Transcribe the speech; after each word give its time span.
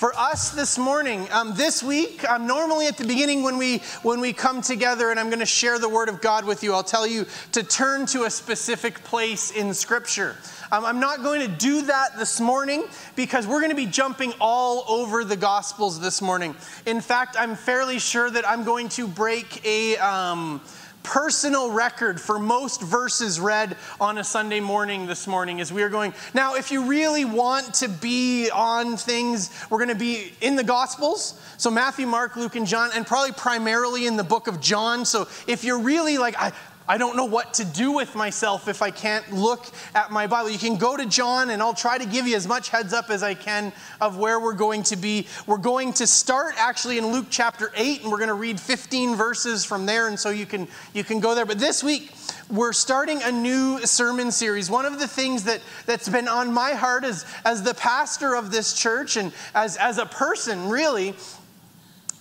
For 0.00 0.18
us 0.18 0.52
this 0.52 0.78
morning. 0.78 1.28
Um, 1.30 1.54
this 1.54 1.82
week, 1.82 2.26
um, 2.26 2.46
normally 2.46 2.86
at 2.86 2.96
the 2.96 3.06
beginning 3.06 3.42
when 3.42 3.58
we 3.58 3.82
when 4.02 4.18
we 4.18 4.32
come 4.32 4.62
together 4.62 5.10
and 5.10 5.20
I'm 5.20 5.26
going 5.26 5.40
to 5.40 5.44
share 5.44 5.78
the 5.78 5.90
Word 5.90 6.08
of 6.08 6.22
God 6.22 6.46
with 6.46 6.62
you, 6.62 6.72
I'll 6.72 6.82
tell 6.82 7.06
you 7.06 7.26
to 7.52 7.62
turn 7.62 8.06
to 8.06 8.22
a 8.22 8.30
specific 8.30 9.04
place 9.04 9.50
in 9.50 9.74
Scripture. 9.74 10.38
Um, 10.72 10.86
I'm 10.86 11.00
not 11.00 11.22
going 11.22 11.42
to 11.42 11.48
do 11.48 11.82
that 11.82 12.16
this 12.16 12.40
morning 12.40 12.84
because 13.14 13.46
we're 13.46 13.60
going 13.60 13.72
to 13.72 13.76
be 13.76 13.84
jumping 13.84 14.32
all 14.40 14.86
over 14.88 15.22
the 15.22 15.36
Gospels 15.36 16.00
this 16.00 16.22
morning. 16.22 16.54
In 16.86 17.02
fact, 17.02 17.36
I'm 17.38 17.54
fairly 17.54 17.98
sure 17.98 18.30
that 18.30 18.48
I'm 18.48 18.64
going 18.64 18.88
to 18.90 19.06
break 19.06 19.62
a 19.66 19.98
um, 19.98 20.62
personal 21.02 21.70
record 21.70 22.20
for 22.20 22.38
most 22.38 22.82
verses 22.82 23.40
read 23.40 23.76
on 24.00 24.18
a 24.18 24.24
Sunday 24.24 24.60
morning 24.60 25.06
this 25.06 25.26
morning 25.26 25.60
as 25.60 25.72
we 25.72 25.82
are 25.82 25.88
going. 25.88 26.14
Now, 26.34 26.54
if 26.54 26.70
you 26.70 26.84
really 26.84 27.24
want 27.24 27.74
to 27.74 27.88
be 27.88 28.50
on 28.50 28.96
things, 28.96 29.50
we're 29.70 29.78
going 29.78 29.88
to 29.88 29.94
be 29.94 30.32
in 30.40 30.56
the 30.56 30.64
Gospels. 30.64 31.40
So, 31.56 31.70
Matthew, 31.70 32.06
Mark, 32.06 32.36
Luke, 32.36 32.56
and 32.56 32.66
John, 32.66 32.90
and 32.94 33.06
probably 33.06 33.32
primarily 33.32 34.06
in 34.06 34.16
the 34.16 34.24
book 34.24 34.46
of 34.46 34.60
John. 34.60 35.04
So, 35.04 35.28
if 35.46 35.64
you're 35.64 35.80
really 35.80 36.18
like, 36.18 36.34
I, 36.38 36.52
I 36.90 36.98
don't 36.98 37.14
know 37.14 37.24
what 37.24 37.54
to 37.54 37.64
do 37.64 37.92
with 37.92 38.16
myself 38.16 38.66
if 38.66 38.82
I 38.82 38.90
can't 38.90 39.32
look 39.32 39.64
at 39.94 40.10
my 40.10 40.26
Bible. 40.26 40.50
You 40.50 40.58
can 40.58 40.76
go 40.76 40.96
to 40.96 41.06
John, 41.06 41.50
and 41.50 41.62
I'll 41.62 41.72
try 41.72 41.96
to 41.96 42.04
give 42.04 42.26
you 42.26 42.34
as 42.34 42.48
much 42.48 42.70
heads 42.70 42.92
up 42.92 43.10
as 43.10 43.22
I 43.22 43.34
can 43.34 43.72
of 44.00 44.18
where 44.18 44.40
we're 44.40 44.54
going 44.54 44.82
to 44.82 44.96
be. 44.96 45.28
We're 45.46 45.58
going 45.58 45.92
to 45.92 46.06
start 46.08 46.54
actually 46.56 46.98
in 46.98 47.06
Luke 47.06 47.26
chapter 47.30 47.70
8, 47.76 48.02
and 48.02 48.10
we're 48.10 48.18
going 48.18 48.26
to 48.26 48.34
read 48.34 48.58
15 48.58 49.14
verses 49.14 49.64
from 49.64 49.86
there, 49.86 50.08
and 50.08 50.18
so 50.18 50.30
you 50.30 50.46
can, 50.46 50.66
you 50.92 51.04
can 51.04 51.20
go 51.20 51.36
there. 51.36 51.46
But 51.46 51.60
this 51.60 51.84
week, 51.84 52.10
we're 52.50 52.72
starting 52.72 53.22
a 53.22 53.30
new 53.30 53.86
sermon 53.86 54.32
series. 54.32 54.68
One 54.68 54.84
of 54.84 54.98
the 54.98 55.06
things 55.06 55.44
that, 55.44 55.60
that's 55.86 56.08
been 56.08 56.26
on 56.26 56.52
my 56.52 56.72
heart 56.72 57.04
as, 57.04 57.24
as 57.44 57.62
the 57.62 57.74
pastor 57.74 58.34
of 58.34 58.50
this 58.50 58.74
church 58.74 59.16
and 59.16 59.32
as, 59.54 59.76
as 59.76 59.98
a 59.98 60.06
person, 60.06 60.68
really, 60.68 61.14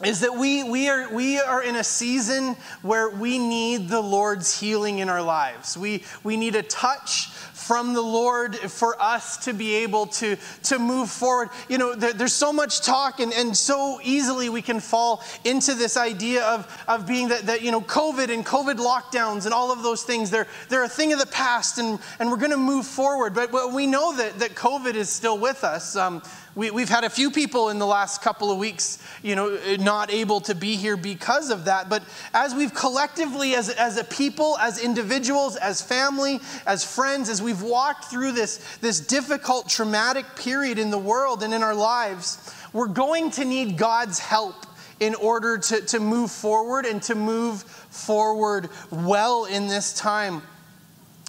is 0.03 0.21
that 0.21 0.33
we, 0.33 0.63
we, 0.63 0.87
are, 0.87 1.13
we 1.13 1.39
are 1.39 1.61
in 1.61 1.75
a 1.75 1.83
season 1.83 2.55
where 2.81 3.09
we 3.09 3.37
need 3.37 3.89
the 3.89 3.99
Lord's 3.99 4.57
healing 4.57 4.99
in 4.99 5.09
our 5.09 5.21
lives. 5.21 5.77
We, 5.77 6.03
we 6.23 6.37
need 6.37 6.55
a 6.55 6.63
touch 6.63 7.27
from 7.69 7.93
the 7.93 8.01
Lord 8.01 8.55
for 8.55 8.99
us 8.99 9.37
to 9.45 9.53
be 9.53 9.75
able 9.75 10.07
to, 10.07 10.37
to 10.63 10.79
move 10.79 11.09
forward. 11.09 11.49
You 11.67 11.77
know, 11.77 11.93
there, 11.93 12.13
there's 12.13 12.33
so 12.33 12.51
much 12.51 12.81
talk, 12.81 13.19
and, 13.19 13.31
and 13.31 13.55
so 13.55 13.99
easily 14.01 14.49
we 14.49 14.63
can 14.63 14.79
fall 14.79 15.23
into 15.43 15.75
this 15.75 15.95
idea 15.95 16.45
of, 16.45 16.83
of 16.87 17.05
being 17.05 17.27
that, 17.27 17.41
that, 17.43 17.61
you 17.61 17.71
know, 17.71 17.81
COVID 17.81 18.33
and 18.33 18.43
COVID 18.43 18.77
lockdowns 18.77 19.45
and 19.45 19.53
all 19.53 19.71
of 19.71 19.83
those 19.83 20.01
things, 20.01 20.31
they're, 20.31 20.47
they're 20.69 20.85
a 20.85 20.89
thing 20.89 21.13
of 21.13 21.19
the 21.19 21.27
past, 21.27 21.77
and, 21.77 21.99
and 22.19 22.31
we're 22.31 22.37
going 22.37 22.49
to 22.51 22.57
move 22.57 22.87
forward. 22.87 23.35
But, 23.35 23.51
but 23.51 23.71
we 23.71 23.85
know 23.85 24.15
that, 24.15 24.39
that 24.39 24.55
COVID 24.55 24.95
is 24.95 25.09
still 25.09 25.37
with 25.37 25.63
us. 25.63 25.95
Um, 25.95 26.23
we, 26.59 26.81
have 26.81 26.89
had 26.89 27.03
a 27.05 27.09
few 27.09 27.31
people 27.31 27.69
in 27.69 27.79
the 27.79 27.85
last 27.85 28.21
couple 28.21 28.51
of 28.51 28.57
weeks, 28.57 29.01
you 29.23 29.33
know, 29.33 29.57
not 29.79 30.11
able 30.11 30.41
to 30.41 30.53
be 30.53 30.75
here 30.75 30.97
because 30.97 31.51
of 31.51 31.65
that. 31.65 31.87
But 31.87 32.03
as 32.33 32.53
we've 32.53 32.73
collectively, 32.73 33.55
as, 33.55 33.69
as 33.69 33.97
a 33.97 34.03
people, 34.03 34.57
as 34.57 34.83
individuals, 34.83 35.55
as 35.55 35.81
family, 35.81 36.41
as 36.65 36.83
friends, 36.83 37.29
as 37.29 37.41
we've 37.41 37.61
walked 37.61 38.05
through 38.05 38.33
this, 38.33 38.57
this 38.81 38.99
difficult, 38.99 39.69
traumatic 39.69 40.25
period 40.35 40.79
in 40.79 40.91
the 40.91 40.97
world 40.97 41.43
and 41.43 41.53
in 41.53 41.63
our 41.63 41.75
lives, 41.75 42.53
we're 42.73 42.87
going 42.87 43.31
to 43.31 43.45
need 43.45 43.77
God's 43.77 44.19
help 44.19 44.65
in 44.99 45.15
order 45.15 45.57
to, 45.57 45.79
to 45.85 45.99
move 46.01 46.29
forward 46.29 46.85
and 46.85 47.01
to 47.03 47.15
move 47.15 47.63
forward 47.63 48.69
well 48.91 49.45
in 49.45 49.67
this 49.67 49.93
time. 49.93 50.41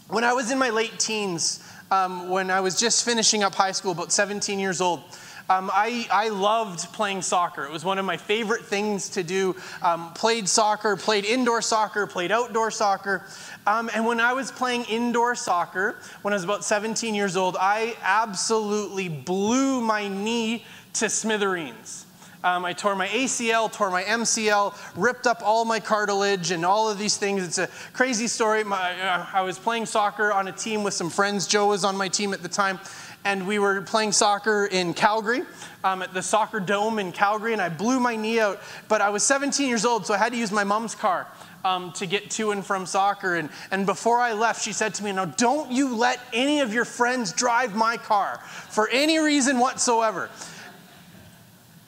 When 0.09 0.25
I 0.25 0.33
was 0.33 0.51
in 0.51 0.59
my 0.59 0.71
late 0.71 0.99
teens, 0.99 1.63
um, 1.91 2.29
when 2.29 2.51
I 2.51 2.61
was 2.61 2.79
just 2.79 3.05
finishing 3.05 3.43
up 3.43 3.55
high 3.55 3.73
school, 3.73 3.93
about 3.93 4.13
17 4.13 4.59
years 4.59 4.81
old. 4.81 5.03
Um, 5.49 5.69
I, 5.75 6.07
I, 6.13 6.29
loved 6.29 6.93
playing 6.93 7.23
soccer. 7.23 7.65
It 7.65 7.73
was 7.73 7.85
one 7.85 7.99
of 7.99 8.05
my 8.05 8.17
favorite 8.17 8.65
things 8.65 9.09
to 9.11 9.25
do. 9.25 9.57
Um, 9.83 10.13
played 10.13 10.49
soccer, 10.49 10.97
played 10.97 11.25
indoor 11.25 11.61
soccer, 11.61 12.07
played 12.07 12.31
outdoor 12.31 12.71
soccer. 12.71 13.27
Um, 13.67 13.91
and 13.93 14.07
when 14.07 14.21
I 14.21 14.33
was 14.33 14.53
playing 14.53 14.85
indoor 14.85 15.35
soccer, 15.35 15.99
when 16.23 16.33
I 16.33 16.37
was 16.37 16.45
about 16.45 16.63
17 16.63 17.17
years 17.17 17.37
old, 17.37 17.57
I 17.59 17.97
absolutely 18.01 19.09
blew 19.09 19.81
my 19.81 20.07
knee 20.07 20.65
to 20.95 21.09
smithereens. 21.09 22.07
Um, 22.43 22.65
I 22.65 22.73
tore 22.73 22.97
my 22.97 23.07
ACL, 23.09 23.71
tore 23.71 23.91
my 23.91 24.03
MCL, 24.03 24.75
ripped 24.97 25.27
up 25.27 25.43
all 25.45 25.67
my 25.67 25.79
cartilage, 25.79 26.53
and 26.53 26.65
all 26.65 26.89
of 26.89 26.99
these 26.99 27.19
things. 27.19 27.45
It's 27.45 27.59
a 27.59 27.69
crazy 27.93 28.27
story. 28.29 28.65
My, 28.65 28.99
uh, 28.99 29.27
I 29.31 29.43
was 29.43 29.59
playing 29.59 29.85
soccer 29.85 30.33
on 30.33 30.49
a 30.49 30.53
team 30.53 30.83
with 30.83 30.95
some 30.95 31.11
friends. 31.11 31.47
Joe 31.47 31.67
was 31.67 31.85
on 31.85 31.99
my 31.99 32.09
team 32.09 32.33
at 32.33 32.43
the 32.43 32.49
time, 32.49 32.79
and 33.27 33.47
we 33.47 33.59
were 33.59 33.83
playing 33.83 34.13
soccer 34.13 34.65
in 34.65 34.95
Calgary 34.95 35.43
um, 35.85 36.01
at 36.01 36.15
the 36.15 36.23
soccer 36.23 36.61
dome 36.61 36.99
in 36.99 37.13
Calgary, 37.13 37.53
and 37.53 37.61
I 37.61 37.69
blew 37.69 38.01
my 38.01 38.17
knee 38.17 38.41
out. 38.41 38.63
But 38.89 39.03
I 39.03 39.11
was 39.11 39.23
17 39.23 39.69
years 39.69 39.85
old, 39.85 40.07
so 40.07 40.15
I 40.15 40.17
had 40.17 40.33
to 40.33 40.39
use 40.39 40.51
my 40.51 40.65
mom's 40.65 40.95
car. 40.95 41.27
Um, 41.63 41.93
to 41.97 42.07
get 42.07 42.31
to 42.31 42.53
and 42.53 42.65
from 42.65 42.87
soccer. 42.87 43.37
And, 43.37 43.51
and 43.71 43.85
before 43.85 44.19
I 44.19 44.33
left, 44.33 44.63
she 44.65 44.73
said 44.73 44.95
to 44.95 45.05
me, 45.05 45.13
Now, 45.13 45.27
don't 45.27 45.71
you 45.71 45.95
let 45.95 46.19
any 46.33 46.61
of 46.61 46.73
your 46.73 46.87
friends 46.87 47.35
drive 47.35 47.75
my 47.75 47.99
car 47.99 48.39
for 48.71 48.89
any 48.89 49.19
reason 49.19 49.59
whatsoever. 49.59 50.31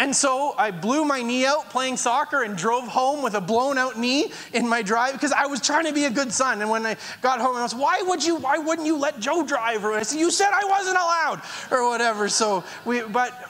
And 0.02 0.16
so 0.16 0.52
I 0.58 0.72
blew 0.72 1.04
my 1.04 1.22
knee 1.22 1.46
out 1.46 1.70
playing 1.70 1.96
soccer 1.96 2.42
and 2.42 2.58
drove 2.58 2.88
home 2.88 3.22
with 3.22 3.34
a 3.34 3.40
blown 3.40 3.78
out 3.78 3.96
knee 3.96 4.32
in 4.52 4.68
my 4.68 4.82
drive 4.82 5.12
because 5.12 5.30
I 5.30 5.46
was 5.46 5.60
trying 5.60 5.84
to 5.84 5.92
be 5.92 6.06
a 6.06 6.10
good 6.10 6.32
son. 6.32 6.60
And 6.60 6.68
when 6.68 6.84
I 6.84 6.96
got 7.20 7.40
home, 7.40 7.54
I 7.54 7.62
was, 7.62 7.72
why 7.72 8.02
would 8.04 8.24
you, 8.24 8.34
why 8.34 8.58
wouldn't 8.58 8.84
you 8.84 8.98
let 8.98 9.20
Joe 9.20 9.46
drive? 9.46 9.84
Or 9.84 9.92
I 9.92 10.02
said, 10.02 10.18
you 10.18 10.32
said 10.32 10.48
I 10.52 10.64
wasn't 10.64 10.96
allowed 10.96 11.42
or 11.70 11.88
whatever. 11.88 12.28
So 12.28 12.64
we, 12.84 13.02
but 13.02 13.48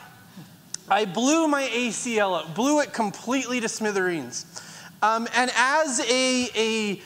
I 0.91 1.07
blew 1.07 1.49
my 1.49 1.63
ACL 1.63 2.55
blew 2.55 2.81
it 2.81 2.93
completely 2.93 3.59
to 3.61 3.69
smithereens. 3.71 4.45
Um, 5.01 5.27
and 5.35 5.51
as 5.57 6.01
a, 6.01 6.51
a 6.55 7.01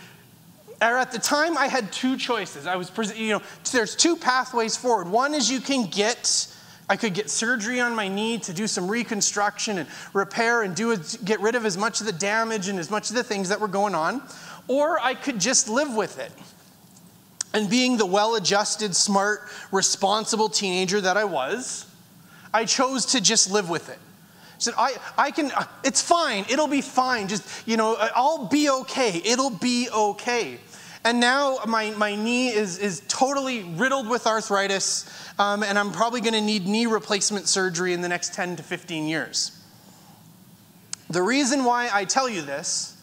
or 0.82 0.98
at 0.98 1.12
the 1.12 1.20
time, 1.20 1.56
I 1.56 1.68
had 1.68 1.92
two 1.92 2.16
choices. 2.16 2.66
I 2.66 2.74
was, 2.74 2.90
you 3.16 3.34
know, 3.34 3.42
there's 3.70 3.94
two 3.94 4.16
pathways 4.16 4.76
forward. 4.76 5.08
One 5.08 5.34
is 5.34 5.48
you 5.48 5.60
can 5.60 5.84
get 5.84 6.48
I 6.88 6.96
could 6.96 7.14
get 7.14 7.30
surgery 7.30 7.80
on 7.80 7.94
my 7.94 8.06
knee 8.06 8.38
to 8.38 8.52
do 8.52 8.66
some 8.66 8.88
reconstruction 8.88 9.78
and 9.78 9.88
repair 10.12 10.62
and 10.62 10.74
do 10.74 10.92
it, 10.92 11.18
get 11.24 11.40
rid 11.40 11.56
of 11.56 11.66
as 11.66 11.76
much 11.76 12.00
of 12.00 12.06
the 12.06 12.12
damage 12.12 12.68
and 12.68 12.78
as 12.78 12.90
much 12.90 13.10
of 13.10 13.16
the 13.16 13.24
things 13.24 13.48
that 13.48 13.60
were 13.60 13.68
going 13.68 13.94
on, 13.94 14.22
or 14.68 15.00
I 15.00 15.14
could 15.14 15.40
just 15.40 15.68
live 15.68 15.94
with 15.94 16.18
it. 16.18 16.30
And 17.52 17.68
being 17.68 17.96
the 17.96 18.06
well 18.06 18.36
adjusted, 18.36 18.94
smart, 18.94 19.40
responsible 19.72 20.48
teenager 20.48 21.00
that 21.00 21.16
I 21.16 21.24
was, 21.24 21.86
I 22.54 22.64
chose 22.64 23.06
to 23.06 23.20
just 23.20 23.50
live 23.50 23.68
with 23.68 23.88
it. 23.88 23.98
I 23.98 24.58
said, 24.58 24.74
I, 24.78 24.96
I 25.18 25.30
can, 25.32 25.50
it's 25.84 26.00
fine, 26.00 26.46
it'll 26.48 26.68
be 26.68 26.80
fine. 26.80 27.28
Just, 27.28 27.66
you 27.66 27.76
know, 27.76 27.96
I'll 28.14 28.46
be 28.46 28.70
okay, 28.70 29.20
it'll 29.24 29.50
be 29.50 29.88
okay. 29.90 30.58
And 31.06 31.20
now 31.20 31.60
my, 31.68 31.92
my 31.92 32.16
knee 32.16 32.48
is, 32.48 32.78
is 32.78 33.00
totally 33.06 33.62
riddled 33.62 34.08
with 34.08 34.26
arthritis, 34.26 35.08
um, 35.38 35.62
and 35.62 35.78
I'm 35.78 35.92
probably 35.92 36.20
going 36.20 36.34
to 36.34 36.40
need 36.40 36.66
knee 36.66 36.86
replacement 36.86 37.46
surgery 37.46 37.92
in 37.92 38.00
the 38.00 38.08
next 38.08 38.34
10 38.34 38.56
to 38.56 38.64
15 38.64 39.06
years. 39.06 39.56
The 41.08 41.22
reason 41.22 41.62
why 41.62 41.90
I 41.92 42.06
tell 42.06 42.28
you 42.28 42.42
this 42.42 43.00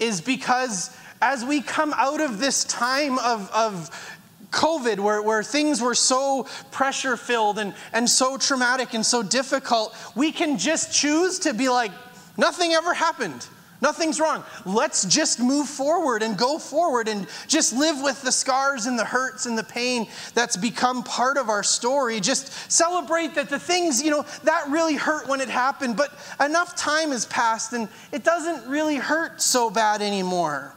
is 0.00 0.20
because 0.20 0.90
as 1.22 1.44
we 1.44 1.60
come 1.60 1.94
out 1.96 2.20
of 2.20 2.40
this 2.40 2.64
time 2.64 3.20
of, 3.20 3.48
of 3.52 4.16
COVID, 4.50 4.98
where, 4.98 5.22
where 5.22 5.44
things 5.44 5.80
were 5.80 5.94
so 5.94 6.48
pressure 6.72 7.16
filled 7.16 7.60
and, 7.60 7.72
and 7.92 8.10
so 8.10 8.36
traumatic 8.36 8.94
and 8.94 9.06
so 9.06 9.22
difficult, 9.22 9.94
we 10.16 10.32
can 10.32 10.58
just 10.58 10.92
choose 10.92 11.38
to 11.38 11.54
be 11.54 11.68
like, 11.68 11.92
nothing 12.36 12.72
ever 12.72 12.94
happened. 12.94 13.46
Nothing's 13.80 14.18
wrong. 14.18 14.42
Let's 14.66 15.04
just 15.04 15.38
move 15.38 15.68
forward 15.68 16.22
and 16.22 16.36
go 16.36 16.58
forward 16.58 17.06
and 17.06 17.28
just 17.46 17.72
live 17.72 18.02
with 18.02 18.20
the 18.22 18.32
scars 18.32 18.86
and 18.86 18.98
the 18.98 19.04
hurts 19.04 19.46
and 19.46 19.56
the 19.56 19.62
pain 19.62 20.08
that's 20.34 20.56
become 20.56 21.04
part 21.04 21.36
of 21.36 21.48
our 21.48 21.62
story. 21.62 22.18
Just 22.18 22.52
celebrate 22.70 23.36
that 23.36 23.48
the 23.48 23.58
things, 23.60 24.02
you 24.02 24.10
know, 24.10 24.24
that 24.42 24.68
really 24.68 24.96
hurt 24.96 25.28
when 25.28 25.40
it 25.40 25.48
happened, 25.48 25.96
but 25.96 26.10
enough 26.44 26.74
time 26.74 27.12
has 27.12 27.26
passed 27.26 27.72
and 27.72 27.88
it 28.10 28.24
doesn't 28.24 28.68
really 28.68 28.96
hurt 28.96 29.40
so 29.40 29.70
bad 29.70 30.02
anymore. 30.02 30.74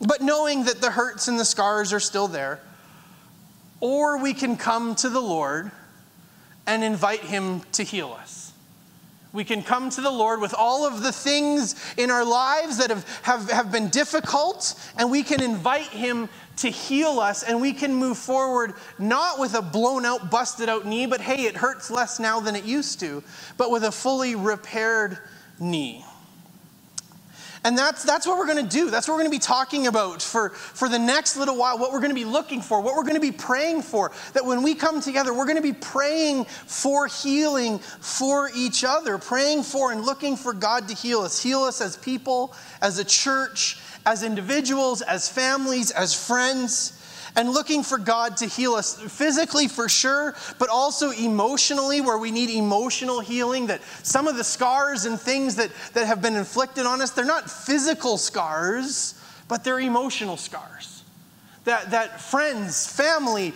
But 0.00 0.22
knowing 0.22 0.64
that 0.64 0.80
the 0.80 0.92
hurts 0.92 1.26
and 1.26 1.38
the 1.38 1.44
scars 1.44 1.92
are 1.92 2.00
still 2.00 2.28
there. 2.28 2.60
or 3.80 4.18
we 4.18 4.34
can 4.34 4.56
come 4.56 4.94
to 4.94 5.08
the 5.08 5.20
Lord 5.20 5.70
and 6.66 6.84
invite 6.84 7.20
Him 7.20 7.62
to 7.72 7.82
heal 7.82 8.12
us. 8.12 8.39
We 9.32 9.44
can 9.44 9.62
come 9.62 9.90
to 9.90 10.00
the 10.00 10.10
Lord 10.10 10.40
with 10.40 10.54
all 10.54 10.86
of 10.86 11.02
the 11.02 11.12
things 11.12 11.76
in 11.96 12.10
our 12.10 12.24
lives 12.24 12.78
that 12.78 12.90
have, 12.90 13.06
have, 13.22 13.50
have 13.50 13.70
been 13.70 13.88
difficult, 13.88 14.74
and 14.96 15.10
we 15.10 15.22
can 15.22 15.40
invite 15.40 15.86
Him 15.86 16.28
to 16.56 16.68
heal 16.68 17.20
us, 17.20 17.42
and 17.42 17.60
we 17.60 17.72
can 17.72 17.94
move 17.94 18.18
forward 18.18 18.74
not 18.98 19.38
with 19.38 19.54
a 19.54 19.62
blown 19.62 20.04
out, 20.04 20.30
busted 20.30 20.68
out 20.68 20.84
knee, 20.84 21.06
but 21.06 21.20
hey, 21.20 21.44
it 21.44 21.56
hurts 21.56 21.90
less 21.90 22.18
now 22.18 22.40
than 22.40 22.56
it 22.56 22.64
used 22.64 23.00
to, 23.00 23.22
but 23.56 23.70
with 23.70 23.84
a 23.84 23.92
fully 23.92 24.34
repaired 24.34 25.18
knee. 25.60 26.04
And 27.62 27.76
that's, 27.76 28.04
that's 28.04 28.26
what 28.26 28.38
we're 28.38 28.46
going 28.46 28.64
to 28.66 28.70
do. 28.70 28.90
That's 28.90 29.06
what 29.06 29.14
we're 29.14 29.20
going 29.20 29.32
to 29.32 29.36
be 29.36 29.40
talking 29.40 29.86
about 29.86 30.22
for, 30.22 30.50
for 30.50 30.88
the 30.88 30.98
next 30.98 31.36
little 31.36 31.56
while, 31.56 31.78
what 31.78 31.92
we're 31.92 32.00
going 32.00 32.10
to 32.10 32.14
be 32.14 32.24
looking 32.24 32.62
for, 32.62 32.80
what 32.80 32.94
we're 32.94 33.02
going 33.02 33.14
to 33.14 33.20
be 33.20 33.32
praying 33.32 33.82
for. 33.82 34.12
That 34.32 34.46
when 34.46 34.62
we 34.62 34.74
come 34.74 35.02
together, 35.02 35.34
we're 35.34 35.44
going 35.44 35.56
to 35.56 35.62
be 35.62 35.74
praying 35.74 36.46
for 36.46 37.06
healing 37.06 37.78
for 37.78 38.50
each 38.54 38.82
other, 38.82 39.18
praying 39.18 39.64
for 39.64 39.92
and 39.92 40.02
looking 40.02 40.36
for 40.36 40.54
God 40.54 40.88
to 40.88 40.94
heal 40.94 41.20
us. 41.20 41.42
Heal 41.42 41.60
us 41.60 41.82
as 41.82 41.98
people, 41.98 42.54
as 42.80 42.98
a 42.98 43.04
church, 43.04 43.78
as 44.06 44.22
individuals, 44.22 45.02
as 45.02 45.28
families, 45.28 45.90
as 45.90 46.14
friends 46.14 46.99
and 47.36 47.50
looking 47.50 47.82
for 47.82 47.98
God 47.98 48.36
to 48.38 48.46
heal 48.46 48.74
us 48.74 49.00
physically 49.00 49.68
for 49.68 49.88
sure, 49.88 50.34
but 50.58 50.68
also 50.68 51.10
emotionally, 51.10 52.00
where 52.00 52.18
we 52.18 52.30
need 52.30 52.50
emotional 52.50 53.20
healing. 53.20 53.66
That 53.66 53.80
some 54.02 54.28
of 54.28 54.36
the 54.36 54.44
scars 54.44 55.04
and 55.04 55.18
things 55.20 55.56
that, 55.56 55.70
that 55.94 56.06
have 56.06 56.22
been 56.22 56.34
inflicted 56.34 56.86
on 56.86 57.00
us, 57.00 57.10
they're 57.10 57.24
not 57.24 57.50
physical 57.50 58.18
scars, 58.18 59.14
but 59.48 59.64
they're 59.64 59.80
emotional 59.80 60.36
scars. 60.36 61.02
That, 61.64 61.90
that 61.90 62.22
friends, 62.22 62.86
family, 62.86 63.52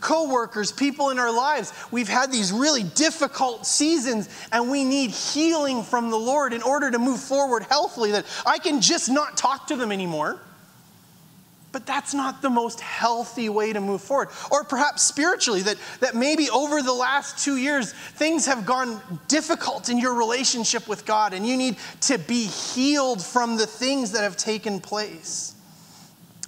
coworkers, 0.00 0.72
people 0.72 1.10
in 1.10 1.20
our 1.20 1.32
lives, 1.32 1.72
we've 1.92 2.08
had 2.08 2.32
these 2.32 2.52
really 2.52 2.82
difficult 2.82 3.64
seasons 3.64 4.28
and 4.50 4.70
we 4.70 4.84
need 4.84 5.10
healing 5.10 5.84
from 5.84 6.10
the 6.10 6.18
Lord 6.18 6.52
in 6.52 6.62
order 6.62 6.90
to 6.90 6.98
move 6.98 7.20
forward 7.20 7.62
healthily. 7.62 8.10
That 8.10 8.26
I 8.44 8.58
can 8.58 8.80
just 8.80 9.08
not 9.08 9.36
talk 9.36 9.68
to 9.68 9.76
them 9.76 9.92
anymore 9.92 10.40
but 11.74 11.86
that's 11.86 12.14
not 12.14 12.40
the 12.40 12.48
most 12.48 12.80
healthy 12.80 13.48
way 13.48 13.72
to 13.72 13.80
move 13.80 14.00
forward. 14.00 14.28
Or 14.52 14.62
perhaps 14.62 15.02
spiritually, 15.02 15.60
that, 15.62 15.76
that 15.98 16.14
maybe 16.14 16.48
over 16.48 16.80
the 16.82 16.92
last 16.92 17.44
two 17.44 17.56
years, 17.56 17.92
things 17.92 18.46
have 18.46 18.64
gone 18.64 19.00
difficult 19.26 19.88
in 19.88 19.98
your 19.98 20.14
relationship 20.14 20.86
with 20.86 21.04
God, 21.04 21.34
and 21.34 21.44
you 21.44 21.56
need 21.56 21.76
to 22.02 22.16
be 22.16 22.46
healed 22.46 23.20
from 23.20 23.56
the 23.56 23.66
things 23.66 24.12
that 24.12 24.22
have 24.22 24.36
taken 24.36 24.78
place. 24.78 25.56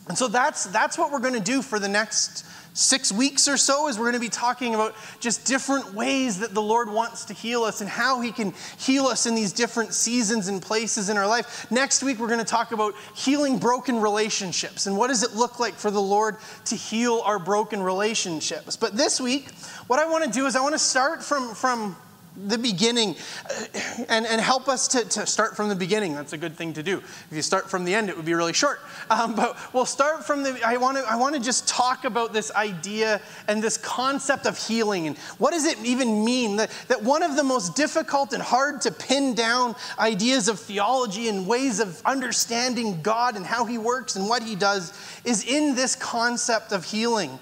And 0.08 0.16
so 0.16 0.28
that's, 0.28 0.66
that's 0.66 0.96
what 0.96 1.10
we're 1.10 1.18
going 1.18 1.34
to 1.34 1.40
do 1.40 1.60
for 1.60 1.80
the 1.80 1.88
next 1.88 2.46
six 2.76 3.10
weeks 3.10 3.48
or 3.48 3.56
so 3.56 3.88
is 3.88 3.98
we're 3.98 4.04
going 4.04 4.14
to 4.14 4.20
be 4.20 4.28
talking 4.28 4.74
about 4.74 4.94
just 5.18 5.44
different 5.46 5.94
ways 5.94 6.38
that 6.40 6.54
the 6.54 6.62
Lord 6.62 6.90
wants 6.90 7.24
to 7.24 7.34
heal 7.34 7.64
us 7.64 7.80
and 7.80 7.88
how 7.88 8.20
He 8.20 8.30
can 8.30 8.52
heal 8.78 9.06
us 9.06 9.26
in 9.26 9.34
these 9.34 9.52
different 9.52 9.94
seasons 9.94 10.48
and 10.48 10.60
places 10.60 11.08
in 11.08 11.16
our 11.16 11.26
life. 11.26 11.70
Next 11.70 12.02
week, 12.02 12.18
we're 12.18 12.28
going 12.28 12.38
to 12.38 12.44
talk 12.44 12.72
about 12.72 12.94
healing 13.14 13.58
broken 13.58 14.00
relationships 14.00 14.86
and 14.86 14.96
what 14.96 15.08
does 15.08 15.22
it 15.22 15.34
look 15.34 15.58
like 15.58 15.74
for 15.74 15.90
the 15.90 16.00
Lord 16.00 16.36
to 16.66 16.76
heal 16.76 17.22
our 17.24 17.38
broken 17.38 17.82
relationships. 17.82 18.76
But 18.76 18.96
this 18.96 19.20
week, 19.20 19.50
what 19.86 19.98
I 19.98 20.06
want 20.06 20.24
to 20.24 20.30
do 20.30 20.46
is 20.46 20.54
I 20.54 20.60
want 20.60 20.74
to 20.74 20.78
start 20.78 21.22
from, 21.22 21.54
from 21.54 21.96
the 22.36 22.58
beginning 22.58 23.16
uh, 23.44 24.04
and, 24.08 24.26
and 24.26 24.40
help 24.40 24.68
us 24.68 24.88
to, 24.88 25.04
to 25.04 25.26
start 25.26 25.56
from 25.56 25.68
the 25.68 25.74
beginning. 25.74 26.14
That's 26.14 26.32
a 26.32 26.38
good 26.38 26.56
thing 26.56 26.72
to 26.74 26.82
do. 26.82 26.98
If 26.98 27.28
you 27.30 27.42
start 27.42 27.70
from 27.70 27.84
the 27.84 27.94
end, 27.94 28.08
it 28.08 28.16
would 28.16 28.26
be 28.26 28.34
really 28.34 28.52
short. 28.52 28.80
Um, 29.10 29.34
but 29.34 29.56
we'll 29.72 29.86
start 29.86 30.24
from 30.24 30.42
the, 30.42 30.58
I 30.64 30.76
want 30.76 30.98
to 30.98 31.04
I 31.04 31.16
want 31.16 31.34
to 31.34 31.40
just 31.40 31.68
talk 31.68 32.04
about 32.04 32.32
this 32.32 32.50
idea 32.52 33.20
and 33.48 33.62
this 33.62 33.76
concept 33.76 34.46
of 34.46 34.58
healing 34.58 35.06
and 35.06 35.16
what 35.38 35.52
does 35.52 35.64
it 35.64 35.78
even 35.84 36.24
mean 36.24 36.56
that, 36.56 36.70
that 36.88 37.02
one 37.02 37.22
of 37.22 37.36
the 37.36 37.44
most 37.44 37.74
difficult 37.74 38.32
and 38.32 38.42
hard 38.42 38.80
to 38.82 38.92
pin 38.92 39.34
down 39.34 39.74
ideas 39.98 40.48
of 40.48 40.58
theology 40.58 41.28
and 41.28 41.46
ways 41.46 41.80
of 41.80 42.00
understanding 42.04 43.00
God 43.02 43.36
and 43.36 43.46
how 43.46 43.64
he 43.64 43.78
works 43.78 44.16
and 44.16 44.28
what 44.28 44.42
he 44.42 44.56
does 44.56 44.92
is 45.24 45.44
in 45.44 45.74
this 45.74 45.94
concept 45.96 46.72
of 46.72 46.84
healing. 46.84 47.38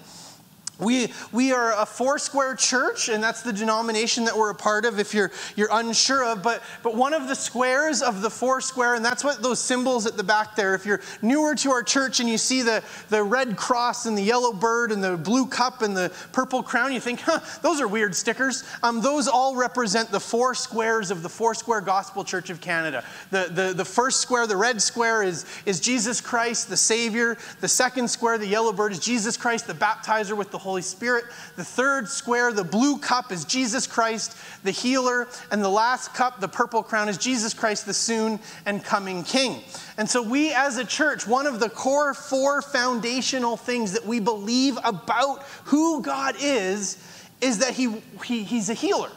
We, 0.80 1.12
we 1.30 1.52
are 1.52 1.80
a 1.80 1.86
four 1.86 2.18
square 2.18 2.56
church, 2.56 3.08
and 3.08 3.22
that's 3.22 3.42
the 3.42 3.52
denomination 3.52 4.24
that 4.24 4.36
we're 4.36 4.50
a 4.50 4.54
part 4.54 4.84
of 4.84 4.98
if 4.98 5.14
you're, 5.14 5.30
you're 5.54 5.68
unsure 5.70 6.24
of. 6.24 6.42
But, 6.42 6.62
but 6.82 6.96
one 6.96 7.14
of 7.14 7.28
the 7.28 7.36
squares 7.36 8.02
of 8.02 8.22
the 8.22 8.30
four 8.30 8.60
square, 8.60 8.94
and 8.94 9.04
that's 9.04 9.22
what 9.22 9.40
those 9.40 9.60
symbols 9.60 10.04
at 10.04 10.16
the 10.16 10.24
back 10.24 10.56
there, 10.56 10.74
if 10.74 10.84
you're 10.84 11.00
newer 11.22 11.54
to 11.54 11.70
our 11.70 11.84
church 11.84 12.18
and 12.18 12.28
you 12.28 12.38
see 12.38 12.62
the, 12.62 12.82
the 13.08 13.22
red 13.22 13.56
cross 13.56 14.06
and 14.06 14.18
the 14.18 14.22
yellow 14.22 14.52
bird 14.52 14.90
and 14.90 15.02
the 15.02 15.16
blue 15.16 15.46
cup 15.46 15.82
and 15.82 15.96
the 15.96 16.12
purple 16.32 16.62
crown, 16.62 16.92
you 16.92 16.98
think, 16.98 17.20
huh, 17.20 17.38
those 17.62 17.80
are 17.80 17.86
weird 17.86 18.14
stickers. 18.14 18.64
Um, 18.82 19.00
those 19.00 19.28
all 19.28 19.54
represent 19.54 20.10
the 20.10 20.20
four 20.20 20.56
squares 20.56 21.12
of 21.12 21.22
the 21.22 21.28
Foursquare 21.28 21.82
Gospel 21.82 22.24
Church 22.24 22.50
of 22.50 22.60
Canada. 22.60 23.04
The, 23.30 23.48
the, 23.50 23.72
the 23.74 23.84
first 23.84 24.20
square, 24.20 24.46
the 24.48 24.56
red 24.56 24.82
square, 24.82 25.22
is, 25.22 25.46
is 25.66 25.78
Jesus 25.78 26.20
Christ, 26.20 26.68
the 26.68 26.76
Savior. 26.76 27.38
The 27.60 27.68
second 27.68 28.08
square, 28.08 28.38
the 28.38 28.46
yellow 28.46 28.72
bird, 28.72 28.90
is 28.90 28.98
Jesus 28.98 29.36
Christ, 29.36 29.68
the 29.68 29.74
baptizer 29.74 30.36
with 30.36 30.50
the 30.50 30.63
Holy 30.64 30.82
Spirit. 30.82 31.26
The 31.56 31.64
third 31.64 32.08
square, 32.08 32.50
the 32.50 32.64
blue 32.64 32.98
cup, 32.98 33.30
is 33.30 33.44
Jesus 33.44 33.86
Christ, 33.86 34.36
the 34.64 34.70
healer. 34.70 35.28
And 35.50 35.62
the 35.62 35.68
last 35.68 36.14
cup, 36.14 36.40
the 36.40 36.48
purple 36.48 36.82
crown, 36.82 37.10
is 37.10 37.18
Jesus 37.18 37.52
Christ, 37.52 37.84
the 37.84 37.92
soon 37.92 38.40
and 38.64 38.82
coming 38.82 39.22
King. 39.22 39.62
And 39.98 40.08
so, 40.08 40.22
we 40.22 40.52
as 40.54 40.78
a 40.78 40.84
church, 40.84 41.26
one 41.26 41.46
of 41.46 41.60
the 41.60 41.68
core 41.68 42.14
four 42.14 42.62
foundational 42.62 43.58
things 43.58 43.92
that 43.92 44.06
we 44.06 44.20
believe 44.20 44.78
about 44.82 45.42
who 45.64 46.00
God 46.02 46.34
is, 46.40 46.96
is 47.42 47.58
that 47.58 47.74
he, 47.74 48.02
he 48.24 48.42
He's 48.42 48.70
a 48.70 48.74
healer, 48.74 49.10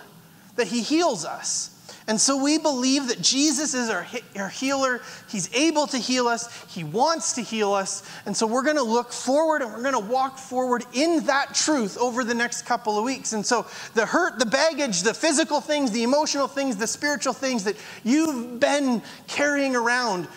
that 0.57 0.67
He 0.67 0.81
heals 0.81 1.23
us. 1.23 1.73
And 2.07 2.19
so 2.19 2.41
we 2.41 2.57
believe 2.57 3.09
that 3.09 3.21
Jesus 3.21 3.73
is 3.73 3.89
our, 3.89 4.07
our 4.37 4.47
healer. 4.47 5.01
He's 5.27 5.53
able 5.53 5.87
to 5.87 5.97
heal 5.97 6.27
us. 6.27 6.65
He 6.73 6.85
wants 6.85 7.33
to 7.33 7.41
heal 7.41 7.73
us. 7.73 8.01
And 8.25 8.35
so 8.35 8.47
we're 8.47 8.63
going 8.63 8.77
to 8.77 8.83
look 8.83 9.11
forward 9.11 9.61
and 9.61 9.73
we're 9.73 9.81
going 9.81 9.93
to 9.93 10.11
walk 10.11 10.37
forward 10.37 10.85
in 10.93 11.25
that 11.25 11.53
truth 11.53 11.97
over 11.97 12.23
the 12.23 12.33
next 12.33 12.61
couple 12.61 12.97
of 12.97 13.03
weeks. 13.03 13.33
And 13.33 13.45
so 13.45 13.67
the 13.93 14.05
hurt, 14.05 14.39
the 14.39 14.45
baggage, 14.45 15.01
the 15.01 15.13
physical 15.13 15.59
things, 15.59 15.91
the 15.91 16.03
emotional 16.03 16.47
things, 16.47 16.77
the 16.77 16.87
spiritual 16.87 17.33
things 17.33 17.65
that 17.65 17.75
you've 18.05 18.57
been 18.57 19.01
carrying 19.27 19.75
around, 19.75 20.29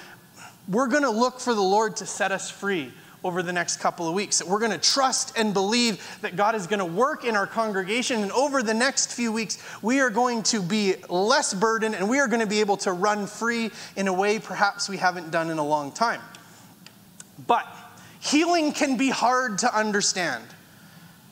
we're 0.67 0.89
going 0.89 1.05
to 1.05 1.11
look 1.11 1.39
for 1.39 1.55
the 1.55 1.63
Lord 1.63 1.97
to 1.97 2.07
set 2.07 2.33
us 2.33 2.51
free 2.51 2.93
over 3.25 3.43
the 3.43 3.53
next 3.53 3.79
couple 3.79 4.09
of 4.09 4.15
weeks. 4.15 4.39
That 4.39 4.49
we're 4.49 4.59
going 4.59 4.73
to 4.73 4.79
trust 4.79 5.37
and 5.37 5.53
believe 5.53 6.19
that 6.23 6.37
God 6.37 6.55
is 6.55 6.67
going 6.67 6.79
to 6.79 6.85
work 6.85 7.25
in 7.25 7.37
our 7.37 7.47
congregation. 7.47 8.23
And 8.23 8.33
over 8.33 8.63
the 8.63 8.75
next 8.75 9.13
few 9.13 9.33
weeks, 9.33 9.63
we 9.83 10.01
are 10.01 10.11
going 10.11 10.43
to 10.45 10.63
be 10.63 10.95
less 11.09 11.55
burdened 11.55 11.95
and 11.95 12.09
we 12.09 12.19
are 12.19 12.29
going 12.29 12.41
to 12.41 12.47
be 12.47 12.61
able 12.61 12.77
to 12.79 12.93
run 12.93 13.27
free 13.27 13.71
in 13.97 14.09
a 14.09 14.13
way 14.13 14.39
perhaps 14.39 14.89
we 14.89 14.97
haven't 14.97 15.31
done 15.31 15.51
in 15.51 15.59
a 15.59 15.67
long 15.67 15.93
time. 15.93 16.21
But 17.47 17.67
healing 18.21 18.73
can 18.73 18.97
be 18.97 19.11
hard 19.11 19.59
to 19.59 19.77
understand. 19.77 20.45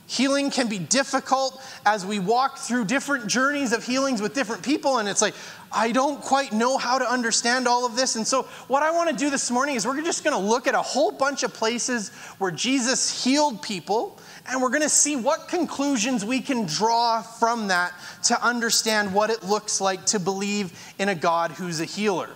Healing 0.08 0.50
can 0.50 0.68
be 0.68 0.78
difficult 0.78 1.62
as 1.84 2.06
we 2.06 2.18
walk 2.18 2.56
through 2.56 2.86
different 2.86 3.26
journeys 3.26 3.74
of 3.74 3.84
healings 3.84 4.22
with 4.22 4.32
different 4.32 4.62
people, 4.62 4.96
and 4.96 5.06
it's 5.06 5.20
like, 5.20 5.34
I 5.70 5.92
don't 5.92 6.20
quite 6.20 6.52
know 6.52 6.78
how 6.78 6.98
to 6.98 7.10
understand 7.10 7.68
all 7.68 7.84
of 7.84 7.96
this. 7.96 8.16
And 8.16 8.26
so, 8.26 8.44
what 8.68 8.82
I 8.82 8.90
want 8.90 9.10
to 9.10 9.16
do 9.16 9.30
this 9.30 9.50
morning 9.50 9.76
is 9.76 9.86
we're 9.86 10.00
just 10.02 10.24
going 10.24 10.36
to 10.40 10.48
look 10.48 10.66
at 10.66 10.74
a 10.74 10.82
whole 10.82 11.10
bunch 11.10 11.42
of 11.42 11.52
places 11.52 12.10
where 12.38 12.50
Jesus 12.50 13.24
healed 13.24 13.62
people, 13.62 14.18
and 14.48 14.62
we're 14.62 14.70
going 14.70 14.82
to 14.82 14.88
see 14.88 15.16
what 15.16 15.48
conclusions 15.48 16.24
we 16.24 16.40
can 16.40 16.66
draw 16.66 17.22
from 17.22 17.68
that 17.68 17.92
to 18.24 18.42
understand 18.42 19.12
what 19.12 19.30
it 19.30 19.42
looks 19.42 19.80
like 19.80 20.04
to 20.06 20.18
believe 20.18 20.72
in 20.98 21.08
a 21.08 21.14
God 21.14 21.50
who's 21.52 21.80
a 21.80 21.84
healer. 21.84 22.30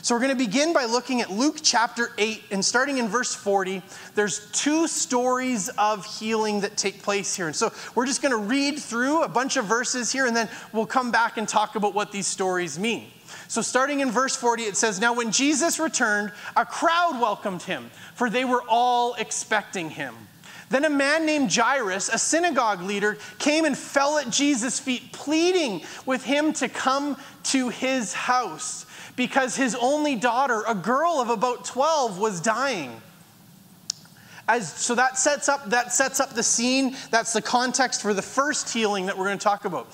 So 0.00 0.14
we're 0.14 0.20
going 0.20 0.36
to 0.36 0.44
begin 0.44 0.72
by 0.72 0.84
looking 0.84 1.20
at 1.22 1.30
Luke 1.30 1.56
chapter 1.60 2.12
8 2.18 2.44
and 2.52 2.64
starting 2.64 2.98
in 2.98 3.08
verse 3.08 3.34
40. 3.34 3.82
There's 4.14 4.48
two 4.52 4.86
stories 4.86 5.68
of 5.70 6.06
healing 6.06 6.60
that 6.60 6.76
take 6.76 7.02
place 7.02 7.34
here. 7.34 7.48
And 7.48 7.56
so 7.56 7.72
we're 7.96 8.06
just 8.06 8.22
going 8.22 8.30
to 8.30 8.38
read 8.38 8.78
through 8.78 9.22
a 9.22 9.28
bunch 9.28 9.56
of 9.56 9.64
verses 9.64 10.12
here 10.12 10.26
and 10.26 10.36
then 10.36 10.48
we'll 10.72 10.86
come 10.86 11.10
back 11.10 11.36
and 11.36 11.48
talk 11.48 11.74
about 11.74 11.94
what 11.94 12.12
these 12.12 12.28
stories 12.28 12.78
mean. 12.78 13.08
So, 13.48 13.60
starting 13.60 14.00
in 14.00 14.10
verse 14.10 14.36
40, 14.36 14.62
it 14.62 14.76
says, 14.76 15.00
Now 15.00 15.14
when 15.14 15.32
Jesus 15.32 15.78
returned, 15.78 16.32
a 16.56 16.64
crowd 16.64 17.18
welcomed 17.20 17.62
him, 17.62 17.90
for 18.14 18.30
they 18.30 18.44
were 18.44 18.62
all 18.68 19.14
expecting 19.14 19.90
him. 19.90 20.14
Then 20.70 20.84
a 20.84 20.90
man 20.90 21.26
named 21.26 21.54
Jairus, 21.54 22.08
a 22.08 22.18
synagogue 22.18 22.82
leader, 22.82 23.18
came 23.38 23.64
and 23.64 23.76
fell 23.76 24.18
at 24.18 24.30
Jesus' 24.30 24.78
feet, 24.78 25.12
pleading 25.12 25.82
with 26.06 26.24
him 26.24 26.52
to 26.54 26.68
come 26.68 27.16
to 27.44 27.70
his 27.70 28.12
house 28.12 28.86
because 29.18 29.56
his 29.56 29.74
only 29.74 30.14
daughter, 30.14 30.62
a 30.68 30.76
girl 30.76 31.20
of 31.20 31.28
about 31.28 31.64
12, 31.64 32.20
was 32.20 32.40
dying. 32.40 33.02
As, 34.46 34.72
so 34.72 34.94
that 34.94 35.18
sets 35.18 35.48
up 35.48 35.68
that 35.70 35.92
sets 35.92 36.20
up 36.20 36.34
the 36.34 36.42
scene. 36.42 36.96
That's 37.10 37.32
the 37.32 37.42
context 37.42 38.00
for 38.00 38.14
the 38.14 38.22
first 38.22 38.72
healing 38.72 39.06
that 39.06 39.18
we're 39.18 39.26
going 39.26 39.36
to 39.36 39.44
talk 39.44 39.64
about. 39.64 39.88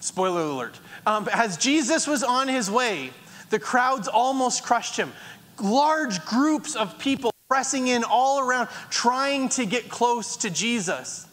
Spoiler 0.00 0.40
alert. 0.40 0.80
Um, 1.06 1.28
as 1.32 1.58
Jesus 1.58 2.06
was 2.06 2.24
on 2.24 2.48
his 2.48 2.70
way, 2.70 3.10
the 3.50 3.58
crowds 3.58 4.08
almost 4.08 4.64
crushed 4.64 4.96
him. 4.96 5.12
Large 5.62 6.24
groups 6.24 6.74
of 6.74 6.98
people 6.98 7.30
pressing 7.48 7.88
in 7.88 8.02
all 8.02 8.40
around, 8.40 8.68
trying 8.88 9.50
to 9.50 9.66
get 9.66 9.90
close 9.90 10.38
to 10.38 10.48
Jesus. 10.48 11.26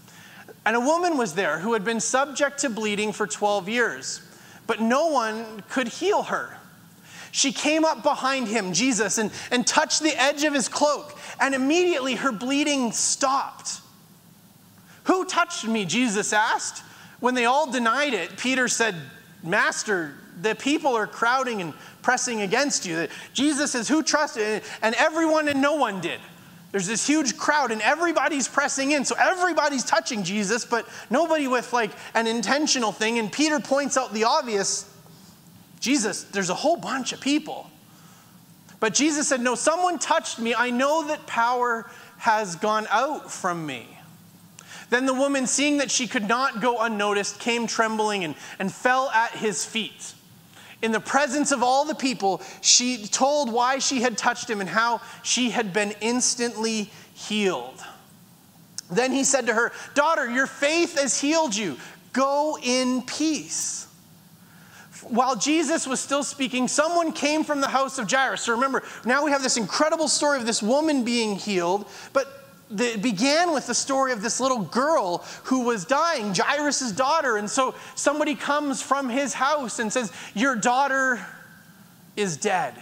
And 0.66 0.76
a 0.76 0.82
woman 0.82 1.18
was 1.18 1.34
there 1.34 1.60
who 1.60 1.74
had 1.74 1.86
been 1.86 2.02
subject 2.02 2.60
to 2.60 2.70
bleeding 2.70 3.14
for 3.14 3.26
12 3.26 3.70
years, 3.70 4.22
but 4.68 4.82
no 4.82 5.08
one 5.08 5.64
could 5.70 5.88
heal 5.88 6.24
her. 6.24 6.58
She 7.32 7.54
came 7.54 7.86
up 7.86 8.04
behind 8.04 8.48
him, 8.48 8.74
Jesus, 8.74 9.18
and, 9.18 9.32
and 9.52 9.66
touched 9.66 10.04
the 10.04 10.16
edge 10.22 10.44
of 10.44 10.54
his 10.54 10.68
cloak, 10.68 11.18
and 11.40 11.56
immediately 11.56 12.16
her 12.16 12.32
bleeding 12.32 12.92
stopped. 12.92 13.80
Who 15.06 15.26
touched 15.26 15.66
me? 15.66 15.86
Jesus 15.86 16.34
asked. 16.34 16.84
When 17.20 17.36
they 17.36 17.46
all 17.46 17.72
denied 17.72 18.14
it, 18.14 18.38
Peter 18.38 18.68
said, 18.68 18.96
Master, 19.44 20.14
the 20.42 20.56
people 20.56 20.96
are 20.96 21.08
crowding 21.08 21.62
and 21.62 21.74
pressing 22.02 22.42
against 22.42 22.86
you. 22.86 23.08
Jesus 23.34 23.72
says, 23.72 23.88
Who 23.88 24.04
trusted? 24.04 24.64
And 24.82 24.96
everyone 24.96 25.48
and 25.48 25.62
no 25.62 25.76
one 25.76 26.02
did. 26.02 26.20
There's 26.72 26.88
this 26.88 27.06
huge 27.06 27.38
crowd 27.38 27.72
and 27.72 27.82
everybody's 27.82 28.48
pressing 28.48 28.92
in. 28.92 29.04
So 29.04 29.16
everybody's 29.20 29.84
touching 29.84 30.24
Jesus, 30.24 30.64
but 30.66 30.88
nobody 31.10 31.48
with 31.48 31.74
like 31.74 31.92
an 32.14 32.28
intentional 32.28 32.92
thing. 32.92 33.20
And 33.20 33.32
Peter 33.32 33.60
points 33.60 33.98
out 33.98 34.14
the 34.14 34.24
obvious 34.24 34.91
Jesus, 35.82 36.24
there's 36.24 36.50
a 36.50 36.56
whole 36.56 36.78
bunch 36.78 37.12
of 37.12 37.20
people. 37.20 37.70
But 38.80 38.94
Jesus 38.94 39.28
said, 39.28 39.42
No, 39.42 39.56
someone 39.56 40.00
touched 40.00 40.40
me. 40.40 40.56
I 40.56 40.70
know 40.70 41.08
that 41.08 41.28
power 41.28 41.92
has 42.20 42.56
gone 42.56 42.88
out 42.90 43.30
from 43.30 43.66
me. 43.66 43.86
Then 44.90 45.06
the 45.06 45.14
woman, 45.14 45.48
seeing 45.48 45.78
that 45.78 45.92
she 45.92 46.08
could 46.08 46.28
not 46.28 46.62
go 46.62 46.80
unnoticed, 46.80 47.40
came 47.40 47.68
trembling 47.68 48.24
and, 48.24 48.36
and 48.60 48.72
fell 48.72 49.10
at 49.10 49.32
his 49.32 49.66
feet 49.66 50.14
in 50.82 50.92
the 50.92 51.00
presence 51.00 51.52
of 51.52 51.62
all 51.64 51.86
the 51.86 51.96
people, 51.96 52.42
she 52.62 53.06
told 53.06 53.52
why 53.52 53.80
she 53.80 54.02
had 54.02 54.18
touched 54.18 54.50
him 54.50 54.62
and 54.62 54.70
how 54.70 55.02
she 55.24 55.52
had 55.52 55.74
been 55.74 55.94
instantly 56.02 56.90
healed. 57.14 57.80
Then 58.90 59.12
he 59.12 59.24
said 59.24 59.48
to 59.48 59.54
her, 59.54 59.72
Daughter, 59.94 60.30
your 60.30 60.48
faith 60.48 61.00
has 61.00 61.20
healed 61.20 61.56
you. 61.56 61.78
Go 62.14 62.58
in 62.62 63.04
peace. 63.04 63.88
While 65.04 65.36
Jesus 65.36 65.88
was 65.88 66.00
still 66.00 66.24
speaking, 66.24 66.68
someone 66.68 67.12
came 67.12 67.44
from 67.44 67.62
the 67.62 67.68
house 67.68 67.98
of 67.98 68.10
Jairus. 68.10 68.42
So 68.42 68.54
remember, 68.54 68.84
now 69.06 69.24
we 69.24 69.32
have 69.32 69.42
this 69.42 69.58
incredible 69.58 70.08
story 70.08 70.40
of 70.40 70.46
this 70.46 70.62
woman 70.62 71.04
being 71.04 71.36
healed, 71.36 71.88
but 72.14 72.42
it 72.70 73.02
began 73.02 73.54
with 73.54 73.68
the 73.68 73.74
story 73.74 74.12
of 74.12 74.22
this 74.22 74.40
little 74.40 74.62
girl 74.62 75.26
who 75.44 75.62
was 75.66 75.86
dying, 75.86 76.34
Jairus' 76.34 76.92
daughter. 76.92 77.38
And 77.38 77.50
so 77.50 77.76
somebody 77.96 78.36
comes 78.36 78.82
from 78.82 79.10
his 79.10 79.34
house 79.34 79.80
and 79.80 79.92
says, 79.92 80.12
Your 80.34 80.56
daughter 80.56 81.26
is 82.16 82.38
dead. 82.38 82.76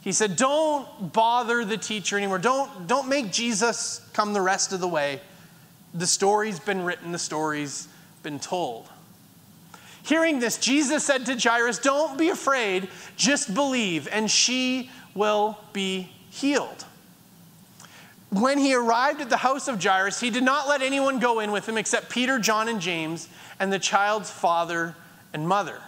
He 0.00 0.12
said, 0.12 0.36
Don't 0.36 1.12
bother 1.12 1.64
the 1.64 1.76
teacher 1.76 2.16
anymore. 2.16 2.38
Don't, 2.38 2.86
don't 2.86 3.08
make 3.08 3.32
Jesus 3.32 4.00
come 4.12 4.32
the 4.32 4.40
rest 4.40 4.72
of 4.72 4.80
the 4.80 4.88
way. 4.88 5.20
The 5.92 6.06
story's 6.06 6.60
been 6.60 6.84
written, 6.84 7.12
the 7.12 7.18
story's 7.18 7.88
been 8.22 8.38
told. 8.38 8.88
Hearing 10.10 10.40
this, 10.40 10.58
Jesus 10.58 11.04
said 11.04 11.24
to 11.26 11.38
Jairus, 11.38 11.78
Don't 11.78 12.18
be 12.18 12.28
afraid, 12.28 12.88
just 13.16 13.54
believe, 13.54 14.06
and 14.12 14.30
she 14.30 14.90
will 15.14 15.58
be 15.72 16.12
healed 16.30 16.84
when 18.30 18.58
he 18.58 18.74
arrived 18.74 19.20
at 19.20 19.28
the 19.28 19.36
house 19.36 19.68
of 19.68 19.82
Jairus, 19.82 20.20
he 20.20 20.30
did 20.30 20.44
not 20.44 20.68
let 20.68 20.82
anyone 20.82 21.18
go 21.18 21.40
in 21.40 21.50
with 21.50 21.68
him 21.68 21.76
except 21.76 22.08
Peter, 22.08 22.38
John, 22.38 22.68
and 22.68 22.80
James, 22.80 23.28
and 23.58 23.72
the 23.72 23.78
child's 23.78 24.30
father 24.30 24.94
and 25.32 25.46
mother. 25.46 25.80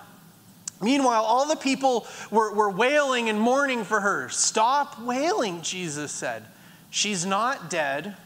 Meanwhile, 0.81 1.23
all 1.23 1.47
the 1.47 1.57
people 1.57 2.07
were, 2.33 2.53
were 2.53 2.71
wailing 2.71 3.29
and 3.29 3.39
mourning 3.39 3.85
for 3.85 4.01
her. 4.01 4.29
Stop 4.29 5.01
wailing, 5.01 5.63
Jesus 5.63 6.11
said. 6.11 6.45
She's 6.91 7.25
not 7.25 7.71
dead, 7.71 8.17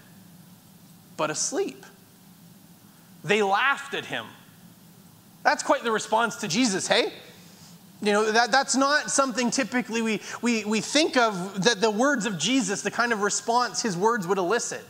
but 1.19 1.31
asleep. 1.31 1.85
They 3.23 3.43
laughed 3.43 3.93
at 3.93 4.07
him. 4.07 4.25
That's 5.47 5.63
quite 5.63 5.85
the 5.85 5.93
response 5.93 6.35
to 6.39 6.49
Jesus, 6.49 6.89
hey? 6.89 7.13
You 8.03 8.11
know, 8.11 8.33
that, 8.33 8.51
that's 8.51 8.75
not 8.75 9.13
something 9.13 9.53
typically 9.53 10.03
we, 10.03 10.21
we, 10.43 10.65
we 10.65 10.81
think 10.81 11.17
of 11.17 11.63
that 11.63 11.81
the 11.81 11.89
words 11.89 12.27
of 12.27 12.37
Jesus, 12.37 12.83
the 12.83 12.91
kind 12.91 13.13
of 13.13 13.23
response 13.23 13.81
his 13.81 13.97
words 13.97 14.27
would 14.27 14.39
elicit, 14.39 14.85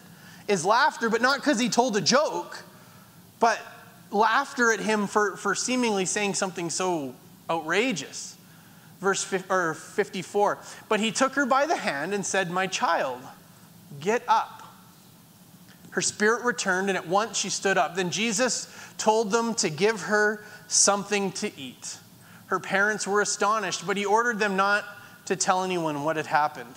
is 0.49 0.65
laughter, 0.65 1.11
but 1.11 1.21
not 1.21 1.41
because 1.41 1.61
he 1.61 1.69
told 1.69 1.95
a 1.99 2.01
joke, 2.01 2.65
but 3.39 3.61
laughter 4.11 4.73
at 4.73 4.81
him 4.81 5.07
for, 5.07 5.37
for 5.37 5.55
seemingly 5.55 6.07
saying 6.07 6.33
something 6.33 6.71
so 6.71 7.15
outrageous. 7.51 8.39
Verse 8.99 9.31
or 9.51 9.75
54 9.75 10.59
But 10.89 11.01
he 11.01 11.13
took 11.13 11.35
her 11.35 11.45
by 11.45 11.67
the 11.67 11.77
hand 11.77 12.15
and 12.15 12.25
said, 12.25 12.51
My 12.51 12.67
child, 12.67 13.21
get 14.01 14.23
up. 14.27 14.66
Her 15.97 16.03
spirit 16.03 16.45
returned, 16.45 16.91
and 16.91 16.99
at 16.99 17.09
once 17.09 17.39
she 17.39 17.49
stood 17.49 17.79
up. 17.79 17.95
Then 17.95 18.11
Jesus 18.11 18.69
told 18.99 19.31
them 19.31 19.55
to 19.55 19.71
give 19.71 20.03
her 20.03 20.45
something 20.69 21.33
to 21.33 21.51
eat. 21.59 21.97
Her 22.49 22.61
parents 22.61 23.07
were 23.07 23.23
astonished, 23.23 23.87
but 23.87 23.97
he 23.97 24.05
ordered 24.05 24.39
them 24.39 24.57
not 24.57 24.85
to 25.25 25.37
tell 25.37 25.65
anyone 25.65 26.05
what 26.05 26.17
had 26.17 26.27
happened. 26.27 26.75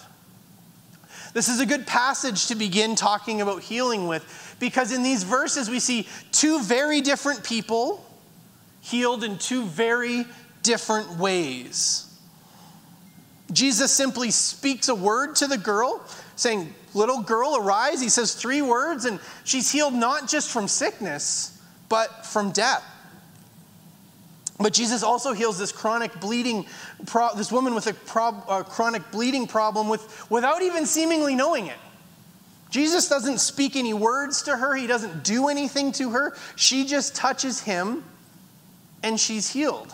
This 1.33 1.49
is 1.49 1.59
a 1.59 1.65
good 1.65 1.85
passage 1.85 2.47
to 2.47 2.55
begin 2.55 2.95
talking 2.95 3.41
about 3.41 3.61
healing 3.61 4.07
with 4.07 4.55
because 4.57 4.93
in 4.93 5.03
these 5.03 5.23
verses 5.23 5.69
we 5.69 5.81
see 5.81 6.07
two 6.31 6.61
very 6.63 7.01
different 7.01 7.43
people 7.43 8.05
healed 8.79 9.25
in 9.25 9.37
two 9.37 9.65
very 9.65 10.23
different 10.63 11.17
ways. 11.17 12.05
Jesus 13.51 13.91
simply 13.91 14.31
speaks 14.31 14.87
a 14.87 14.95
word 14.95 15.35
to 15.35 15.47
the 15.47 15.57
girl, 15.57 16.01
saying, 16.37 16.73
Little 16.93 17.21
girl, 17.21 17.55
arise. 17.57 18.01
He 18.01 18.09
says 18.09 18.33
three 18.33 18.61
words, 18.61 19.05
and 19.05 19.19
she's 19.43 19.71
healed 19.71 19.93
not 19.93 20.27
just 20.27 20.49
from 20.49 20.67
sickness, 20.67 21.61
but 21.87 22.25
from 22.25 22.51
death. 22.51 22.83
But 24.59 24.73
Jesus 24.73 25.03
also 25.03 25.33
heals 25.33 25.57
this 25.57 25.71
chronic 25.71 26.19
bleeding, 26.19 26.65
pro- 27.05 27.33
this 27.35 27.51
woman 27.51 27.73
with 27.73 27.87
a, 27.87 27.93
pro- 27.93 28.43
a 28.49 28.63
chronic 28.63 29.09
bleeding 29.11 29.47
problem 29.47 29.87
with, 29.87 30.29
without 30.29 30.61
even 30.61 30.85
seemingly 30.85 31.33
knowing 31.33 31.67
it. 31.67 31.77
Jesus 32.69 33.07
doesn't 33.07 33.39
speak 33.39 33.75
any 33.75 33.93
words 33.93 34.43
to 34.43 34.55
her, 34.55 34.75
he 34.75 34.85
doesn't 34.85 35.23
do 35.23 35.47
anything 35.47 35.91
to 35.93 36.11
her. 36.11 36.35
She 36.55 36.85
just 36.85 37.15
touches 37.15 37.61
him 37.61 38.03
and 39.01 39.19
she's 39.19 39.49
healed. 39.49 39.93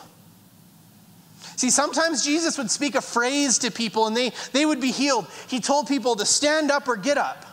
See, 1.55 1.69
sometimes 1.69 2.23
Jesus 2.23 2.57
would 2.57 2.69
speak 2.69 2.95
a 2.95 3.01
phrase 3.01 3.57
to 3.59 3.71
people 3.71 4.07
and 4.07 4.15
they, 4.15 4.31
they 4.51 4.65
would 4.65 4.81
be 4.81 4.91
healed. 4.91 5.27
He 5.47 5.59
told 5.59 5.87
people 5.87 6.15
to 6.15 6.25
stand 6.25 6.71
up 6.71 6.87
or 6.87 6.95
get 6.95 7.17
up. 7.17 7.45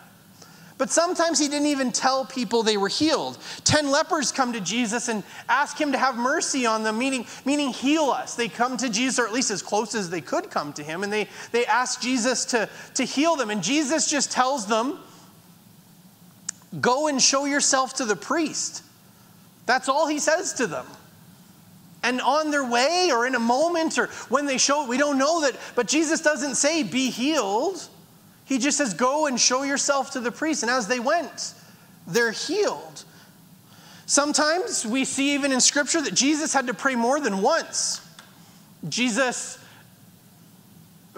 But 0.78 0.90
sometimes 0.90 1.38
he 1.38 1.46
didn't 1.46 1.68
even 1.68 1.92
tell 1.92 2.24
people 2.24 2.64
they 2.64 2.76
were 2.76 2.88
healed. 2.88 3.38
Ten 3.62 3.90
lepers 3.92 4.32
come 4.32 4.52
to 4.54 4.60
Jesus 4.60 5.06
and 5.06 5.22
ask 5.48 5.80
him 5.80 5.92
to 5.92 5.98
have 5.98 6.16
mercy 6.16 6.66
on 6.66 6.82
them, 6.82 6.98
meaning, 6.98 7.24
meaning 7.44 7.68
heal 7.70 8.04
us. 8.04 8.34
They 8.34 8.48
come 8.48 8.76
to 8.78 8.88
Jesus, 8.88 9.20
or 9.20 9.26
at 9.26 9.32
least 9.32 9.52
as 9.52 9.62
close 9.62 9.94
as 9.94 10.10
they 10.10 10.20
could 10.20 10.50
come 10.50 10.72
to 10.72 10.82
him, 10.82 11.04
and 11.04 11.12
they, 11.12 11.28
they 11.52 11.66
ask 11.66 12.00
Jesus 12.00 12.44
to, 12.46 12.68
to 12.94 13.04
heal 13.04 13.36
them. 13.36 13.50
And 13.50 13.62
Jesus 13.62 14.10
just 14.10 14.32
tells 14.32 14.66
them, 14.66 14.98
Go 16.80 17.06
and 17.06 17.22
show 17.22 17.44
yourself 17.44 17.94
to 17.94 18.04
the 18.04 18.16
priest. 18.16 18.82
That's 19.66 19.88
all 19.88 20.08
he 20.08 20.18
says 20.18 20.54
to 20.54 20.66
them. 20.66 20.86
And 22.02 22.20
on 22.20 22.50
their 22.50 22.64
way, 22.64 23.10
or 23.12 23.26
in 23.26 23.34
a 23.34 23.40
moment, 23.40 23.96
or 23.96 24.08
when 24.28 24.46
they 24.46 24.58
show, 24.58 24.84
it, 24.84 24.88
we 24.88 24.98
don't 24.98 25.18
know 25.18 25.42
that, 25.42 25.56
but 25.74 25.86
Jesus 25.86 26.20
doesn't 26.20 26.56
say, 26.56 26.82
Be 26.82 27.10
healed. 27.10 27.88
He 28.44 28.58
just 28.58 28.76
says, 28.76 28.92
Go 28.92 29.26
and 29.26 29.40
show 29.40 29.62
yourself 29.62 30.10
to 30.12 30.20
the 30.20 30.32
priest. 30.32 30.62
And 30.62 30.70
as 30.70 30.88
they 30.88 31.00
went, 31.00 31.54
they're 32.06 32.32
healed. 32.32 33.04
Sometimes 34.06 34.84
we 34.84 35.04
see 35.04 35.34
even 35.34 35.52
in 35.52 35.60
Scripture 35.60 36.00
that 36.02 36.14
Jesus 36.14 36.52
had 36.52 36.66
to 36.66 36.74
pray 36.74 36.96
more 36.96 37.20
than 37.20 37.40
once. 37.40 38.00
Jesus. 38.88 39.58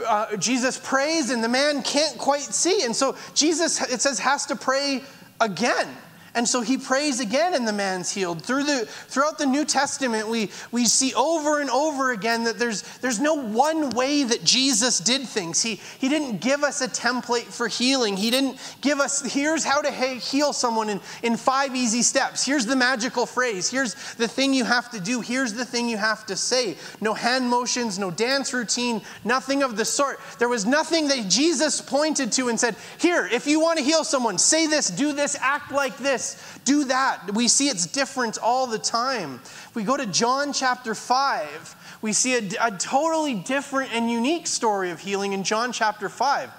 Uh, 0.07 0.37
Jesus 0.37 0.79
prays 0.83 1.31
and 1.31 1.43
the 1.43 1.49
man 1.49 1.81
can't 1.83 2.19
quite 2.19 2.43
see. 2.43 2.83
And 2.85 2.95
so 2.95 3.17
Jesus, 3.35 3.81
it 3.81 4.01
says, 4.01 4.19
has 4.19 4.45
to 4.47 4.57
pray 4.57 5.03
again. 5.41 5.89
And 6.35 6.49
so 6.49 6.63
he 6.63 6.77
prays 6.77 7.21
again 7.21 7.55
and 7.55 7.67
the 7.67 7.73
man's 7.73 8.11
healed. 8.11 8.43
Through 8.43 8.65
the, 8.65 8.87
throughout 8.87 9.39
the 9.39 9.47
New 9.47 9.65
Testament, 9.65 10.29
we, 10.29 10.51
we 10.73 10.85
see 10.85 11.15
over 11.15 11.61
and 11.61 11.71
over 11.71 12.11
again 12.11 12.43
that 12.45 12.59
there's, 12.59 12.83
there's 12.99 13.21
no 13.21 13.35
one 13.35 13.91
way 13.91 14.25
that 14.25 14.43
Jesus 14.43 14.99
did 14.99 15.23
things. 15.23 15.63
He, 15.63 15.77
he 15.99 16.09
didn't 16.09 16.41
give 16.41 16.65
us 16.65 16.81
a 16.81 16.89
template 16.89 17.45
for 17.45 17.69
healing. 17.69 18.17
He 18.17 18.31
didn't 18.31 18.59
give 18.81 18.99
us, 18.99 19.23
here's 19.33 19.65
how 19.65 19.81
to 19.81 19.93
heal 19.93 20.53
someone 20.53 20.89
in, 20.89 21.01
in 21.23 21.37
five 21.37 21.77
easy 21.77 22.03
steps. 22.03 22.45
Here's 22.45 22.67
the 22.67 22.77
magical 22.77 23.27
phrase. 23.27 23.71
Here's 23.71 23.95
the 24.15 24.27
thing 24.27 24.53
you 24.53 24.65
have 24.65 24.91
to 24.91 24.99
do. 24.99 25.21
Here's 25.21 25.53
the 25.53 25.65
thing 25.65 25.89
you 25.89 25.99
have 25.99 26.27
to 26.27 26.35
say. 26.35 26.77
No 27.01 27.15
hand 27.15 27.49
motions, 27.49 27.97
no 27.97 28.11
dance 28.11 28.53
routine, 28.53 29.03
nothing 29.25 29.63
of 29.63 29.77
the 29.77 29.85
sort. 29.85 30.19
There 30.41 30.49
was 30.49 30.67
nothing 30.67 31.07
that 31.09 31.29
Jesus 31.29 31.81
pointed 31.81 32.33
to 32.33 32.49
and 32.49 32.59
said, 32.59 32.75
Here, 32.99 33.29
if 33.31 33.47
you 33.47 33.61
want 33.61 33.79
to 33.79 33.85
heal 33.85 34.03
someone, 34.03 34.37
say 34.39 34.67
this, 34.67 34.91
do 34.91 35.13
this, 35.13 35.37
act 35.41 35.71
like 35.71 35.97
this 35.99 36.24
this, 36.25 36.59
do 36.65 36.85
that. 36.85 37.35
We 37.35 37.49
see 37.49 37.69
it's 37.69 37.87
different 37.87 38.39
all 38.39 38.67
the 38.67 38.79
time. 38.79 39.41
If 39.45 39.75
We 39.75 39.85
go 39.85 39.97
to 39.97 40.07
John 40.07 40.53
chapter 40.53 40.95
5, 40.95 41.99
we 42.03 42.13
see 42.13 42.35
a, 42.35 42.67
a 42.67 42.71
totally 42.73 43.35
different 43.35 43.95
and 43.95 44.11
unique 44.11 44.47
story 44.47 44.91
of 44.91 45.01
healing 45.01 45.33
in 45.33 45.45
John 45.45 45.73
chapter 45.73 46.09
5. 46.09 46.51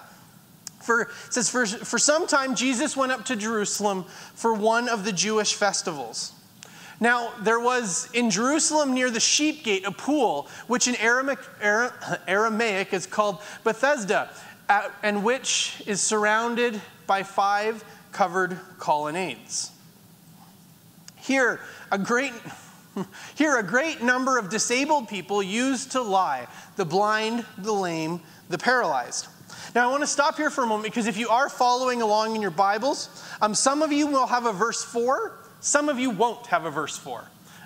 For, 0.81 1.09
says, 1.29 1.49
for, 1.49 1.65
for 1.65 1.97
some 1.97 2.27
time, 2.27 2.55
Jesus 2.55 2.95
went 2.95 3.11
up 3.11 3.25
to 3.25 3.35
Jerusalem 3.35 4.05
for 4.35 4.53
one 4.53 4.87
of 4.87 5.03
the 5.03 5.11
Jewish 5.11 5.55
festivals. 5.55 6.31
Now, 6.99 7.33
there 7.41 7.59
was 7.59 8.07
in 8.13 8.29
Jerusalem 8.29 8.93
near 8.93 9.09
the 9.09 9.19
sheep 9.19 9.63
gate 9.63 9.85
a 9.85 9.91
pool, 9.91 10.47
which 10.67 10.87
in 10.87 10.95
Aramaic, 10.95 11.39
Aramaic 12.27 12.93
is 12.93 13.05
called 13.07 13.41
Bethesda, 13.63 14.29
and 15.03 15.23
which 15.23 15.81
is 15.85 16.01
surrounded 16.01 16.79
by 17.07 17.23
five 17.23 17.83
covered 18.15 18.57
colonnades. 18.79 19.71
Here, 21.17 21.59
a 21.91 21.97
great, 21.97 22.31
here, 23.35 23.57
a 23.57 23.63
great 23.63 24.01
number 24.01 24.37
of 24.37 24.49
disabled 24.49 25.09
people 25.09 25.43
used 25.43 25.91
to 25.91 26.01
lie 26.01 26.47
the 26.77 26.85
blind, 26.85 27.45
the 27.57 27.73
lame, 27.73 28.21
the 28.47 28.57
paralyzed. 28.57 29.27
Now, 29.75 29.89
I 29.89 29.91
want 29.91 30.01
to 30.01 30.07
stop 30.07 30.37
here 30.37 30.49
for 30.49 30.63
a 30.63 30.67
moment 30.67 30.85
because 30.85 31.07
if 31.07 31.17
you 31.17 31.27
are 31.27 31.49
following 31.49 32.01
along 32.01 32.35
in 32.35 32.41
your 32.41 32.51
Bibles, 32.51 33.09
um, 33.41 33.53
some 33.53 33.81
of 33.81 33.91
you 33.91 34.07
will 34.07 34.27
have 34.27 34.45
a 34.45 34.53
verse 34.53 34.81
4, 34.81 35.33
some 35.59 35.89
of 35.89 35.99
you 35.99 36.09
won't 36.09 36.47
have 36.47 36.63
a 36.63 36.71
verse 36.71 36.97
4. 36.97 37.21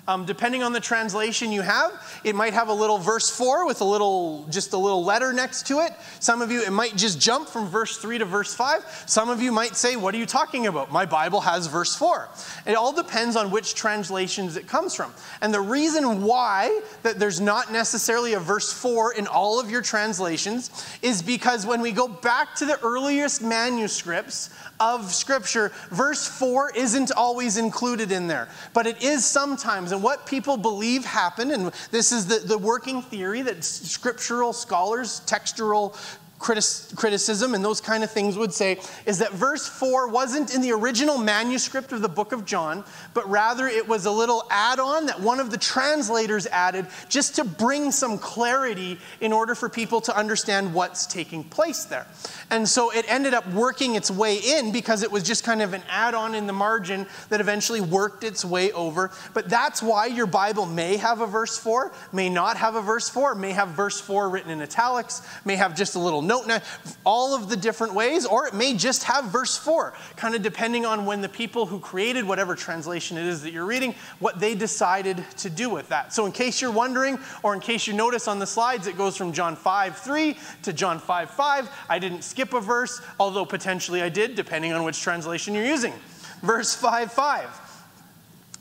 Um, 0.08 0.24
depending 0.24 0.62
on 0.62 0.72
the 0.72 0.80
translation 0.80 1.52
you 1.52 1.62
have, 1.62 1.90
it 2.24 2.34
might 2.34 2.54
have 2.54 2.68
a 2.68 2.72
little 2.72 2.98
verse 2.98 3.30
4 3.30 3.66
with 3.66 3.80
a 3.80 3.84
little, 3.84 4.46
just 4.50 4.72
a 4.72 4.76
little 4.76 5.04
letter 5.04 5.32
next 5.32 5.66
to 5.68 5.80
it. 5.80 5.92
Some 6.18 6.42
of 6.42 6.50
you, 6.50 6.62
it 6.62 6.72
might 6.72 6.96
just 6.96 7.20
jump 7.20 7.48
from 7.48 7.68
verse 7.68 7.98
3 7.98 8.18
to 8.18 8.24
verse 8.24 8.54
5. 8.54 9.04
Some 9.06 9.28
of 9.28 9.40
you 9.42 9.52
might 9.52 9.76
say, 9.76 9.96
What 9.96 10.14
are 10.14 10.18
you 10.18 10.26
talking 10.26 10.66
about? 10.66 10.90
My 10.90 11.04
Bible 11.04 11.40
has 11.42 11.66
verse 11.66 11.94
4. 11.94 12.28
It 12.66 12.74
all 12.74 12.92
depends 12.92 13.36
on 13.36 13.50
which 13.50 13.74
translations 13.74 14.56
it 14.56 14.66
comes 14.66 14.94
from. 14.94 15.12
And 15.40 15.52
the 15.52 15.60
reason 15.60 16.22
why 16.22 16.80
that 17.02 17.18
there's 17.18 17.40
not 17.40 17.72
necessarily 17.72 18.34
a 18.34 18.40
verse 18.40 18.72
4 18.72 19.14
in 19.14 19.26
all 19.26 19.60
of 19.60 19.70
your 19.70 19.82
translations 19.82 20.70
is 21.02 21.22
because 21.22 21.66
when 21.66 21.80
we 21.80 21.92
go 21.92 22.08
back 22.08 22.54
to 22.56 22.64
the 22.64 22.80
earliest 22.82 23.42
manuscripts 23.42 24.50
of 24.80 25.12
Scripture, 25.12 25.70
verse 25.90 26.26
4 26.26 26.72
isn't 26.74 27.12
always 27.12 27.58
included 27.58 28.10
in 28.10 28.26
there, 28.26 28.48
but 28.72 28.86
it 28.86 29.02
is 29.02 29.24
sometimes. 29.24 29.92
And 29.92 30.02
what 30.02 30.26
people 30.26 30.56
believe 30.56 31.04
happened, 31.04 31.52
and 31.52 31.72
this 31.90 32.10
is 32.10 32.26
the, 32.26 32.38
the 32.38 32.58
working 32.58 33.02
theory 33.02 33.42
that 33.42 33.62
scriptural 33.62 34.52
scholars, 34.52 35.20
textual 35.26 35.94
criticism 36.40 37.54
and 37.54 37.62
those 37.62 37.80
kind 37.82 38.02
of 38.02 38.10
things 38.10 38.36
would 38.36 38.52
say 38.52 38.80
is 39.04 39.18
that 39.18 39.32
verse 39.32 39.68
4 39.68 40.08
wasn't 40.08 40.54
in 40.54 40.62
the 40.62 40.72
original 40.72 41.18
manuscript 41.18 41.92
of 41.92 42.00
the 42.00 42.08
book 42.08 42.32
of 42.32 42.46
John, 42.46 42.82
but 43.12 43.28
rather 43.28 43.68
it 43.68 43.86
was 43.86 44.06
a 44.06 44.10
little 44.10 44.44
add 44.50 44.80
on 44.80 45.06
that 45.06 45.20
one 45.20 45.38
of 45.38 45.50
the 45.50 45.58
translators 45.58 46.46
added 46.46 46.86
just 47.10 47.36
to 47.36 47.44
bring 47.44 47.92
some 47.92 48.16
clarity 48.16 48.98
in 49.20 49.32
order 49.34 49.54
for 49.54 49.68
people 49.68 50.00
to 50.00 50.16
understand 50.16 50.72
what's 50.72 51.06
taking 51.06 51.44
place 51.44 51.84
there. 51.84 52.06
And 52.50 52.66
so 52.66 52.90
it 52.90 53.04
ended 53.06 53.34
up 53.34 53.46
working 53.50 53.94
its 53.94 54.10
way 54.10 54.38
in 54.38 54.72
because 54.72 55.02
it 55.02 55.12
was 55.12 55.22
just 55.22 55.44
kind 55.44 55.60
of 55.60 55.74
an 55.74 55.82
add 55.90 56.14
on 56.14 56.34
in 56.34 56.46
the 56.46 56.52
margin 56.54 57.06
that 57.28 57.40
eventually 57.40 57.82
worked 57.82 58.24
its 58.24 58.46
way 58.46 58.72
over. 58.72 59.10
But 59.34 59.50
that's 59.50 59.82
why 59.82 60.06
your 60.06 60.26
Bible 60.26 60.64
may 60.64 60.96
have 60.96 61.20
a 61.20 61.26
verse 61.26 61.58
4, 61.58 61.92
may 62.12 62.30
not 62.30 62.56
have 62.56 62.76
a 62.76 62.82
verse 62.82 63.10
4, 63.10 63.34
may 63.34 63.52
have 63.52 63.68
verse 63.68 64.00
4 64.00 64.30
written 64.30 64.50
in 64.50 64.62
italics, 64.62 65.20
may 65.44 65.56
have 65.56 65.76
just 65.76 65.96
a 65.96 65.98
little 65.98 66.22
note, 66.30 66.62
all 67.04 67.34
of 67.34 67.48
the 67.48 67.56
different 67.56 67.94
ways, 67.94 68.24
or 68.24 68.46
it 68.46 68.54
may 68.54 68.74
just 68.74 69.04
have 69.04 69.26
verse 69.26 69.56
4, 69.56 69.92
kind 70.16 70.34
of 70.34 70.42
depending 70.42 70.86
on 70.86 71.04
when 71.04 71.20
the 71.20 71.28
people 71.28 71.66
who 71.66 71.80
created 71.80 72.24
whatever 72.24 72.54
translation 72.54 73.18
it 73.18 73.26
is 73.26 73.42
that 73.42 73.52
you're 73.52 73.66
reading, 73.66 73.94
what 74.20 74.38
they 74.38 74.54
decided 74.54 75.24
to 75.38 75.50
do 75.50 75.68
with 75.68 75.88
that. 75.88 76.12
So, 76.12 76.26
in 76.26 76.32
case 76.32 76.60
you're 76.60 76.70
wondering, 76.70 77.18
or 77.42 77.54
in 77.54 77.60
case 77.60 77.86
you 77.86 77.92
notice 77.92 78.28
on 78.28 78.38
the 78.38 78.46
slides, 78.46 78.86
it 78.86 78.96
goes 78.96 79.16
from 79.16 79.32
John 79.32 79.56
5 79.56 79.98
3 79.98 80.36
to 80.62 80.72
John 80.72 80.98
5 80.98 81.30
5. 81.30 81.68
I 81.88 81.98
didn't 81.98 82.22
skip 82.22 82.54
a 82.54 82.60
verse, 82.60 83.00
although 83.18 83.44
potentially 83.44 84.02
I 84.02 84.08
did, 84.08 84.34
depending 84.34 84.72
on 84.72 84.84
which 84.84 85.00
translation 85.00 85.54
you're 85.54 85.66
using. 85.66 85.94
Verse 86.42 86.74
5 86.74 87.12
5. 87.12 87.46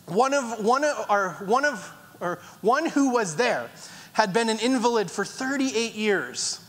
One 0.07 0.33
of, 0.33 0.65
one 0.65 0.83
of, 0.83 1.05
or 1.07 1.29
one 1.45 1.65
of, 1.65 1.93
or 2.19 2.39
one 2.61 2.87
who 2.87 3.11
was 3.11 3.35
there 3.35 3.69
had 4.13 4.33
been 4.33 4.49
an 4.49 4.59
invalid 4.59 5.11
for 5.11 5.23
38 5.23 5.93
years. 5.93 6.59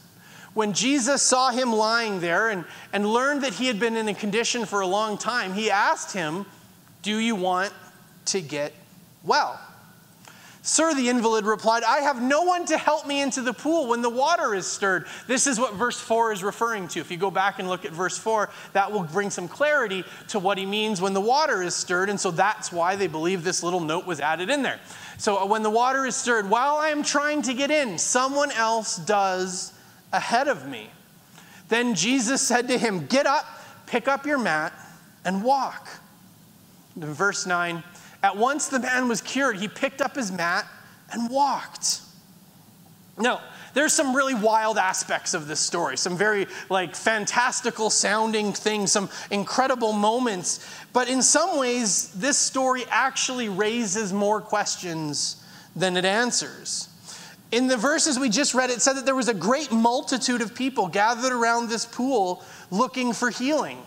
When 0.54 0.72
Jesus 0.72 1.22
saw 1.22 1.50
him 1.50 1.72
lying 1.72 2.20
there 2.20 2.50
and, 2.50 2.64
and 2.92 3.06
learned 3.06 3.42
that 3.42 3.54
he 3.54 3.66
had 3.66 3.78
been 3.78 3.96
in 3.96 4.08
a 4.08 4.14
condition 4.14 4.66
for 4.66 4.80
a 4.80 4.86
long 4.86 5.16
time, 5.16 5.52
he 5.52 5.70
asked 5.70 6.12
him, 6.12 6.44
Do 7.02 7.16
you 7.18 7.36
want 7.36 7.72
to 8.26 8.40
get 8.40 8.74
well? 9.24 9.60
Sir, 10.62 10.92
the 10.94 11.08
invalid 11.08 11.46
replied, 11.46 11.84
I 11.84 12.00
have 12.00 12.20
no 12.20 12.42
one 12.42 12.66
to 12.66 12.76
help 12.76 13.06
me 13.06 13.22
into 13.22 13.40
the 13.40 13.52
pool 13.52 13.86
when 13.86 14.02
the 14.02 14.10
water 14.10 14.54
is 14.54 14.66
stirred. 14.66 15.06
This 15.26 15.46
is 15.46 15.58
what 15.58 15.72
verse 15.74 15.98
4 15.98 16.32
is 16.32 16.44
referring 16.44 16.86
to. 16.88 17.00
If 17.00 17.10
you 17.10 17.16
go 17.16 17.30
back 17.30 17.58
and 17.60 17.68
look 17.68 17.86
at 17.86 17.92
verse 17.92 18.18
4, 18.18 18.50
that 18.74 18.92
will 18.92 19.04
bring 19.04 19.30
some 19.30 19.48
clarity 19.48 20.04
to 20.28 20.38
what 20.38 20.58
he 20.58 20.66
means 20.66 21.00
when 21.00 21.14
the 21.14 21.20
water 21.20 21.62
is 21.62 21.74
stirred. 21.74 22.10
And 22.10 22.20
so 22.20 22.30
that's 22.30 22.70
why 22.70 22.94
they 22.94 23.06
believe 23.06 23.42
this 23.42 23.62
little 23.62 23.80
note 23.80 24.04
was 24.04 24.20
added 24.20 24.50
in 24.50 24.62
there. 24.62 24.80
So 25.16 25.38
uh, 25.38 25.46
when 25.46 25.62
the 25.62 25.70
water 25.70 26.04
is 26.04 26.14
stirred, 26.14 26.50
while 26.50 26.76
I 26.76 26.90
am 26.90 27.02
trying 27.02 27.40
to 27.42 27.54
get 27.54 27.70
in, 27.70 27.96
someone 27.96 28.52
else 28.52 28.98
does 28.98 29.72
ahead 30.12 30.48
of 30.48 30.66
me. 30.66 30.90
Then 31.68 31.94
Jesus 31.94 32.40
said 32.40 32.68
to 32.68 32.78
him, 32.78 33.06
Get 33.06 33.26
up, 33.26 33.46
pick 33.86 34.08
up 34.08 34.26
your 34.26 34.38
mat, 34.38 34.72
and 35.24 35.42
walk. 35.42 35.88
In 36.96 37.04
verse 37.14 37.46
9, 37.46 37.82
at 38.22 38.36
once 38.36 38.68
the 38.68 38.80
man 38.80 39.08
was 39.08 39.20
cured. 39.20 39.56
He 39.56 39.68
picked 39.68 40.00
up 40.00 40.16
his 40.16 40.30
mat 40.30 40.66
and 41.12 41.30
walked. 41.30 42.00
Now, 43.16 43.40
there's 43.72 43.92
some 43.92 44.16
really 44.16 44.34
wild 44.34 44.78
aspects 44.78 45.32
of 45.34 45.46
this 45.46 45.60
story, 45.60 45.96
some 45.96 46.16
very 46.16 46.46
like 46.68 46.96
fantastical 46.96 47.88
sounding 47.88 48.52
things, 48.52 48.90
some 48.92 49.08
incredible 49.30 49.92
moments, 49.92 50.68
but 50.92 51.08
in 51.08 51.22
some 51.22 51.58
ways 51.58 52.12
this 52.12 52.36
story 52.36 52.84
actually 52.90 53.48
raises 53.48 54.12
more 54.12 54.40
questions 54.40 55.42
than 55.76 55.96
it 55.96 56.04
answers. 56.04 56.88
In 57.52 57.66
the 57.66 57.76
verses 57.76 58.18
we 58.18 58.28
just 58.28 58.54
read, 58.54 58.70
it 58.70 58.80
said 58.80 58.94
that 58.94 59.04
there 59.04 59.14
was 59.14 59.28
a 59.28 59.34
great 59.34 59.72
multitude 59.72 60.40
of 60.40 60.54
people 60.54 60.86
gathered 60.86 61.32
around 61.32 61.68
this 61.68 61.84
pool 61.84 62.44
looking 62.70 63.12
for 63.12 63.30
healing. 63.30 63.78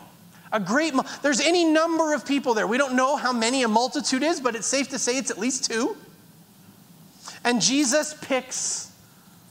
A 0.51 0.59
great, 0.59 0.93
there's 1.21 1.39
any 1.39 1.63
number 1.63 2.13
of 2.13 2.25
people 2.25 2.53
there. 2.53 2.67
We 2.67 2.77
don't 2.77 2.95
know 2.95 3.15
how 3.15 3.31
many 3.31 3.63
a 3.63 3.67
multitude 3.67 4.21
is, 4.21 4.39
but 4.39 4.55
it's 4.55 4.67
safe 4.67 4.89
to 4.89 4.99
say 4.99 5.17
it's 5.17 5.31
at 5.31 5.37
least 5.37 5.65
two. 5.65 5.95
And 7.43 7.61
Jesus 7.61 8.13
picks 8.21 8.91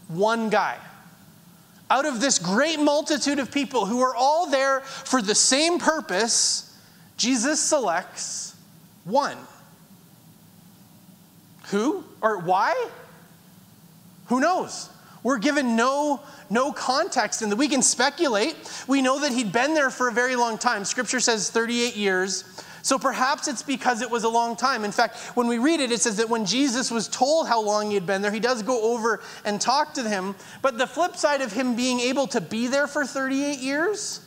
one 0.09 0.51
guy. 0.51 0.79
Out 1.91 2.07
of 2.07 2.21
this 2.21 2.39
great 2.39 2.81
multitude 2.81 3.39
of 3.39 3.51
people 3.51 3.87
who 3.87 4.01
are 4.01 4.15
all 4.15 4.49
there 4.49 4.81
for 4.81 5.21
the 5.21 5.35
same 5.35 5.79
purpose, 5.79 6.75
Jesus 7.17 7.61
selects 7.61 8.55
one. 9.05 9.37
Who 11.67 12.05
or 12.21 12.39
why? 12.39 12.89
Who 14.33 14.41
knows? 14.41 14.89
We're 15.23 15.37
given 15.37 15.77
no, 15.77 16.23
no 16.49 16.73
context 16.73 17.43
in 17.43 17.51
that 17.51 17.57
we 17.57 17.69
can 17.69 17.83
speculate. 17.83 18.57
We 18.89 19.03
know 19.03 19.21
that 19.21 19.31
he'd 19.31 19.53
been 19.53 19.75
there 19.75 19.91
for 19.91 20.09
a 20.09 20.13
very 20.13 20.37
long 20.37 20.57
time. 20.57 20.87
Scripture 20.87 21.21
says 21.21 21.51
38 21.51 21.97
years. 21.97 22.45
So 22.81 22.99
perhaps 22.99 23.47
it's 23.47 23.63
because 23.63 24.01
it 24.01 24.11
was 24.11 24.25
a 24.25 24.31
long 24.31 24.57
time. 24.57 24.87
In 24.87 24.91
fact, 24.91 25.19
when 25.35 25.49
we 25.49 25.59
read 25.59 25.81
it, 25.81 25.93
it 25.93 26.01
says 26.01 26.17
that 26.17 26.31
when 26.31 26.47
Jesus 26.47 26.91
was 26.91 27.09
told 27.09 27.47
how 27.47 27.61
long 27.61 27.89
he 27.89 27.95
had 27.95 28.07
been 28.07 28.23
there, 28.23 28.33
he 28.33 28.41
does 28.41 28.63
go 28.63 28.95
over 28.95 29.21
and 29.45 29.61
talk 29.61 29.93
to 29.95 30.09
him. 30.09 30.35
But 30.63 30.79
the 30.79 30.87
flip 30.87 31.15
side 31.17 31.43
of 31.43 31.53
him 31.53 31.77
being 31.77 32.01
able 32.01 32.27
to 32.29 32.41
be 32.41 32.69
there 32.69 32.87
for 32.87 33.05
38 33.05 33.59
years, 33.59 34.27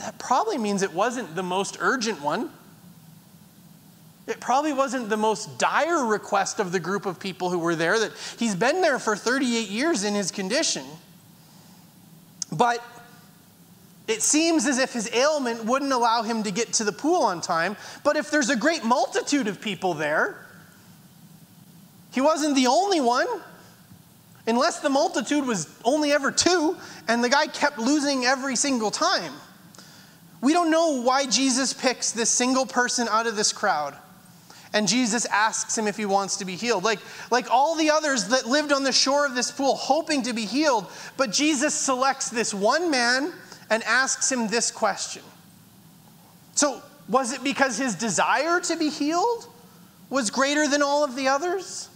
that 0.00 0.18
probably 0.18 0.58
means 0.58 0.82
it 0.82 0.92
wasn't 0.92 1.34
the 1.34 1.42
most 1.42 1.78
urgent 1.80 2.20
one. 2.20 2.50
It 4.26 4.40
probably 4.40 4.72
wasn't 4.72 5.10
the 5.10 5.16
most 5.16 5.58
dire 5.58 6.04
request 6.04 6.58
of 6.58 6.72
the 6.72 6.80
group 6.80 7.04
of 7.04 7.20
people 7.20 7.50
who 7.50 7.58
were 7.58 7.74
there 7.74 7.98
that 7.98 8.12
he's 8.38 8.54
been 8.54 8.80
there 8.80 8.98
for 8.98 9.16
38 9.16 9.68
years 9.68 10.02
in 10.02 10.14
his 10.14 10.30
condition. 10.30 10.84
But 12.50 12.82
it 14.08 14.22
seems 14.22 14.66
as 14.66 14.78
if 14.78 14.92
his 14.92 15.12
ailment 15.12 15.64
wouldn't 15.64 15.92
allow 15.92 16.22
him 16.22 16.42
to 16.44 16.50
get 16.50 16.72
to 16.74 16.84
the 16.84 16.92
pool 16.92 17.22
on 17.22 17.42
time. 17.42 17.76
But 18.02 18.16
if 18.16 18.30
there's 18.30 18.48
a 18.48 18.56
great 18.56 18.84
multitude 18.84 19.46
of 19.46 19.60
people 19.60 19.92
there, 19.92 20.46
he 22.12 22.22
wasn't 22.22 22.54
the 22.54 22.66
only 22.66 23.00
one. 23.00 23.26
Unless 24.46 24.80
the 24.80 24.90
multitude 24.90 25.46
was 25.46 25.74
only 25.84 26.12
ever 26.12 26.30
two, 26.30 26.76
and 27.08 27.24
the 27.24 27.30
guy 27.30 27.46
kept 27.46 27.78
losing 27.78 28.26
every 28.26 28.56
single 28.56 28.90
time. 28.90 29.32
We 30.42 30.52
don't 30.52 30.70
know 30.70 31.00
why 31.00 31.26
Jesus 31.26 31.72
picks 31.72 32.12
this 32.12 32.28
single 32.28 32.66
person 32.66 33.08
out 33.08 33.26
of 33.26 33.36
this 33.36 33.52
crowd 33.52 33.96
and 34.74 34.88
Jesus 34.88 35.24
asks 35.26 35.78
him 35.78 35.86
if 35.86 35.96
he 35.96 36.04
wants 36.04 36.36
to 36.38 36.44
be 36.44 36.56
healed. 36.56 36.82
Like, 36.82 36.98
like 37.30 37.48
all 37.48 37.76
the 37.76 37.90
others 37.90 38.28
that 38.28 38.46
lived 38.46 38.72
on 38.72 38.82
the 38.82 38.92
shore 38.92 39.24
of 39.24 39.36
this 39.36 39.52
pool 39.52 39.76
hoping 39.76 40.22
to 40.24 40.32
be 40.32 40.44
healed, 40.44 40.86
but 41.16 41.30
Jesus 41.30 41.72
selects 41.72 42.28
this 42.28 42.52
one 42.52 42.90
man 42.90 43.32
and 43.70 43.84
asks 43.84 44.30
him 44.30 44.48
this 44.48 44.72
question. 44.72 45.22
So, 46.56 46.82
was 47.08 47.32
it 47.32 47.44
because 47.44 47.78
his 47.78 47.94
desire 47.94 48.58
to 48.60 48.76
be 48.76 48.90
healed 48.90 49.46
was 50.10 50.30
greater 50.30 50.66
than 50.66 50.82
all 50.82 51.04
of 51.04 51.14
the 51.14 51.28
others? 51.28 51.88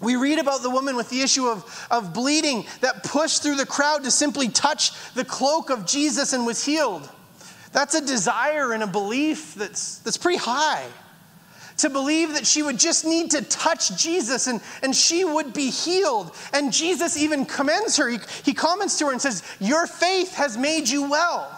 We 0.00 0.14
read 0.14 0.38
about 0.38 0.62
the 0.62 0.70
woman 0.70 0.94
with 0.94 1.10
the 1.10 1.20
issue 1.20 1.46
of, 1.46 1.88
of 1.90 2.14
bleeding 2.14 2.64
that 2.80 3.02
pushed 3.02 3.42
through 3.42 3.56
the 3.56 3.66
crowd 3.66 4.04
to 4.04 4.10
simply 4.12 4.48
touch 4.48 4.92
the 5.14 5.24
cloak 5.24 5.68
of 5.68 5.84
Jesus 5.84 6.32
and 6.32 6.46
was 6.46 6.64
healed. 6.64 7.08
That's 7.72 7.94
a 7.96 8.06
desire 8.06 8.72
and 8.72 8.84
a 8.84 8.86
belief 8.86 9.54
that's, 9.56 9.98
that's 9.98 10.16
pretty 10.16 10.38
high. 10.38 10.86
To 11.80 11.88
believe 11.88 12.34
that 12.34 12.46
she 12.46 12.62
would 12.62 12.78
just 12.78 13.06
need 13.06 13.30
to 13.30 13.42
touch 13.42 13.96
Jesus 13.96 14.46
and, 14.46 14.60
and 14.82 14.94
she 14.94 15.24
would 15.24 15.54
be 15.54 15.70
healed. 15.70 16.34
And 16.52 16.72
Jesus 16.72 17.16
even 17.16 17.46
commends 17.46 17.96
her. 17.96 18.08
He, 18.08 18.18
he 18.44 18.52
comments 18.52 18.98
to 18.98 19.06
her 19.06 19.12
and 19.12 19.22
says, 19.22 19.42
Your 19.60 19.86
faith 19.86 20.34
has 20.34 20.58
made 20.58 20.88
you 20.90 21.08
well. 21.08 21.50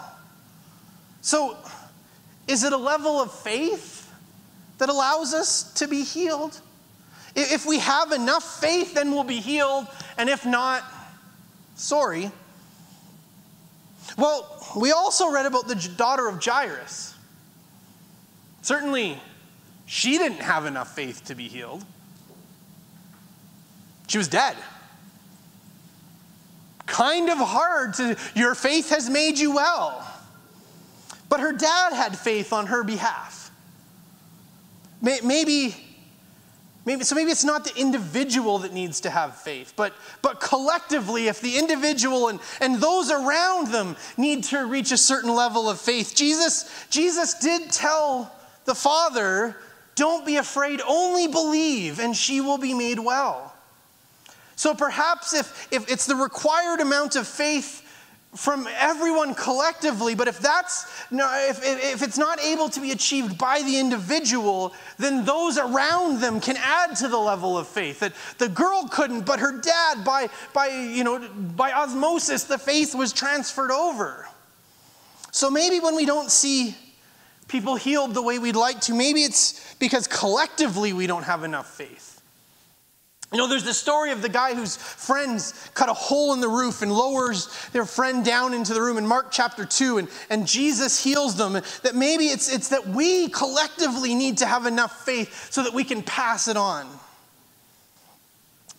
So, 1.21 1.57
is 2.47 2.63
it 2.63 2.71
a 2.71 2.77
level 2.77 3.21
of 3.21 3.33
faith 3.33 4.09
that 4.77 4.87
allows 4.87 5.33
us 5.33 5.73
to 5.73 5.89
be 5.89 6.03
healed? 6.03 6.57
If 7.35 7.65
we 7.65 7.79
have 7.79 8.13
enough 8.13 8.61
faith, 8.61 8.93
then 8.93 9.11
we'll 9.11 9.23
be 9.25 9.41
healed. 9.41 9.87
And 10.17 10.29
if 10.29 10.45
not, 10.45 10.83
sorry. 11.75 12.31
Well, 14.17 14.65
we 14.79 14.93
also 14.93 15.31
read 15.31 15.45
about 15.45 15.67
the 15.67 15.75
daughter 15.97 16.29
of 16.29 16.43
Jairus. 16.43 17.13
Certainly, 18.61 19.19
she 19.85 20.17
didn't 20.17 20.41
have 20.41 20.65
enough 20.65 20.95
faith 20.95 21.25
to 21.25 21.35
be 21.35 21.47
healed. 21.47 21.83
She 24.07 24.17
was 24.17 24.27
dead. 24.27 24.55
Kind 26.85 27.29
of 27.29 27.37
hard 27.37 27.93
to, 27.95 28.17
your 28.35 28.55
faith 28.55 28.89
has 28.89 29.09
made 29.09 29.39
you 29.39 29.55
well. 29.55 30.07
But 31.29 31.39
her 31.39 31.53
dad 31.53 31.93
had 31.93 32.17
faith 32.17 32.53
on 32.53 32.67
her 32.67 32.83
behalf. 32.83 33.51
Maybe 35.01 35.75
Maybe, 36.85 37.05
so 37.05 37.15
maybe 37.15 37.31
it's 37.31 37.45
not 37.45 37.63
the 37.63 37.79
individual 37.79 38.59
that 38.59 38.73
needs 38.73 38.99
to 39.01 39.09
have 39.09 39.37
faith, 39.37 39.73
but, 39.77 39.93
but 40.21 40.41
collectively, 40.41 41.29
if 41.29 41.39
the 41.39 41.57
individual 41.57 42.27
and, 42.27 42.41
and 42.59 42.75
those 42.75 43.09
around 43.09 43.67
them 43.67 43.95
need 44.17 44.43
to 44.45 44.65
reach 44.65 44.91
a 44.91 44.97
certain 44.97 45.33
level 45.33 45.69
of 45.69 45.79
faith, 45.79 46.13
Jesus, 46.13 46.69
Jesus 46.89 47.35
did 47.35 47.71
tell 47.71 48.35
the 48.65 48.75
Father, 48.75 49.55
don't 49.95 50.25
be 50.25 50.37
afraid, 50.37 50.81
only 50.87 51.27
believe, 51.27 51.99
and 51.99 52.15
she 52.15 52.41
will 52.41 52.57
be 52.57 52.73
made 52.73 52.99
well. 52.99 53.53
So 54.55 54.73
perhaps 54.73 55.33
if, 55.33 55.67
if 55.71 55.91
it's 55.91 56.05
the 56.05 56.15
required 56.15 56.79
amount 56.79 57.15
of 57.15 57.27
faith 57.27 57.81
from 58.35 58.67
everyone 58.79 59.35
collectively, 59.35 60.15
but 60.15 60.27
if 60.27 60.39
that's 60.39 60.85
if, 61.11 61.59
if 61.63 62.01
it's 62.01 62.17
not 62.17 62.39
able 62.39 62.67
to 62.69 62.79
be 62.79 62.91
achieved 62.91 63.37
by 63.37 63.61
the 63.61 63.77
individual, 63.77 64.73
then 64.97 65.23
those 65.23 65.57
around 65.57 66.19
them 66.19 66.39
can 66.39 66.57
add 66.57 66.95
to 66.95 67.07
the 67.07 67.17
level 67.17 67.57
of 67.57 67.67
faith. 67.67 67.99
That 67.99 68.13
the 68.39 68.49
girl 68.49 68.87
couldn't, 68.91 69.25
but 69.25 69.39
her 69.39 69.59
dad, 69.59 70.03
by 70.03 70.29
by 70.53 70.67
you 70.67 71.03
know 71.03 71.19
by 71.55 71.71
osmosis, 71.71 72.45
the 72.45 72.57
faith 72.57 72.95
was 72.95 73.13
transferred 73.13 73.71
over. 73.71 74.27
So 75.31 75.49
maybe 75.49 75.79
when 75.79 75.95
we 75.95 76.05
don't 76.05 76.31
see 76.31 76.75
people 77.47 77.75
healed 77.75 78.13
the 78.13 78.21
way 78.21 78.39
we'd 78.39 78.55
like 78.55 78.81
to, 78.81 78.93
maybe 78.93 79.23
it's 79.23 79.75
because 79.75 80.07
collectively 80.07 80.93
we 80.93 81.07
don't 81.07 81.23
have 81.23 81.43
enough 81.43 81.69
faith. 81.69 82.13
You 83.33 83.39
know, 83.39 83.47
there's 83.47 83.63
the 83.63 83.73
story 83.73 84.11
of 84.11 84.21
the 84.21 84.29
guy 84.29 84.53
whose 84.53 84.77
friends 84.77 85.69
cut 85.73 85.89
a 85.89 85.93
hole 85.93 86.33
in 86.33 86.39
the 86.39 86.47
roof 86.47 86.83
and 86.83 86.91
lowers 86.91 87.49
their 87.73 87.85
friend 87.85 88.23
down 88.23 88.53
into 88.53 88.75
the 88.75 88.81
room 88.81 88.95
in 88.99 89.07
Mark 89.07 89.31
chapter 89.31 89.65
2, 89.65 89.97
and, 89.97 90.07
and 90.29 90.45
Jesus 90.45 91.03
heals 91.03 91.35
them. 91.35 91.53
That 91.53 91.95
maybe 91.95 92.25
it's, 92.25 92.53
it's 92.53 92.69
that 92.69 92.87
we 92.87 93.29
collectively 93.29 94.13
need 94.13 94.37
to 94.37 94.45
have 94.45 94.67
enough 94.67 95.03
faith 95.03 95.51
so 95.51 95.63
that 95.63 95.73
we 95.73 95.83
can 95.83 96.03
pass 96.03 96.47
it 96.47 96.57
on. 96.57 96.87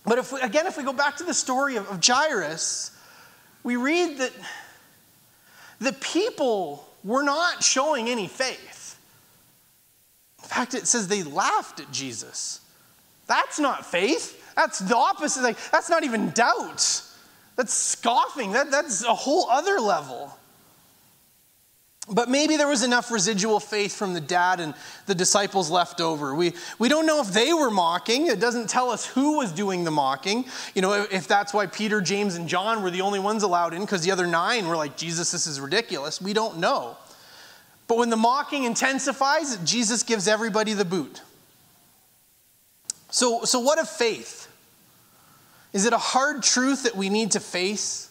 But 0.07 0.19
if 0.19 0.33
we, 0.33 0.41
again, 0.41 0.69
if 0.69 0.77
we 0.77 0.85
go 0.85 0.93
back 0.93 1.17
to 1.17 1.25
the 1.25 1.35
story 1.35 1.75
of, 1.75 1.91
of 1.91 1.99
Jairus, 2.05 2.93
we 3.65 3.75
read 3.75 4.19
that 4.19 4.33
the 5.81 5.95
people 5.95 6.87
were 7.05 7.23
not 7.23 7.63
showing 7.63 8.09
any 8.09 8.27
faith. 8.27 8.99
In 10.43 10.49
fact, 10.49 10.75
it 10.75 10.87
says 10.87 11.07
they 11.07 11.23
laughed 11.23 11.81
at 11.81 11.93
Jesus. 11.93 12.61
That's 13.27 13.59
not 13.59 13.87
faith. 13.87 14.41
That's 14.57 14.79
the 14.79 14.97
opposite. 14.97 15.43
Like, 15.43 15.59
that's 15.71 15.91
not 15.91 16.05
even 16.05 16.31
doubt. 16.31 17.03
That's 17.57 17.73
scoffing. 17.73 18.53
That, 18.53 18.71
that's 18.71 19.05
a 19.05 19.15
whole 19.15 19.49
other 19.49 19.81
level. 19.81 20.37
But 22.09 22.29
maybe 22.29 22.59
there 22.59 22.69
was 22.69 22.83
enough 22.83 23.11
residual 23.11 23.61
faith 23.61 23.95
from 23.97 24.13
the 24.13 24.21
dad 24.21 24.61
and 24.61 24.75
the 25.07 25.15
disciples 25.15 25.71
left 25.71 26.03
over. 26.03 26.35
We, 26.35 26.53
we 26.79 26.91
don't 26.91 27.07
know 27.07 27.23
if 27.23 27.29
they 27.29 27.55
were 27.55 27.71
mocking. 27.71 28.27
It 28.27 28.41
doesn't 28.41 28.69
tell 28.69 28.91
us 28.91 29.07
who 29.07 29.39
was 29.39 29.53
doing 29.53 29.85
the 29.85 29.91
mocking. 29.91 30.45
You 30.75 30.83
know, 30.83 31.07
if 31.11 31.27
that's 31.27 31.55
why 31.55 31.67
Peter, 31.67 32.03
James, 32.03 32.35
and 32.35 32.47
John 32.47 32.83
were 32.83 32.91
the 32.91 33.01
only 33.01 33.21
ones 33.21 33.43
allowed 33.43 33.73
in 33.73 33.81
because 33.81 34.03
the 34.03 34.11
other 34.11 34.27
nine 34.27 34.69
were 34.69 34.77
like, 34.77 34.99
Jesus, 34.99 35.33
this 35.33 35.47
is 35.47 35.59
ridiculous. 35.61 36.21
We 36.21 36.35
don't 36.35 36.59
know. 36.59 36.99
But 37.87 37.97
when 37.97 38.11
the 38.11 38.17
mocking 38.17 38.65
intensifies, 38.65 39.57
Jesus 39.65 40.03
gives 40.03 40.29
everybody 40.29 40.75
the 40.75 40.85
boot. 40.85 41.23
So, 43.11 43.45
so 43.45 43.61
what 43.61 43.79
of 43.79 43.89
faith? 43.89 44.51
Is 45.73 45.87
it 45.87 45.95
a 45.95 45.99
hard 45.99 46.43
truth 46.43 46.83
that 46.83 46.97
we 46.97 47.09
need 47.09 47.31
to 47.31 47.41
face? 47.41 48.11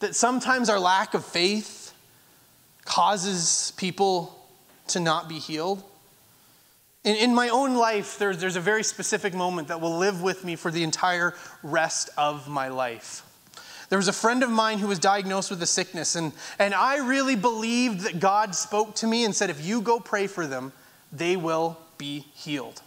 That 0.00 0.14
sometimes 0.14 0.68
our 0.68 0.78
lack 0.78 1.14
of 1.14 1.24
faith 1.24 1.79
causes 2.84 3.72
people 3.76 4.36
to 4.88 5.00
not 5.00 5.28
be 5.28 5.38
healed? 5.38 5.82
In, 7.04 7.16
in 7.16 7.34
my 7.34 7.48
own 7.48 7.74
life, 7.74 8.18
there's, 8.18 8.38
there's 8.38 8.56
a 8.56 8.60
very 8.60 8.82
specific 8.82 9.34
moment 9.34 9.68
that 9.68 9.80
will 9.80 9.96
live 9.96 10.22
with 10.22 10.44
me 10.44 10.56
for 10.56 10.70
the 10.70 10.82
entire 10.82 11.34
rest 11.62 12.10
of 12.18 12.48
my 12.48 12.68
life. 12.68 13.22
There 13.88 13.98
was 13.98 14.08
a 14.08 14.12
friend 14.12 14.42
of 14.42 14.50
mine 14.50 14.78
who 14.78 14.86
was 14.86 14.98
diagnosed 14.98 15.50
with 15.50 15.62
a 15.62 15.66
sickness, 15.66 16.14
and, 16.14 16.32
and 16.58 16.74
I 16.74 16.98
really 16.98 17.34
believed 17.36 18.00
that 18.00 18.20
God 18.20 18.54
spoke 18.54 18.94
to 18.96 19.06
me 19.06 19.24
and 19.24 19.34
said, 19.34 19.50
If 19.50 19.64
you 19.64 19.80
go 19.80 19.98
pray 19.98 20.26
for 20.28 20.46
them, 20.46 20.72
they 21.12 21.36
will 21.36 21.76
be 21.98 22.26
healed. 22.34 22.82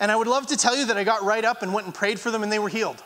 And 0.00 0.12
I 0.12 0.16
would 0.16 0.26
love 0.26 0.46
to 0.48 0.56
tell 0.56 0.76
you 0.76 0.86
that 0.86 0.96
I 0.96 1.04
got 1.04 1.22
right 1.22 1.44
up 1.44 1.62
and 1.62 1.72
went 1.72 1.86
and 1.86 1.94
prayed 1.94 2.20
for 2.20 2.30
them 2.30 2.42
and 2.42 2.52
they 2.52 2.58
were 2.58 2.68
healed. 2.68 3.02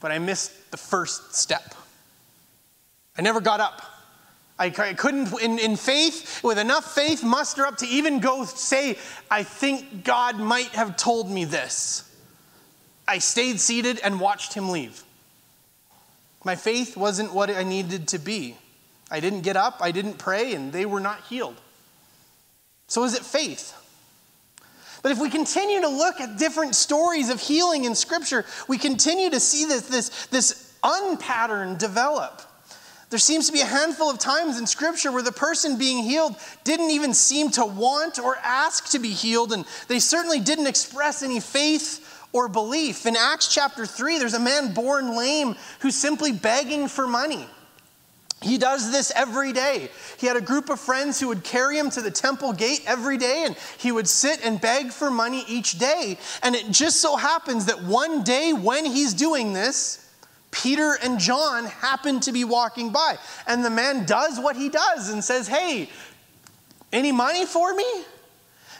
But 0.00 0.12
I 0.12 0.18
missed 0.18 0.70
the 0.70 0.76
first 0.76 1.34
step. 1.34 1.74
I 3.16 3.22
never 3.22 3.40
got 3.40 3.60
up. 3.60 3.82
I, 4.70 4.94
couldn't, 4.94 5.32
in, 5.40 5.58
in 5.58 5.76
faith, 5.76 6.42
with 6.44 6.58
enough 6.58 6.94
faith, 6.94 7.24
muster 7.24 7.66
up 7.66 7.78
to 7.78 7.86
even 7.86 8.20
go 8.20 8.44
say, 8.44 8.96
I 9.30 9.42
think 9.42 10.04
God 10.04 10.38
might 10.38 10.68
have 10.68 10.96
told 10.96 11.28
me 11.28 11.44
this. 11.44 12.08
I 13.08 13.18
stayed 13.18 13.58
seated 13.58 13.98
and 14.04 14.20
watched 14.20 14.54
him 14.54 14.68
leave. 14.68 15.02
My 16.44 16.54
faith 16.54 16.96
wasn't 16.96 17.34
what 17.34 17.50
I 17.50 17.64
needed 17.64 18.08
to 18.08 18.18
be. 18.18 18.56
I 19.10 19.20
didn't 19.20 19.40
get 19.40 19.56
up, 19.56 19.78
I 19.80 19.90
didn't 19.90 20.18
pray, 20.18 20.54
and 20.54 20.72
they 20.72 20.86
were 20.86 21.00
not 21.00 21.22
healed. 21.24 21.60
So 22.86 23.04
is 23.04 23.14
it 23.14 23.22
faith? 23.22 23.74
But 25.02 25.10
if 25.10 25.18
we 25.18 25.28
continue 25.28 25.80
to 25.80 25.88
look 25.88 26.20
at 26.20 26.38
different 26.38 26.76
stories 26.76 27.30
of 27.30 27.40
healing 27.40 27.84
in 27.84 27.96
Scripture, 27.96 28.44
we 28.68 28.78
continue 28.78 29.30
to 29.30 29.40
see 29.40 29.64
this, 29.64 29.82
this, 29.88 30.26
this 30.26 30.72
unpattern 30.84 31.76
develop. 31.76 32.42
There 33.12 33.18
seems 33.18 33.44
to 33.48 33.52
be 33.52 33.60
a 33.60 33.66
handful 33.66 34.08
of 34.08 34.18
times 34.18 34.58
in 34.58 34.66
Scripture 34.66 35.12
where 35.12 35.22
the 35.22 35.32
person 35.32 35.76
being 35.76 36.02
healed 36.02 36.34
didn't 36.64 36.88
even 36.92 37.12
seem 37.12 37.50
to 37.50 37.66
want 37.66 38.18
or 38.18 38.38
ask 38.38 38.88
to 38.92 38.98
be 38.98 39.10
healed, 39.10 39.52
and 39.52 39.66
they 39.86 39.98
certainly 39.98 40.40
didn't 40.40 40.66
express 40.66 41.22
any 41.22 41.38
faith 41.38 42.26
or 42.32 42.48
belief. 42.48 43.04
In 43.04 43.14
Acts 43.14 43.52
chapter 43.52 43.84
3, 43.84 44.18
there's 44.18 44.32
a 44.32 44.40
man 44.40 44.72
born 44.72 45.14
lame 45.14 45.56
who's 45.80 45.94
simply 45.94 46.32
begging 46.32 46.88
for 46.88 47.06
money. 47.06 47.46
He 48.40 48.56
does 48.56 48.90
this 48.90 49.12
every 49.14 49.52
day. 49.52 49.90
He 50.16 50.26
had 50.26 50.38
a 50.38 50.40
group 50.40 50.70
of 50.70 50.80
friends 50.80 51.20
who 51.20 51.28
would 51.28 51.44
carry 51.44 51.76
him 51.76 51.90
to 51.90 52.00
the 52.00 52.10
temple 52.10 52.54
gate 52.54 52.80
every 52.86 53.18
day, 53.18 53.44
and 53.44 53.54
he 53.76 53.92
would 53.92 54.08
sit 54.08 54.42
and 54.42 54.58
beg 54.58 54.90
for 54.90 55.10
money 55.10 55.44
each 55.46 55.78
day. 55.78 56.16
And 56.42 56.54
it 56.54 56.70
just 56.70 57.02
so 57.02 57.16
happens 57.16 57.66
that 57.66 57.82
one 57.82 58.22
day 58.22 58.54
when 58.54 58.86
he's 58.86 59.12
doing 59.12 59.52
this, 59.52 60.01
Peter 60.52 60.96
and 61.02 61.18
John 61.18 61.64
happen 61.64 62.20
to 62.20 62.30
be 62.30 62.44
walking 62.44 62.90
by. 62.90 63.16
And 63.48 63.64
the 63.64 63.70
man 63.70 64.06
does 64.06 64.38
what 64.38 64.54
he 64.54 64.68
does 64.68 65.08
and 65.08 65.24
says, 65.24 65.48
Hey, 65.48 65.88
any 66.92 67.10
money 67.10 67.44
for 67.44 67.74
me? 67.74 68.04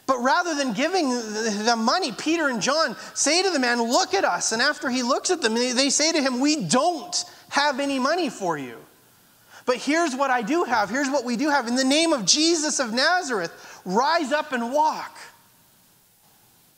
But 0.07 0.19
rather 0.19 0.55
than 0.55 0.75
giving 0.75 1.09
the 1.09 1.75
money, 1.77 2.13
Peter 2.13 2.49
and 2.49 2.61
John 2.61 2.95
say 3.15 3.43
to 3.43 3.51
the 3.51 3.59
man, 3.59 3.83
Look 3.83 4.15
at 4.15 4.25
us. 4.25 4.53
And 4.53 4.61
after 4.61 4.91
he 4.91 5.03
looks 5.03 5.31
at 5.31 5.41
them, 5.41 5.55
they 5.55 5.91
say 5.91 6.13
to 6.13 6.21
him, 6.21 6.39
We 6.39 6.65
don't 6.65 7.25
have 7.49 7.81
any 7.81 7.99
money 7.99 8.29
for 8.29 8.59
you. 8.59 8.77
But 9.65 9.77
here's 9.77 10.15
what 10.15 10.31
I 10.31 10.43
do 10.43 10.65
have. 10.65 10.91
Here's 10.91 11.09
what 11.09 11.25
we 11.25 11.37
do 11.37 11.49
have. 11.49 11.69
In 11.69 11.77
the 11.77 11.85
name 11.85 12.13
of 12.13 12.27
Jesus 12.27 12.81
of 12.81 12.93
Nazareth, 12.93 13.81
rise 13.85 14.33
up 14.33 14.53
and 14.53 14.73
walk. 14.73 15.17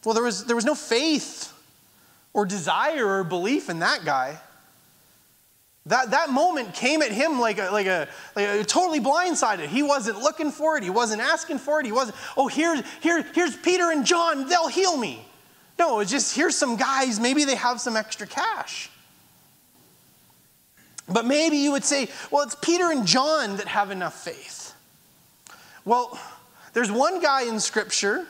Well, 0.05 0.15
there 0.15 0.23
was, 0.23 0.45
there 0.45 0.57
was 0.57 0.67
no 0.67 0.75
faith 0.75 1.53
or 2.33 2.45
desire 2.45 3.07
or 3.07 3.25
belief 3.25 3.71
in 3.71 3.79
that 3.79 4.05
guy. 4.05 4.39
That, 5.87 6.13
that 6.13 6.31
moment 6.31 6.73
came 6.73 7.03
at 7.03 7.13
him 7.13 7.39
like 7.39 7.59
a, 7.59 7.71
like, 7.71 7.87
a, 7.87 8.09
like 8.35 8.49
a 8.49 8.65
totally 8.65 9.01
blindsided. 9.01 9.67
He 9.67 9.83
wasn't 9.83 10.19
looking 10.19 10.51
for 10.51 10.79
it. 10.79 10.83
He 10.83 10.89
wasn't 10.89 11.21
asking 11.21 11.59
for 11.59 11.79
it. 11.81 11.87
He 11.87 11.93
wasn't, 11.93 12.17
oh, 12.37 12.49
here, 12.49 12.83
here, 13.01 13.23
here's 13.35 13.55
Peter 13.57 13.91
and 13.91 14.07
John. 14.07 14.49
They'll 14.49 14.69
heal 14.69 14.97
me. 14.97 15.27
No, 15.79 16.01
it's 16.01 16.11
just 16.11 16.35
here's 16.35 16.57
some 16.57 16.77
guys, 16.77 17.19
maybe 17.21 17.45
they 17.45 17.57
have 17.57 17.81
some 17.81 17.97
extra 17.97 18.27
cash. 18.27 18.91
But 21.09 21.27
maybe 21.27 21.59
you 21.59 21.73
would 21.73 21.85
say, 21.85 22.09
well, 22.31 22.45
it's 22.45 22.55
Peter 22.55 22.91
and 22.91 23.07
John 23.07 23.57
that 23.57 23.69
have 23.69 23.91
enough 23.91 24.23
faith. 24.25 24.73
Well, 25.85 26.19
there's 26.73 26.91
one 26.91 27.21
guy 27.21 27.43
in 27.43 27.61
Scripture 27.61 28.27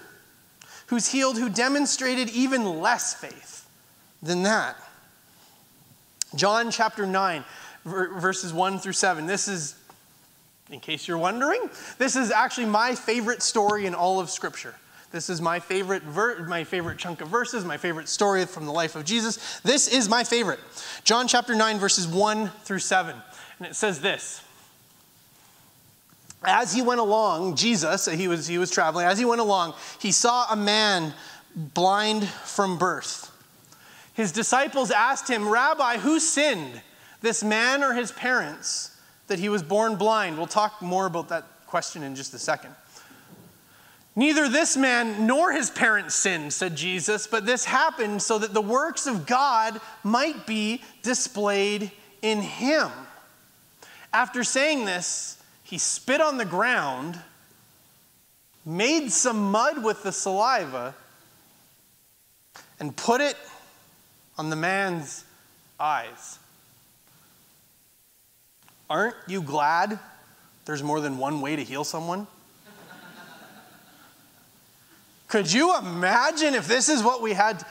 who's 0.86 1.06
healed 1.06 1.38
who 1.38 1.48
demonstrated 1.48 2.30
even 2.30 2.80
less 2.80 3.14
faith 3.14 3.68
than 4.22 4.42
that. 4.42 4.76
John 6.34 6.70
chapter 6.70 7.06
9, 7.06 7.44
verses 7.84 8.52
1 8.52 8.78
through 8.78 8.92
7. 8.92 9.26
This 9.26 9.48
is, 9.48 9.76
in 10.70 10.80
case 10.80 11.06
you're 11.06 11.18
wondering, 11.18 11.60
this 11.98 12.16
is 12.16 12.30
actually 12.30 12.66
my 12.66 12.94
favorite 12.94 13.42
story 13.42 13.86
in 13.86 13.94
all 13.94 14.20
of 14.20 14.30
Scripture. 14.30 14.74
This 15.12 15.30
is 15.30 15.40
my 15.40 15.60
favorite, 15.60 16.02
ver- 16.02 16.44
my 16.48 16.64
favorite 16.64 16.98
chunk 16.98 17.20
of 17.20 17.28
verses, 17.28 17.64
my 17.64 17.76
favorite 17.76 18.08
story 18.08 18.44
from 18.46 18.66
the 18.66 18.72
life 18.72 18.96
of 18.96 19.04
Jesus. 19.04 19.60
This 19.60 19.86
is 19.86 20.08
my 20.08 20.24
favorite. 20.24 20.58
John 21.04 21.28
chapter 21.28 21.54
9, 21.54 21.78
verses 21.78 22.08
1 22.08 22.48
through 22.64 22.80
7. 22.80 23.14
And 23.58 23.68
it 23.68 23.76
says 23.76 24.00
this 24.00 24.42
As 26.42 26.74
he 26.74 26.82
went 26.82 26.98
along, 26.98 27.54
Jesus, 27.54 28.06
he 28.06 28.26
was, 28.26 28.48
he 28.48 28.58
was 28.58 28.72
traveling, 28.72 29.06
as 29.06 29.16
he 29.16 29.24
went 29.24 29.40
along, 29.40 29.74
he 30.00 30.10
saw 30.10 30.50
a 30.50 30.56
man 30.56 31.14
blind 31.54 32.26
from 32.26 32.76
birth. 32.76 33.30
His 34.14 34.32
disciples 34.32 34.90
asked 34.90 35.28
him, 35.28 35.48
Rabbi, 35.48 35.98
who 35.98 36.18
sinned, 36.18 36.80
this 37.20 37.42
man 37.42 37.82
or 37.82 37.92
his 37.92 38.12
parents, 38.12 38.96
that 39.26 39.38
he 39.38 39.48
was 39.48 39.62
born 39.62 39.96
blind? 39.96 40.36
We'll 40.36 40.46
talk 40.46 40.80
more 40.80 41.06
about 41.06 41.28
that 41.28 41.44
question 41.66 42.02
in 42.02 42.14
just 42.14 42.32
a 42.32 42.38
second. 42.38 42.74
Neither 44.16 44.48
this 44.48 44.76
man 44.76 45.26
nor 45.26 45.52
his 45.52 45.70
parents 45.70 46.14
sinned, 46.14 46.52
said 46.52 46.76
Jesus, 46.76 47.26
but 47.26 47.46
this 47.46 47.64
happened 47.64 48.22
so 48.22 48.38
that 48.38 48.54
the 48.54 48.62
works 48.62 49.08
of 49.08 49.26
God 49.26 49.80
might 50.04 50.46
be 50.46 50.82
displayed 51.02 51.90
in 52.22 52.40
him. 52.40 52.90
After 54.12 54.44
saying 54.44 54.84
this, 54.84 55.42
he 55.64 55.78
spit 55.78 56.20
on 56.20 56.38
the 56.38 56.44
ground, 56.44 57.18
made 58.64 59.10
some 59.10 59.50
mud 59.50 59.82
with 59.82 60.04
the 60.04 60.12
saliva, 60.12 60.94
and 62.78 62.96
put 62.96 63.20
it 63.20 63.36
on 64.36 64.50
the 64.50 64.56
man's 64.56 65.24
eyes. 65.78 66.38
Aren't 68.90 69.16
you 69.26 69.42
glad 69.42 69.98
there's 70.64 70.82
more 70.82 71.00
than 71.00 71.18
one 71.18 71.40
way 71.40 71.56
to 71.56 71.64
heal 71.64 71.84
someone? 71.84 72.26
Could 75.28 75.52
you 75.52 75.76
imagine 75.76 76.54
if 76.54 76.68
this 76.68 76.88
is 76.88 77.02
what 77.02 77.20
we 77.20 77.32
had? 77.32 77.64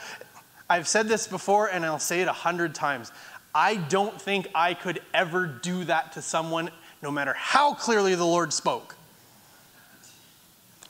I've 0.68 0.88
said 0.88 1.08
this 1.08 1.26
before 1.26 1.68
and 1.68 1.84
I'll 1.84 1.98
say 1.98 2.20
it 2.20 2.28
a 2.28 2.32
hundred 2.32 2.74
times. 2.74 3.10
I 3.54 3.76
don't 3.76 4.20
think 4.20 4.48
I 4.54 4.74
could 4.74 5.00
ever 5.14 5.46
do 5.46 5.84
that 5.84 6.12
to 6.12 6.22
someone, 6.22 6.70
no 7.00 7.10
matter 7.10 7.32
how 7.34 7.74
clearly 7.74 8.14
the 8.16 8.24
Lord 8.26 8.52
spoke. 8.52 8.96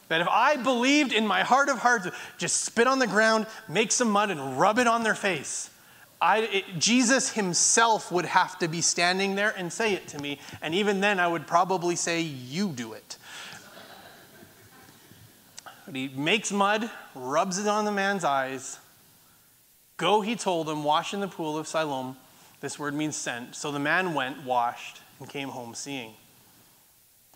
That 0.09 0.21
if 0.21 0.29
I 0.29 0.57
believed 0.57 1.13
in 1.13 1.27
my 1.27 1.43
heart 1.43 1.69
of 1.69 1.79
hearts, 1.79 2.09
just 2.37 2.63
spit 2.63 2.87
on 2.87 2.99
the 2.99 3.07
ground, 3.07 3.47
make 3.69 3.91
some 3.91 4.11
mud, 4.11 4.31
and 4.31 4.59
rub 4.59 4.79
it 4.79 4.87
on 4.87 5.03
their 5.03 5.15
face, 5.15 5.71
I, 6.21 6.41
it, 6.41 6.65
Jesus 6.79 7.33
himself 7.33 8.11
would 8.13 8.25
have 8.25 8.59
to 8.59 8.69
be 8.69 8.81
standing 8.81 9.35
there 9.35 9.55
and 9.57 9.73
say 9.73 9.95
it 9.95 10.09
to 10.09 10.19
me. 10.19 10.39
And 10.63 10.75
even 10.75 11.01
then, 11.01 11.19
I 11.21 11.27
would 11.27 11.47
probably 11.47 11.97
say, 11.97 12.21
You 12.21 12.69
do 12.69 12.93
it. 12.93 13.17
But 15.87 15.95
he 15.95 16.09
makes 16.09 16.51
mud, 16.51 16.91
rubs 17.15 17.59
it 17.59 17.67
on 17.67 17.85
the 17.85 17.93
man's 17.93 18.25
eyes. 18.25 18.79
Go, 19.97 20.23
he 20.23 20.35
told 20.35 20.69
him, 20.69 20.83
wash 20.83 21.15
in 21.15 21.21
the 21.21 21.29
pool 21.29 21.57
of 21.57 21.69
Siloam. 21.69 22.17
This 22.61 22.79
word 22.79 22.95
means 22.95 23.17
sent. 23.17 23.55
So 23.55 23.71
the 23.71 23.79
man 23.79 24.15
went, 24.15 24.45
washed, 24.45 25.01
and 25.21 25.29
came 25.29 25.51
home 25.51 25.75
seeing. 25.75 26.15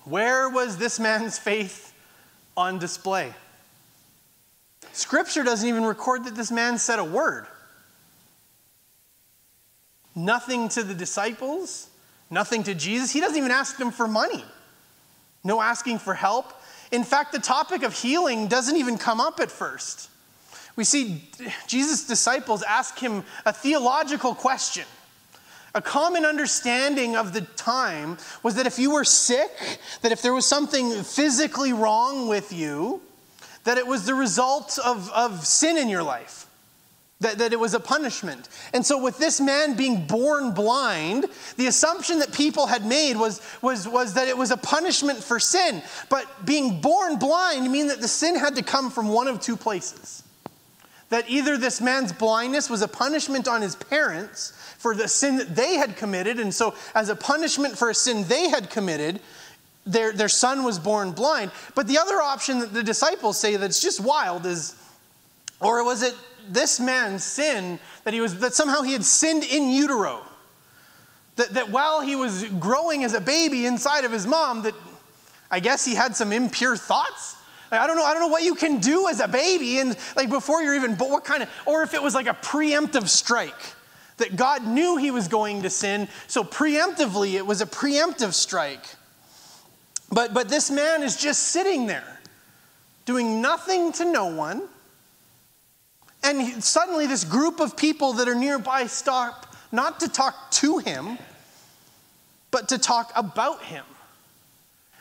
Where 0.04 0.48
was 0.48 0.78
this 0.78 0.98
man's 0.98 1.38
faith 1.38 1.92
on 2.58 2.78
display? 2.78 3.32
Scripture 4.92 5.44
doesn't 5.44 5.68
even 5.68 5.84
record 5.84 6.24
that 6.24 6.34
this 6.34 6.50
man 6.50 6.76
said 6.76 6.98
a 6.98 7.04
word. 7.04 7.46
Nothing 10.14 10.68
to 10.70 10.82
the 10.82 10.94
disciples, 10.94 11.88
nothing 12.28 12.64
to 12.64 12.74
Jesus. 12.74 13.12
He 13.12 13.20
doesn't 13.20 13.38
even 13.38 13.52
ask 13.52 13.76
them 13.78 13.92
for 13.92 14.08
money. 14.08 14.44
No 15.44 15.60
asking 15.60 16.00
for 16.00 16.14
help. 16.14 16.52
In 16.90 17.04
fact, 17.04 17.32
the 17.32 17.38
topic 17.38 17.84
of 17.84 17.92
healing 17.94 18.48
doesn't 18.48 18.76
even 18.76 18.98
come 18.98 19.20
up 19.20 19.38
at 19.38 19.52
first. 19.52 20.10
We 20.74 20.82
see 20.82 21.22
Jesus' 21.68 22.06
disciples 22.06 22.64
ask 22.64 22.98
him 22.98 23.24
a 23.46 23.52
theological 23.52 24.34
question. 24.34 24.84
A 25.78 25.80
common 25.80 26.24
understanding 26.24 27.14
of 27.14 27.32
the 27.32 27.42
time 27.42 28.18
was 28.42 28.56
that 28.56 28.66
if 28.66 28.80
you 28.80 28.90
were 28.90 29.04
sick, 29.04 29.78
that 30.02 30.10
if 30.10 30.22
there 30.22 30.34
was 30.34 30.44
something 30.44 31.04
physically 31.04 31.72
wrong 31.72 32.26
with 32.26 32.52
you, 32.52 33.00
that 33.62 33.78
it 33.78 33.86
was 33.86 34.04
the 34.04 34.14
result 34.14 34.76
of, 34.84 35.08
of 35.12 35.46
sin 35.46 35.78
in 35.78 35.88
your 35.88 36.02
life 36.02 36.48
that, 37.20 37.38
that 37.38 37.52
it 37.52 37.60
was 37.60 37.74
a 37.74 37.80
punishment. 37.80 38.48
And 38.72 38.84
so, 38.84 39.00
with 39.00 39.18
this 39.18 39.40
man 39.40 39.76
being 39.76 40.04
born 40.04 40.52
blind, 40.52 41.26
the 41.56 41.68
assumption 41.68 42.18
that 42.18 42.32
people 42.32 42.66
had 42.66 42.84
made 42.84 43.16
was, 43.16 43.40
was, 43.62 43.86
was 43.86 44.14
that 44.14 44.26
it 44.26 44.36
was 44.36 44.50
a 44.50 44.56
punishment 44.56 45.22
for 45.22 45.38
sin. 45.38 45.80
But 46.08 46.26
being 46.44 46.80
born 46.80 47.20
blind 47.20 47.70
mean 47.70 47.86
that 47.86 48.00
the 48.00 48.08
sin 48.08 48.34
had 48.34 48.56
to 48.56 48.64
come 48.64 48.90
from 48.90 49.06
one 49.10 49.28
of 49.28 49.40
two 49.40 49.56
places. 49.56 50.24
That 51.10 51.28
either 51.28 51.56
this 51.56 51.80
man's 51.80 52.12
blindness 52.12 52.68
was 52.68 52.82
a 52.82 52.88
punishment 52.88 53.48
on 53.48 53.62
his 53.62 53.76
parents 53.76 54.52
for 54.78 54.94
the 54.94 55.08
sin 55.08 55.36
that 55.36 55.56
they 55.56 55.74
had 55.74 55.96
committed, 55.96 56.38
and 56.38 56.54
so, 56.54 56.74
as 56.94 57.08
a 57.08 57.16
punishment 57.16 57.78
for 57.78 57.90
a 57.90 57.94
sin 57.94 58.24
they 58.28 58.48
had 58.48 58.70
committed, 58.70 59.20
their, 59.86 60.12
their 60.12 60.28
son 60.28 60.64
was 60.64 60.78
born 60.78 61.12
blind. 61.12 61.50
But 61.74 61.86
the 61.86 61.98
other 61.98 62.20
option 62.20 62.58
that 62.60 62.74
the 62.74 62.82
disciples 62.82 63.38
say 63.38 63.56
that's 63.56 63.80
just 63.80 64.00
wild 64.00 64.44
is, 64.44 64.76
or 65.60 65.82
was 65.82 66.02
it 66.02 66.14
this 66.50 66.80
man's 66.80 67.24
sin 67.24 67.78
that 68.04 68.14
he 68.14 68.20
was 68.20 68.38
that 68.40 68.54
somehow 68.54 68.82
he 68.82 68.92
had 68.92 69.04
sinned 69.04 69.44
in 69.44 69.68
utero. 69.68 70.22
That, 71.36 71.54
that 71.54 71.70
while 71.70 72.00
he 72.00 72.16
was 72.16 72.44
growing 72.44 73.04
as 73.04 73.14
a 73.14 73.20
baby 73.20 73.66
inside 73.66 74.04
of 74.04 74.12
his 74.12 74.26
mom, 74.26 74.62
that 74.62 74.74
I 75.50 75.60
guess 75.60 75.84
he 75.84 75.94
had 75.94 76.16
some 76.16 76.32
impure 76.32 76.76
thoughts. 76.76 77.36
Like, 77.70 77.80
I 77.80 77.86
don't 77.86 77.96
know. 77.96 78.04
I 78.04 78.12
don't 78.12 78.22
know 78.22 78.28
what 78.28 78.42
you 78.42 78.54
can 78.54 78.78
do 78.78 79.08
as 79.08 79.20
a 79.20 79.28
baby, 79.28 79.78
and 79.78 79.96
like 80.16 80.30
before 80.30 80.62
you're 80.62 80.74
even. 80.74 80.94
But 80.94 81.10
what 81.10 81.24
kind 81.24 81.42
of? 81.42 81.50
Or 81.66 81.82
if 81.82 81.94
it 81.94 82.02
was 82.02 82.14
like 82.14 82.26
a 82.26 82.34
preemptive 82.34 83.08
strike, 83.08 83.74
that 84.16 84.36
God 84.36 84.66
knew 84.66 84.96
he 84.96 85.10
was 85.10 85.28
going 85.28 85.62
to 85.62 85.70
sin, 85.70 86.08
so 86.26 86.42
preemptively 86.42 87.34
it 87.34 87.46
was 87.46 87.60
a 87.60 87.66
preemptive 87.66 88.32
strike. 88.32 88.84
But 90.10 90.34
but 90.34 90.48
this 90.48 90.70
man 90.70 91.02
is 91.02 91.16
just 91.16 91.48
sitting 91.48 91.86
there, 91.86 92.20
doing 93.04 93.40
nothing 93.42 93.92
to 93.92 94.04
no 94.04 94.26
one 94.26 94.62
and 96.22 96.62
suddenly, 96.62 97.06
this 97.06 97.24
group 97.24 97.60
of 97.60 97.76
people 97.76 98.14
that 98.14 98.28
are 98.28 98.34
nearby 98.34 98.86
stop 98.86 99.54
not 99.70 100.00
to 100.00 100.08
talk 100.08 100.50
to 100.52 100.78
him, 100.78 101.18
but 102.50 102.68
to 102.70 102.78
talk 102.78 103.12
about 103.14 103.62
him. 103.62 103.84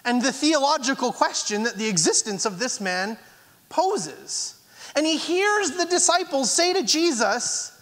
And 0.07 0.21
the 0.21 0.31
theological 0.31 1.11
question 1.11 1.63
that 1.63 1.75
the 1.75 1.89
existence 1.89 2.45
of 2.45 2.59
this 2.59 2.79
man 2.79 3.17
poses. 3.67 4.55
And 4.95 5.05
he 5.05 5.17
hears 5.17 5.71
the 5.71 5.85
disciples 5.85 6.49
say 6.49 6.71
to 6.71 6.81
Jesus, 6.81 7.77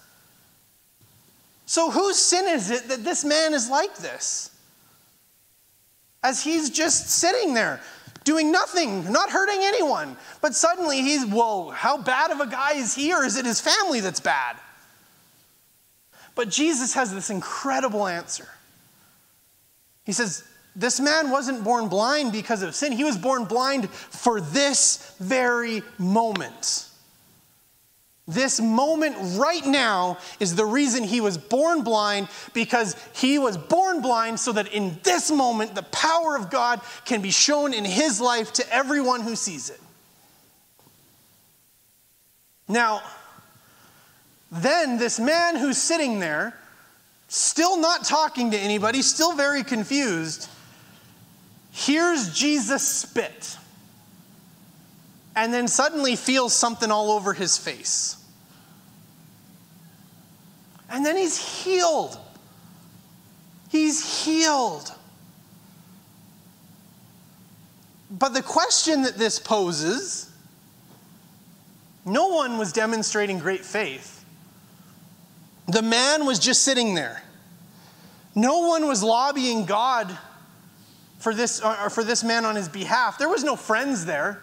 So 1.68 1.92
whose 1.92 2.18
sin 2.18 2.48
is 2.48 2.72
it 2.72 2.88
that 2.88 3.04
this 3.04 3.24
man 3.24 3.54
is 3.54 3.70
like 3.70 3.98
this? 3.98 4.50
As 6.24 6.44
he's 6.44 6.72
just 6.72 7.12
sitting 7.12 7.54
there, 7.54 7.80
doing 8.24 8.52
nothing, 8.52 9.12
not 9.12 9.30
hurting 9.30 9.60
anyone. 9.60 10.18
But 10.42 10.56
suddenly 10.56 11.04
he's, 11.04 11.28
well, 11.28 11.70
how 11.70 11.96
bad 11.96 12.32
of 12.32 12.40
a 12.40 12.48
guy 12.48 12.74
is 12.74 12.96
he, 12.96 13.14
or 13.14 13.24
is 13.24 13.38
it 13.38 13.46
his 13.46 13.62
family 13.62 14.00
that's 14.00 14.20
bad? 14.20 14.56
But 16.34 16.50
Jesus 16.50 16.96
has 16.96 17.14
this 17.14 17.30
incredible 17.30 18.08
answer. 18.08 18.48
He 20.06 20.12
says, 20.12 20.44
This 20.76 21.00
man 21.00 21.30
wasn't 21.30 21.64
born 21.64 21.88
blind 21.88 22.32
because 22.32 22.62
of 22.62 22.76
sin, 22.76 22.92
he 22.92 23.04
was 23.04 23.18
born 23.18 23.46
blind 23.46 23.90
for 23.90 24.42
this 24.42 25.16
very 25.20 25.82
moment. 25.98 26.90
This 28.28 28.60
moment 28.60 29.16
right 29.38 29.66
now 29.66 30.18
is 30.40 30.56
the 30.56 30.66
reason 30.66 31.04
he 31.04 31.22
was 31.22 31.38
born 31.38 31.84
blind 31.84 32.28
because 32.54 32.96
he 33.14 33.38
was 33.38 33.56
born 33.56 34.02
blind 34.02 34.40
so 34.40 34.52
that 34.54 34.74
in 34.74 35.00
this 35.04 35.32
moment 35.32 35.76
the 35.76 35.84
power 35.84 36.36
of 36.36 36.50
God 36.50 36.82
can 37.06 37.22
be 37.22 37.30
shown 37.30 37.72
in 37.72 37.86
his 37.86 38.20
life 38.20 38.52
to 38.54 38.74
everyone 38.74 39.22
who 39.22 39.36
sees 39.36 39.70
it. 39.70 39.80
Now, 42.68 43.04
then 44.52 44.98
this 44.98 45.20
man 45.20 45.56
who's 45.56 45.78
sitting 45.78 46.20
there, 46.20 46.58
still 47.28 47.80
not 47.80 48.06
talking 48.06 48.50
to 48.52 48.58
anybody, 48.58 49.04
still 49.04 49.34
very 49.34 49.64
confused, 49.64 50.50
hears 51.76 52.34
Jesus 52.34 52.88
spit 52.88 53.58
and 55.36 55.54
then 55.54 55.68
suddenly 55.68 56.16
feels 56.16 56.54
something 56.54 56.90
all 56.90 57.12
over 57.12 57.34
his 57.34 57.58
face. 57.58 58.16
And 60.90 61.06
then 61.06 61.18
he's 61.18 61.38
healed. 61.38 62.18
He's 63.68 64.24
healed. 64.24 64.90
But 68.10 68.34
the 68.34 68.42
question 68.42 69.02
that 69.02 69.18
this 69.18 69.38
poses 69.38 70.32
no 72.06 72.28
one 72.28 72.58
was 72.58 72.72
demonstrating 72.72 73.40
great 73.40 73.66
faith. 73.66 74.24
The 75.68 75.82
man 75.82 76.26
was 76.26 76.38
just 76.38 76.62
sitting 76.62 76.94
there. 76.94 77.24
No 78.36 78.60
one 78.60 78.88
was 78.88 79.02
lobbying 79.02 79.66
God 79.66 80.16
for 81.20 81.34
this, 81.34 81.62
uh, 81.64 81.78
or 81.84 81.90
for 81.90 82.04
this 82.04 82.24
man 82.24 82.46
on 82.46 82.56
his 82.56 82.70
behalf. 82.70 83.18
There 83.18 83.30
was 83.30 83.44
no 83.44 83.56
friends 83.56 84.06
there. 84.06 84.42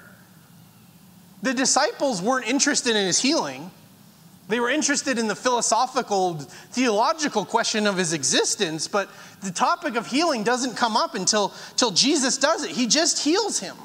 The 1.42 1.54
disciples 1.54 2.22
weren't 2.22 2.46
interested 2.46 2.96
in 2.96 3.06
his 3.06 3.20
healing. 3.20 3.70
They 4.48 4.60
were 4.60 4.70
interested 4.70 5.18
in 5.18 5.28
the 5.28 5.36
philosophical, 5.36 6.34
theological 6.34 7.44
question 7.44 7.86
of 7.86 7.96
his 7.96 8.12
existence, 8.12 8.86
but 8.88 9.08
the 9.40 9.50
topic 9.50 9.96
of 9.96 10.06
healing 10.06 10.44
doesn't 10.44 10.76
come 10.76 10.96
up 10.96 11.14
until, 11.14 11.52
until 11.70 11.90
Jesus 11.90 12.38
does 12.38 12.64
it. 12.64 12.70
He 12.70 12.86
just 12.86 13.24
heals 13.24 13.58
him. 13.58 13.76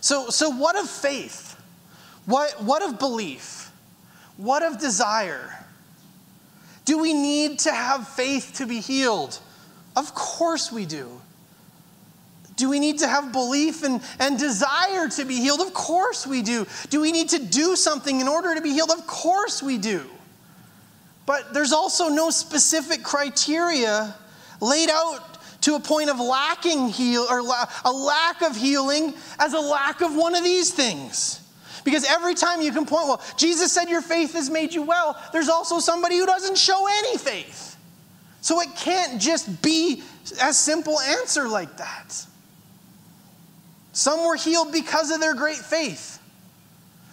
So, 0.00 0.30
so 0.30 0.50
what 0.50 0.78
of 0.78 0.88
faith? 0.88 1.60
What, 2.26 2.62
what 2.62 2.82
of 2.82 2.98
belief? 2.98 3.70
What 4.36 4.62
of 4.62 4.78
desire? 4.78 5.64
Do 6.84 6.98
we 6.98 7.12
need 7.12 7.58
to 7.60 7.72
have 7.72 8.08
faith 8.08 8.52
to 8.54 8.66
be 8.66 8.80
healed? 8.80 9.38
Of 9.96 10.14
course 10.14 10.70
we 10.70 10.86
do. 10.86 11.20
Do 12.56 12.68
we 12.68 12.78
need 12.78 12.98
to 12.98 13.08
have 13.08 13.32
belief 13.32 13.82
and, 13.82 14.02
and 14.18 14.38
desire 14.38 15.08
to 15.08 15.24
be 15.24 15.36
healed? 15.36 15.60
Of 15.60 15.72
course 15.72 16.26
we 16.26 16.42
do. 16.42 16.66
Do 16.90 17.00
we 17.00 17.10
need 17.10 17.30
to 17.30 17.38
do 17.38 17.74
something 17.74 18.20
in 18.20 18.28
order 18.28 18.54
to 18.54 18.60
be 18.60 18.72
healed? 18.72 18.90
Of 18.90 19.06
course 19.06 19.62
we 19.62 19.78
do. 19.78 20.04
But 21.24 21.54
there's 21.54 21.72
also 21.72 22.08
no 22.08 22.30
specific 22.30 23.02
criteria 23.02 24.14
laid 24.60 24.90
out 24.90 25.38
to 25.62 25.74
a 25.74 25.80
point 25.80 26.10
of 26.10 26.18
lacking 26.18 26.88
heal 26.88 27.26
or 27.30 27.40
a 27.84 27.92
lack 27.92 28.42
of 28.42 28.56
healing 28.56 29.14
as 29.38 29.52
a 29.52 29.60
lack 29.60 30.00
of 30.00 30.14
one 30.14 30.34
of 30.34 30.44
these 30.44 30.72
things. 30.72 31.40
Because 31.84 32.04
every 32.04 32.34
time 32.34 32.60
you 32.60 32.72
can 32.72 32.84
point, 32.84 33.06
well, 33.06 33.22
Jesus 33.36 33.72
said 33.72 33.88
your 33.88 34.02
faith 34.02 34.34
has 34.34 34.50
made 34.50 34.74
you 34.74 34.82
well, 34.82 35.18
there's 35.32 35.48
also 35.48 35.78
somebody 35.78 36.18
who 36.18 36.26
doesn't 36.26 36.58
show 36.58 36.86
any 36.98 37.16
faith. 37.16 37.69
So 38.40 38.60
it 38.60 38.68
can't 38.76 39.20
just 39.20 39.62
be 39.62 40.02
a 40.42 40.52
simple 40.52 40.98
answer 41.00 41.48
like 41.48 41.76
that. 41.76 42.26
Some 43.92 44.24
were 44.24 44.36
healed 44.36 44.72
because 44.72 45.10
of 45.10 45.20
their 45.20 45.34
great 45.34 45.58
faith. 45.58 46.18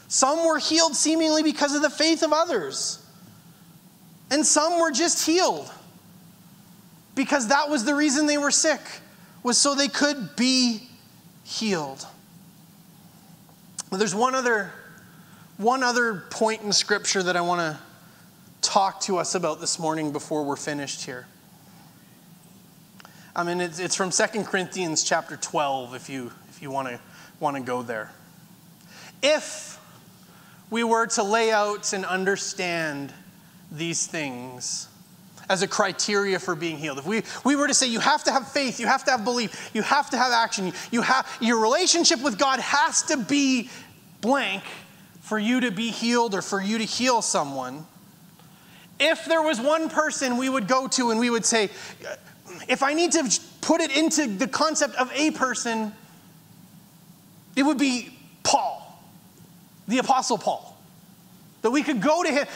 Some 0.08 0.46
were 0.46 0.58
healed 0.58 0.96
seemingly 0.96 1.44
because 1.44 1.76
of 1.76 1.82
the 1.82 1.90
faith 1.90 2.24
of 2.24 2.32
others. 2.32 3.04
And 4.32 4.46
some 4.46 4.80
were 4.80 4.92
just 4.92 5.26
healed 5.26 5.70
because 7.16 7.48
that 7.48 7.70
was 7.70 7.84
the 7.84 7.96
reason 7.96 8.28
they 8.28 8.38
were 8.38 8.52
sick, 8.52 8.82
was 9.44 9.58
so 9.58 9.74
they 9.74 9.88
could 9.88 10.36
be 10.36 10.88
healed. 11.44 12.06
But 13.90 13.98
there's 13.98 14.16
one 14.16 14.36
other, 14.36 14.72
one 15.58 15.82
other 15.82 16.24
point 16.30 16.62
in 16.62 16.72
Scripture 16.72 17.24
that 17.24 17.36
I 17.36 17.42
want 17.42 17.60
to 17.62 17.80
talk 18.68 19.00
to 19.00 19.18
us 19.18 19.34
about 19.34 19.62
this 19.62 19.80
morning 19.80 20.12
before 20.12 20.44
we're 20.44 20.58
finished 20.58 21.06
here. 21.06 21.26
I 23.34 23.44
mean, 23.44 23.62
it's, 23.62 23.80
it's 23.80 23.96
from 23.96 24.10
2 24.10 24.44
Corinthians 24.44 25.04
chapter 25.04 25.38
12, 25.38 25.96
if 25.96 26.10
you, 26.10 26.34
if 26.50 26.62
you 26.62 26.70
want 26.70 26.90
to 26.90 27.00
want 27.40 27.56
to 27.56 27.62
go 27.62 27.82
there. 27.82 28.12
If 29.24 29.80
we 30.70 30.84
were 30.84 31.08
to 31.08 31.24
lay 31.24 31.50
out 31.50 31.94
and 31.94 32.04
understand 32.04 33.14
these 33.72 34.06
things, 34.06 34.90
as 35.50 35.62
a 35.62 35.68
criteria 35.68 36.38
for 36.38 36.56
being 36.56 36.78
healed. 36.78 36.98
If 36.98 37.06
we, 37.06 37.24
we 37.46 37.56
were 37.56 37.70
to 37.70 37.74
say 37.74 37.88
you 37.88 38.02
have 38.02 38.22
to 38.26 38.34
have 38.34 38.52
faith, 38.52 38.82
you 38.82 38.88
have 38.88 39.06
to 39.06 39.12
have 39.12 39.24
belief, 39.24 39.72
you 39.74 39.82
have 39.82 40.10
to 40.10 40.18
have 40.18 40.34
action, 40.34 40.74
you 40.92 41.02
have, 41.02 41.26
your 41.40 41.62
relationship 41.62 42.22
with 42.22 42.38
God 42.38 42.60
has 42.60 43.04
to 43.04 43.16
be 43.16 43.70
blank 44.20 44.64
for 45.22 45.40
you 45.40 45.62
to 45.62 45.72
be 45.72 45.90
healed 45.90 46.36
or 46.36 46.42
for 46.42 46.62
you 46.62 46.78
to 46.80 46.84
heal 46.84 47.22
someone. 47.22 47.86
If 49.00 49.26
there 49.26 49.42
was 49.42 49.60
one 49.60 49.90
person 49.90 50.38
we 50.38 50.50
would 50.50 50.68
go 50.68 50.88
to 50.88 51.12
and 51.12 51.20
we 51.20 51.30
would 51.30 51.46
say, 51.46 51.70
if 52.68 52.82
I 52.82 52.94
need 52.94 53.12
to 53.14 53.40
put 53.62 53.82
it 53.82 53.96
into 53.96 54.28
the 54.28 54.48
concept 54.48 54.96
of 54.96 55.12
a 55.14 55.32
person, 55.32 55.94
it 57.56 57.64
would 57.64 57.78
be 57.78 58.10
Paul, 58.44 59.02
the 59.88 60.00
Apostle 60.00 60.38
Paul. 60.38 60.78
That 61.64 61.72
we 61.72 61.84
could 61.84 62.02
go 62.02 62.24
to 62.24 62.32
him, 62.32 62.48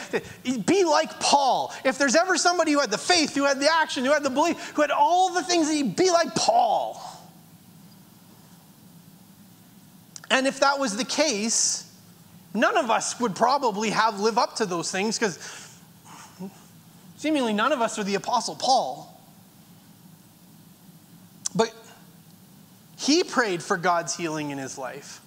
be 0.65 0.85
like 0.85 1.19
Paul. 1.19 1.73
If 1.83 1.97
there's 1.97 2.15
ever 2.15 2.37
somebody 2.37 2.71
who 2.71 2.79
had 2.79 2.91
the 2.91 2.97
faith, 2.97 3.35
who 3.35 3.43
had 3.43 3.59
the 3.59 3.67
action, 3.71 4.05
who 4.05 4.11
had 4.11 4.23
the 4.23 4.29
belief, 4.29 4.57
who 4.75 4.81
had 4.81 4.91
all 4.91 5.33
the 5.33 5.43
things, 5.43 5.67
that 5.67 5.73
he'd 5.73 5.95
be 5.95 6.11
like 6.11 6.33
Paul. 6.35 7.01
And 10.29 10.47
if 10.47 10.61
that 10.61 10.79
was 10.79 10.95
the 10.95 11.03
case, 11.03 11.91
none 12.53 12.77
of 12.77 12.89
us 12.89 13.19
would 13.19 13.35
probably 13.35 13.89
have 13.89 14.19
live 14.19 14.37
up 14.37 14.55
to 14.57 14.65
those 14.65 14.91
things 14.91 15.19
because 15.19 15.37
seemingly 17.21 17.53
none 17.53 17.71
of 17.71 17.81
us 17.81 17.99
are 17.99 18.03
the 18.03 18.15
Apostle 18.15 18.55
Paul. 18.55 19.15
But 21.53 21.71
he 22.97 23.23
prayed 23.23 23.61
for 23.61 23.77
God's 23.77 24.17
healing 24.17 24.49
in 24.49 24.57
his 24.57 24.75
life. 24.75 25.21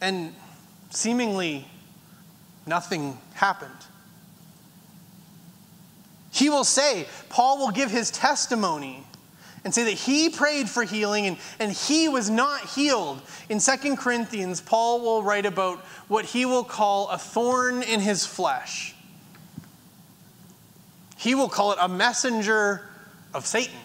And 0.00 0.34
seemingly 0.90 1.68
nothing 2.66 3.18
happened. 3.34 3.70
He 6.32 6.50
will 6.50 6.64
say, 6.64 7.06
Paul 7.28 7.58
will 7.58 7.70
give 7.70 7.92
his 7.92 8.10
testimony 8.10 9.06
and 9.64 9.72
say 9.72 9.84
that 9.84 9.92
he 9.92 10.28
prayed 10.28 10.68
for 10.68 10.82
healing 10.82 11.26
and, 11.26 11.36
and 11.58 11.72
he 11.72 12.08
was 12.08 12.28
not 12.28 12.60
healed. 12.60 13.20
In 13.48 13.58
2 13.58 13.96
Corinthians, 13.96 14.60
Paul 14.60 15.00
will 15.00 15.22
write 15.22 15.46
about 15.46 15.78
what 16.08 16.24
he 16.24 16.44
will 16.44 16.64
call 16.64 17.08
a 17.08 17.18
thorn 17.18 17.82
in 17.82 18.00
his 18.00 18.26
flesh. 18.26 18.94
He 21.16 21.34
will 21.34 21.48
call 21.48 21.72
it 21.72 21.78
a 21.80 21.88
messenger 21.88 22.82
of 23.32 23.46
Satan. 23.46 23.78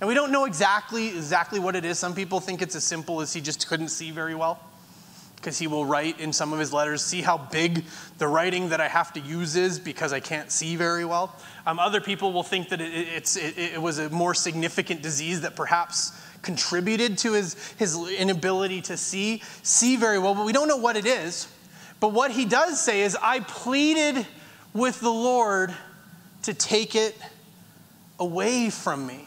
And 0.00 0.08
we 0.08 0.14
don't 0.14 0.32
know 0.32 0.44
exactly 0.44 1.08
exactly 1.08 1.58
what 1.58 1.76
it 1.76 1.84
is. 1.84 1.98
Some 1.98 2.14
people 2.14 2.40
think 2.40 2.62
it's 2.62 2.74
as 2.74 2.84
simple 2.84 3.20
as 3.20 3.32
he 3.32 3.40
just 3.40 3.66
couldn't 3.68 3.88
see 3.88 4.10
very 4.10 4.34
well 4.34 4.69
because 5.40 5.58
he 5.58 5.66
will 5.66 5.86
write 5.86 6.20
in 6.20 6.34
some 6.34 6.52
of 6.52 6.58
his 6.58 6.70
letters, 6.70 7.02
see 7.02 7.22
how 7.22 7.38
big 7.38 7.84
the 8.18 8.28
writing 8.28 8.68
that 8.68 8.80
I 8.80 8.88
have 8.88 9.10
to 9.14 9.20
use 9.20 9.56
is 9.56 9.78
because 9.78 10.12
I 10.12 10.20
can't 10.20 10.52
see 10.52 10.76
very 10.76 11.06
well. 11.06 11.34
Um, 11.66 11.78
other 11.78 12.00
people 12.00 12.32
will 12.32 12.42
think 12.42 12.68
that 12.68 12.80
it, 12.82 13.36
it, 13.36 13.58
it 13.58 13.80
was 13.80 13.98
a 13.98 14.10
more 14.10 14.34
significant 14.34 15.00
disease 15.00 15.40
that 15.40 15.56
perhaps 15.56 16.12
contributed 16.42 17.16
to 17.18 17.32
his, 17.32 17.54
his 17.78 17.96
inability 18.10 18.82
to 18.82 18.98
see, 18.98 19.42
see 19.62 19.96
very 19.96 20.18
well, 20.18 20.34
but 20.34 20.44
we 20.44 20.52
don't 20.52 20.68
know 20.68 20.76
what 20.76 20.96
it 20.96 21.06
is. 21.06 21.48
But 22.00 22.12
what 22.12 22.30
he 22.30 22.44
does 22.44 22.78
say 22.78 23.00
is, 23.02 23.16
I 23.20 23.40
pleaded 23.40 24.26
with 24.74 25.00
the 25.00 25.10
Lord 25.10 25.74
to 26.42 26.52
take 26.52 26.94
it 26.94 27.16
away 28.18 28.68
from 28.68 29.06
me. 29.06 29.26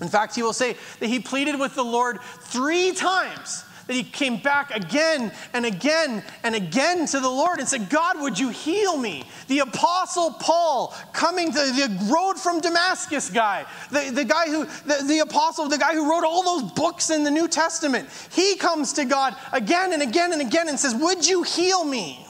In 0.00 0.08
fact, 0.08 0.34
he 0.34 0.42
will 0.42 0.52
say 0.54 0.76
that 1.00 1.06
he 1.06 1.20
pleaded 1.20 1.60
with 1.60 1.74
the 1.74 1.84
Lord 1.84 2.18
three 2.40 2.92
times 2.92 3.64
that 3.92 3.98
he 3.98 4.10
came 4.10 4.38
back 4.38 4.74
again 4.74 5.30
and 5.52 5.66
again 5.66 6.22
and 6.42 6.54
again 6.54 7.04
to 7.06 7.20
the 7.20 7.28
Lord 7.28 7.58
and 7.58 7.68
said, 7.68 7.90
God, 7.90 8.20
would 8.20 8.38
you 8.38 8.48
heal 8.48 8.96
me? 8.96 9.24
The 9.48 9.60
Apostle 9.60 10.32
Paul 10.40 10.94
coming 11.12 11.52
to 11.52 11.58
the 11.58 12.10
road 12.10 12.38
from 12.38 12.60
Damascus 12.60 13.28
guy, 13.28 13.66
the, 13.90 14.10
the 14.10 14.24
guy 14.24 14.46
who, 14.46 14.64
the, 14.86 15.04
the 15.06 15.18
apostle, 15.18 15.68
the 15.68 15.76
guy 15.76 15.92
who 15.92 16.10
wrote 16.10 16.24
all 16.24 16.42
those 16.42 16.72
books 16.72 17.10
in 17.10 17.22
the 17.22 17.30
New 17.30 17.48
Testament, 17.48 18.08
he 18.30 18.56
comes 18.56 18.94
to 18.94 19.04
God 19.04 19.36
again 19.52 19.92
and 19.92 20.02
again 20.02 20.32
and 20.32 20.40
again 20.40 20.68
and 20.68 20.78
says, 20.78 20.94
Would 20.94 21.28
you 21.28 21.42
heal 21.42 21.84
me? 21.84 22.26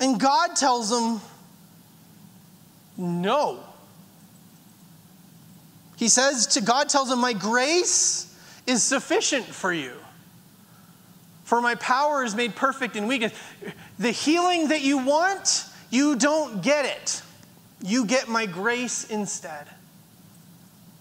And 0.00 0.18
God 0.18 0.56
tells 0.56 0.90
him, 0.90 1.20
No. 2.96 3.60
He 5.96 6.08
says 6.08 6.46
to 6.48 6.62
God, 6.62 6.88
tells 6.88 7.10
him, 7.10 7.20
My 7.20 7.34
grace 7.34 8.34
is 8.66 8.82
sufficient 8.82 9.44
for 9.44 9.72
you. 9.72 9.92
For 11.46 11.60
my 11.60 11.76
power 11.76 12.24
is 12.24 12.34
made 12.34 12.56
perfect 12.56 12.96
in 12.96 13.06
weakness. 13.06 13.32
The 14.00 14.10
healing 14.10 14.68
that 14.68 14.82
you 14.82 14.98
want, 14.98 15.64
you 15.90 16.16
don't 16.16 16.60
get 16.60 16.84
it. 16.84 17.22
You 17.80 18.04
get 18.04 18.26
my 18.26 18.46
grace 18.46 19.08
instead. 19.08 19.68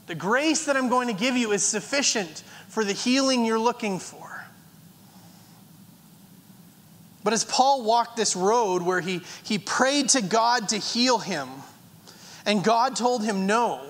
The 0.06 0.14
grace 0.14 0.68
that 0.68 0.78
I'm 0.78 0.88
going 0.88 1.08
to 1.08 1.16
give 1.16 1.36
you 1.36 1.52
is 1.52 1.64
sufficient 1.64 2.44
for 2.68 2.84
the 2.84 2.94
healing 2.94 3.44
you're 3.44 3.58
looking 3.58 3.98
for. 3.98 4.46
But 7.24 7.34
as 7.34 7.44
Paul 7.44 7.82
walked 7.84 8.16
this 8.16 8.36
road 8.36 8.84
where 8.84 9.02
he, 9.02 9.22
he 9.44 9.58
prayed 9.58 10.10
to 10.10 10.22
God 10.22 10.70
to 10.70 10.78
heal 10.78 11.18
him, 11.18 11.50
and 12.46 12.64
God 12.64 12.96
told 12.96 13.24
him 13.24 13.48
no, 13.48 13.82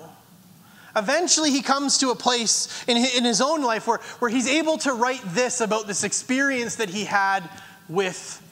eventually 0.96 1.50
he 1.50 1.62
comes 1.62 1.98
to 1.98 2.10
a 2.10 2.16
place 2.16 2.84
in 2.88 3.24
his 3.24 3.40
own 3.40 3.62
life 3.62 3.86
where, 3.86 3.98
where 4.18 4.30
he's 4.30 4.48
able 4.48 4.78
to 4.78 4.92
write 4.92 5.22
this 5.26 5.60
about 5.60 5.86
this 5.86 6.02
experience 6.02 6.76
that 6.76 6.88
he 6.88 7.04
had 7.04 7.48
with 7.88 8.42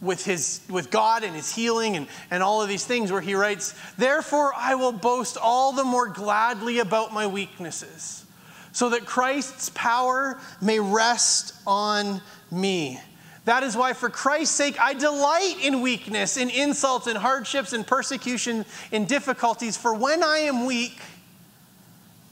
with 0.00 0.24
his 0.24 0.60
with 0.68 0.90
God 0.90 1.22
and 1.22 1.34
his 1.34 1.54
healing 1.54 1.96
and, 1.96 2.08
and 2.30 2.42
all 2.42 2.60
of 2.60 2.68
these 2.68 2.84
things 2.84 3.12
where 3.12 3.20
he 3.20 3.34
writes, 3.34 3.74
Therefore 3.96 4.52
I 4.54 4.74
will 4.74 4.92
boast 4.92 5.38
all 5.40 5.72
the 5.72 5.84
more 5.84 6.08
gladly 6.08 6.80
about 6.80 7.14
my 7.14 7.26
weaknesses, 7.28 8.26
so 8.72 8.90
that 8.90 9.06
Christ's 9.06 9.70
power 9.70 10.40
may 10.60 10.80
rest 10.80 11.54
on 11.66 12.20
me. 12.50 13.00
That 13.44 13.62
is 13.62 13.76
why, 13.76 13.92
for 13.92 14.08
Christ's 14.08 14.54
sake, 14.54 14.80
I 14.80 14.94
delight 14.94 15.56
in 15.62 15.80
weakness, 15.80 16.36
in 16.36 16.48
insults, 16.48 17.06
in 17.06 17.16
hardships, 17.16 17.72
in 17.72 17.82
persecution, 17.82 18.64
in 18.92 19.04
difficulties. 19.04 19.76
For 19.76 19.94
when 19.94 20.22
I 20.22 20.38
am 20.38 20.64
weak, 20.64 21.00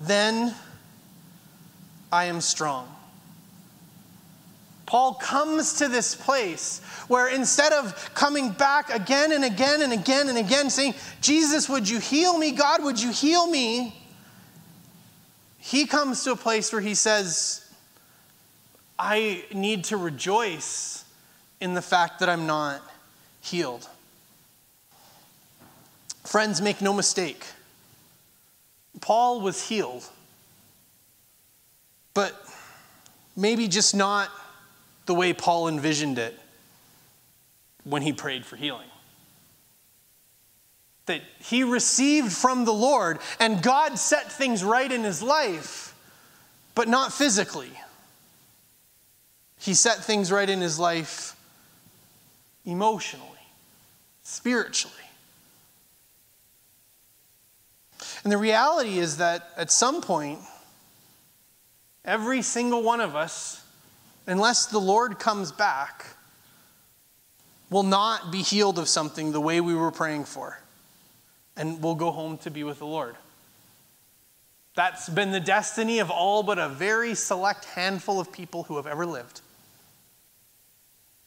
then 0.00 0.54
I 2.10 2.24
am 2.24 2.40
strong. 2.40 2.88
Paul 4.86 5.14
comes 5.14 5.74
to 5.74 5.86
this 5.86 6.16
place 6.16 6.80
where 7.06 7.28
instead 7.28 7.72
of 7.72 8.12
coming 8.14 8.50
back 8.50 8.92
again 8.92 9.30
and 9.30 9.44
again 9.44 9.82
and 9.82 9.92
again 9.92 10.28
and 10.28 10.36
again 10.36 10.68
saying, 10.68 10.94
Jesus, 11.20 11.68
would 11.68 11.88
you 11.88 12.00
heal 12.00 12.36
me? 12.36 12.50
God, 12.50 12.82
would 12.82 13.00
you 13.00 13.12
heal 13.12 13.48
me? 13.48 13.94
He 15.58 15.86
comes 15.86 16.24
to 16.24 16.32
a 16.32 16.36
place 16.36 16.72
where 16.72 16.82
he 16.82 16.96
says, 16.96 17.70
I 18.98 19.44
need 19.54 19.84
to 19.84 19.96
rejoice 19.96 21.04
in 21.60 21.74
the 21.74 21.82
fact 21.82 22.18
that 22.18 22.28
I'm 22.28 22.46
not 22.46 22.82
healed. 23.40 23.88
Friends, 26.24 26.60
make 26.60 26.80
no 26.80 26.92
mistake. 26.92 27.44
Paul 29.00 29.40
was 29.40 29.66
healed, 29.68 30.08
but 32.14 32.34
maybe 33.36 33.68
just 33.68 33.94
not 33.94 34.30
the 35.06 35.14
way 35.14 35.32
Paul 35.32 35.68
envisioned 35.68 36.18
it 36.18 36.38
when 37.84 38.02
he 38.02 38.12
prayed 38.12 38.44
for 38.44 38.56
healing. 38.56 38.86
That 41.06 41.22
he 41.38 41.64
received 41.64 42.32
from 42.32 42.64
the 42.64 42.72
Lord, 42.72 43.18
and 43.38 43.62
God 43.62 43.98
set 43.98 44.30
things 44.30 44.62
right 44.62 44.90
in 44.90 45.02
his 45.02 45.22
life, 45.22 45.94
but 46.74 46.88
not 46.88 47.12
physically. 47.12 47.70
He 49.58 49.74
set 49.74 50.04
things 50.04 50.30
right 50.30 50.48
in 50.48 50.60
his 50.60 50.78
life 50.78 51.36
emotionally, 52.64 53.26
spiritually. 54.22 54.96
And 58.22 58.32
the 58.32 58.38
reality 58.38 58.98
is 58.98 59.16
that 59.16 59.50
at 59.56 59.70
some 59.70 60.02
point, 60.02 60.40
every 62.04 62.42
single 62.42 62.82
one 62.82 63.00
of 63.00 63.16
us 63.16 63.60
unless 64.30 64.66
the 64.66 64.78
Lord 64.78 65.18
comes 65.18 65.50
back, 65.50 66.06
will 67.68 67.82
not 67.82 68.30
be 68.30 68.42
healed 68.42 68.78
of 68.78 68.88
something 68.88 69.32
the 69.32 69.40
way 69.40 69.60
we 69.60 69.74
were 69.74 69.90
praying 69.90 70.24
for. 70.24 70.60
And 71.56 71.82
we'll 71.82 71.96
go 71.96 72.10
home 72.10 72.38
to 72.38 72.50
be 72.50 72.64
with 72.64 72.78
the 72.78 72.86
Lord. 72.86 73.16
That's 74.76 75.08
been 75.08 75.32
the 75.32 75.40
destiny 75.40 75.98
of 75.98 76.10
all 76.10 76.44
but 76.44 76.58
a 76.58 76.68
very 76.68 77.14
select 77.14 77.64
handful 77.64 78.20
of 78.20 78.32
people 78.32 78.62
who 78.64 78.76
have 78.76 78.86
ever 78.86 79.04
lived. 79.04 79.40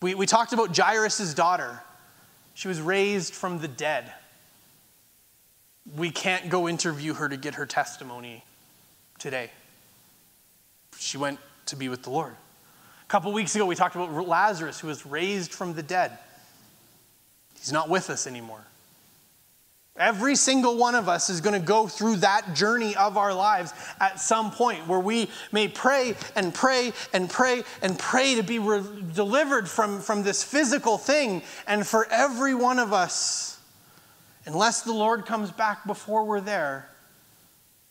We, 0.02 0.16
we 0.16 0.26
talked 0.26 0.54
about 0.54 0.76
Jairus' 0.76 1.34
daughter. 1.34 1.82
She 2.54 2.70
was 2.70 2.82
raised 2.82 3.34
from 3.34 3.60
the 3.60 3.68
dead. 3.68 4.14
We 5.96 6.10
can't 6.10 6.50
go 6.50 6.68
interview 6.68 7.14
her 7.14 7.30
to 7.30 7.38
get 7.38 7.56
her 7.56 7.66
testimony 7.66 8.44
today. 9.20 9.52
She 10.98 11.18
went 11.18 11.39
to 11.68 11.76
be 11.76 11.89
with 11.89 12.04
the 12.04 12.10
Lord. 12.10 12.34
A 12.34 13.10
couple 13.10 13.32
weeks 13.32 13.56
ago, 13.56 13.66
we 13.66 13.76
talked 13.76 13.96
about 13.96 14.12
Lazarus, 14.28 14.80
who 14.80 14.88
was 14.88 15.06
raised 15.06 15.54
from 15.54 15.74
the 15.74 15.84
dead. 15.84 16.18
He's 17.60 17.72
not 17.72 17.89
with 17.89 18.10
us 18.10 18.28
anymore. 18.28 18.66
Every 19.96 20.36
single 20.36 20.76
one 20.78 20.96
of 20.96 21.08
us 21.08 21.30
is 21.30 21.39
going 21.39 21.60
to 21.60 21.66
go 21.66 21.88
through 21.88 22.18
that 22.18 22.56
journey 22.56 22.96
of 22.96 23.16
our 23.16 23.32
lives 23.32 23.72
at 24.00 24.20
some 24.20 24.50
point 24.50 24.88
where 24.88 25.00
we 25.00 25.30
may 25.52 25.68
pray 25.68 26.16
and 26.36 26.52
pray 26.52 26.94
and 27.14 27.30
pray 27.30 27.64
and 27.84 28.00
pray 28.00 28.36
to 28.36 28.41
be 28.41 28.58
re- 28.58 28.82
delivered 29.14 29.70
from, 29.70 30.02
from 30.02 30.24
this 30.24 30.44
physical 30.44 30.98
thing. 30.98 31.44
And 31.68 31.86
for 31.86 32.08
every 32.10 32.56
one 32.56 32.80
of 32.80 32.91
us, 32.91 33.53
unless 34.46 34.82
the 34.82 34.94
Lord 34.94 35.26
comes 35.26 35.52
back 35.52 35.86
before 35.86 36.26
we're 36.26 36.41
there, 36.41 36.89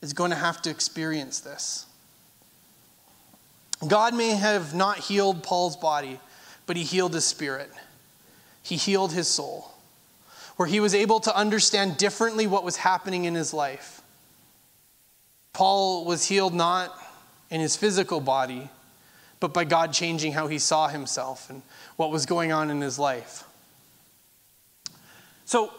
is 0.00 0.12
going 0.12 0.30
to 0.30 0.36
have 0.36 0.60
to 0.62 0.70
experience 0.70 1.40
this. 1.40 1.86
God 3.86 4.14
may 4.14 4.30
have 4.30 4.74
not 4.74 4.98
healed 4.98 5.42
Paul's 5.42 5.76
body, 5.76 6.20
but 6.66 6.76
he 6.76 6.82
healed 6.82 7.14
his 7.14 7.24
spirit. 7.24 7.70
He 8.62 8.76
healed 8.76 9.12
his 9.12 9.28
soul, 9.28 9.72
where 10.56 10.68
he 10.68 10.80
was 10.80 10.94
able 10.94 11.20
to 11.20 11.36
understand 11.36 11.96
differently 11.96 12.46
what 12.46 12.64
was 12.64 12.76
happening 12.76 13.24
in 13.24 13.34
his 13.34 13.52
life. 13.52 14.02
Paul 15.52 16.04
was 16.04 16.26
healed 16.26 16.54
not 16.54 16.96
in 17.50 17.60
his 17.60 17.76
physical 17.76 18.20
body, 18.20 18.70
but 19.40 19.52
by 19.52 19.64
God 19.64 19.92
changing 19.92 20.32
how 20.32 20.46
he 20.46 20.58
saw 20.58 20.88
himself 20.88 21.50
and 21.50 21.62
what 21.96 22.10
was 22.10 22.26
going 22.26 22.52
on 22.52 22.70
in 22.70 22.80
his 22.80 22.98
life. 22.98 23.44
So, 25.44 25.72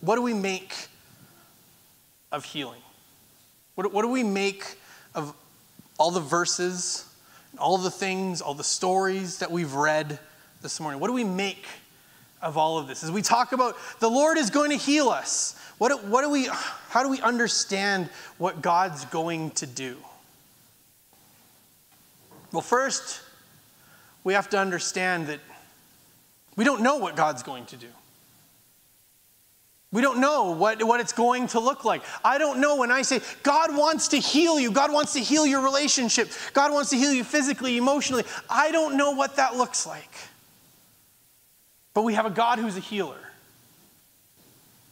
what 0.00 0.16
do 0.16 0.22
we 0.22 0.34
make 0.34 0.74
of 2.30 2.44
healing? 2.44 2.80
What, 3.74 3.92
what 3.92 4.02
do 4.02 4.08
we 4.08 4.22
make 4.22 4.76
of 5.14 5.34
all 5.98 6.10
the 6.10 6.20
verses, 6.20 7.04
all 7.58 7.78
the 7.78 7.90
things, 7.90 8.40
all 8.40 8.54
the 8.54 8.64
stories 8.64 9.38
that 9.38 9.50
we've 9.50 9.74
read 9.74 10.18
this 10.62 10.80
morning? 10.80 11.00
What 11.00 11.08
do 11.08 11.12
we 11.12 11.24
make 11.24 11.66
of 12.40 12.56
all 12.56 12.78
of 12.78 12.86
this? 12.86 13.02
As 13.02 13.10
we 13.10 13.22
talk 13.22 13.52
about 13.52 13.76
the 14.00 14.08
Lord 14.08 14.38
is 14.38 14.50
going 14.50 14.70
to 14.70 14.76
heal 14.76 15.08
us, 15.08 15.56
what, 15.78 16.04
what 16.04 16.22
do 16.22 16.30
we, 16.30 16.48
how 16.88 17.02
do 17.02 17.08
we 17.08 17.20
understand 17.20 18.08
what 18.36 18.62
God's 18.62 19.04
going 19.06 19.50
to 19.52 19.66
do? 19.66 19.96
Well, 22.52 22.62
first, 22.62 23.20
we 24.24 24.34
have 24.34 24.48
to 24.50 24.58
understand 24.58 25.26
that 25.26 25.40
we 26.56 26.64
don't 26.64 26.82
know 26.82 26.96
what 26.96 27.14
God's 27.14 27.42
going 27.42 27.66
to 27.66 27.76
do. 27.76 27.88
We 29.90 30.02
don't 30.02 30.20
know 30.20 30.52
what, 30.52 30.82
what 30.82 31.00
it's 31.00 31.14
going 31.14 31.46
to 31.48 31.60
look 31.60 31.84
like. 31.84 32.02
I 32.22 32.36
don't 32.36 32.60
know 32.60 32.76
when 32.76 32.90
I 32.90 33.00
say, 33.02 33.20
God 33.42 33.74
wants 33.74 34.08
to 34.08 34.18
heal 34.18 34.60
you, 34.60 34.70
God 34.70 34.92
wants 34.92 35.14
to 35.14 35.20
heal 35.20 35.46
your 35.46 35.62
relationship, 35.62 36.30
God 36.52 36.72
wants 36.72 36.90
to 36.90 36.96
heal 36.96 37.12
you 37.12 37.24
physically, 37.24 37.78
emotionally. 37.78 38.24
I 38.50 38.70
don't 38.70 38.96
know 38.98 39.12
what 39.12 39.36
that 39.36 39.56
looks 39.56 39.86
like. 39.86 40.10
But 41.94 42.02
we 42.02 42.14
have 42.14 42.26
a 42.26 42.30
God 42.30 42.58
who's 42.58 42.76
a 42.76 42.80
healer. 42.80 43.16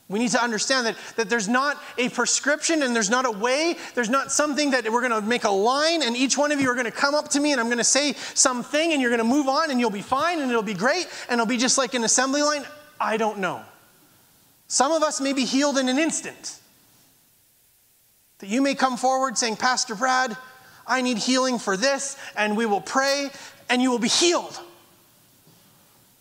We 0.08 0.20
need 0.20 0.30
to 0.30 0.42
understand 0.42 0.86
that, 0.86 0.96
that 1.16 1.28
there's 1.28 1.48
not 1.48 1.82
a 1.98 2.08
prescription 2.08 2.82
and 2.82 2.94
there's 2.94 3.10
not 3.10 3.26
a 3.26 3.30
way, 3.30 3.76
there's 3.94 4.08
not 4.08 4.30
something 4.30 4.70
that 4.70 4.90
we're 4.90 5.06
going 5.06 5.20
to 5.20 5.26
make 5.26 5.44
a 5.44 5.50
line 5.50 6.02
and 6.02 6.16
each 6.16 6.38
one 6.38 6.52
of 6.52 6.60
you 6.60 6.70
are 6.70 6.74
going 6.74 6.86
to 6.86 6.92
come 6.92 7.14
up 7.14 7.28
to 7.30 7.40
me 7.40 7.52
and 7.52 7.60
I'm 7.60 7.66
going 7.66 7.78
to 7.78 7.84
say 7.84 8.12
something 8.34 8.92
and 8.92 9.02
you're 9.02 9.10
going 9.10 9.18
to 9.18 9.24
move 9.24 9.48
on 9.48 9.70
and 9.70 9.80
you'll 9.80 9.90
be 9.90 10.02
fine 10.02 10.40
and 10.40 10.48
it'll 10.48 10.62
be 10.62 10.74
great 10.74 11.06
and 11.28 11.40
it'll 11.40 11.46
be 11.46 11.58
just 11.58 11.76
like 11.76 11.94
an 11.94 12.04
assembly 12.04 12.40
line. 12.40 12.64
I 13.00 13.16
don't 13.16 13.38
know. 13.38 13.62
Some 14.68 14.92
of 14.92 15.02
us 15.02 15.20
may 15.20 15.32
be 15.32 15.44
healed 15.44 15.78
in 15.78 15.88
an 15.88 15.98
instant. 15.98 16.58
That 18.38 18.48
you 18.48 18.60
may 18.60 18.74
come 18.74 18.96
forward 18.96 19.38
saying, 19.38 19.56
Pastor 19.56 19.94
Brad, 19.94 20.36
I 20.86 21.02
need 21.02 21.18
healing 21.18 21.58
for 21.58 21.76
this, 21.76 22.16
and 22.36 22.56
we 22.56 22.66
will 22.66 22.80
pray, 22.80 23.30
and 23.68 23.80
you 23.80 23.90
will 23.90 23.98
be 23.98 24.08
healed. 24.08 24.60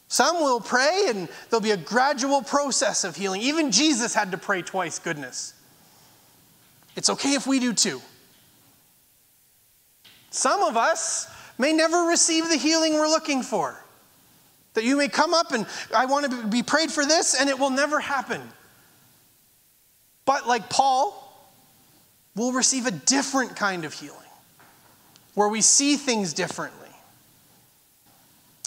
Some 0.07 0.37
will 0.37 0.61
pray, 0.61 1.07
and 1.09 1.27
there'll 1.49 1.61
be 1.61 1.71
a 1.71 1.77
gradual 1.77 2.41
process 2.41 3.03
of 3.03 3.15
healing. 3.15 3.41
Even 3.41 3.71
Jesus 3.71 4.13
had 4.13 4.31
to 4.31 4.37
pray 4.37 4.61
twice, 4.61 4.99
goodness. 4.99 5.53
It's 6.95 7.09
okay 7.09 7.33
if 7.33 7.45
we 7.45 7.59
do 7.59 7.73
too. 7.73 8.01
Some 10.29 10.63
of 10.63 10.77
us 10.77 11.27
may 11.57 11.73
never 11.73 12.03
receive 12.03 12.49
the 12.49 12.57
healing 12.57 12.93
we're 12.93 13.07
looking 13.07 13.41
for. 13.41 13.84
That 14.75 14.83
you 14.83 14.97
may 14.97 15.07
come 15.07 15.33
up 15.33 15.51
and 15.51 15.65
I 15.95 16.05
want 16.05 16.29
to 16.29 16.47
be 16.47 16.63
prayed 16.63 16.91
for 16.91 17.05
this, 17.05 17.33
and 17.39 17.49
it 17.49 17.57
will 17.57 17.69
never 17.69 17.99
happen. 17.99 18.41
But 20.25 20.47
like 20.47 20.69
Paul, 20.69 21.21
we'll 22.35 22.51
receive 22.51 22.85
a 22.85 22.91
different 22.91 23.55
kind 23.55 23.85
of 23.85 23.93
healing 23.93 24.19
where 25.33 25.49
we 25.49 25.61
see 25.61 25.95
things 25.97 26.33
differently. 26.33 26.89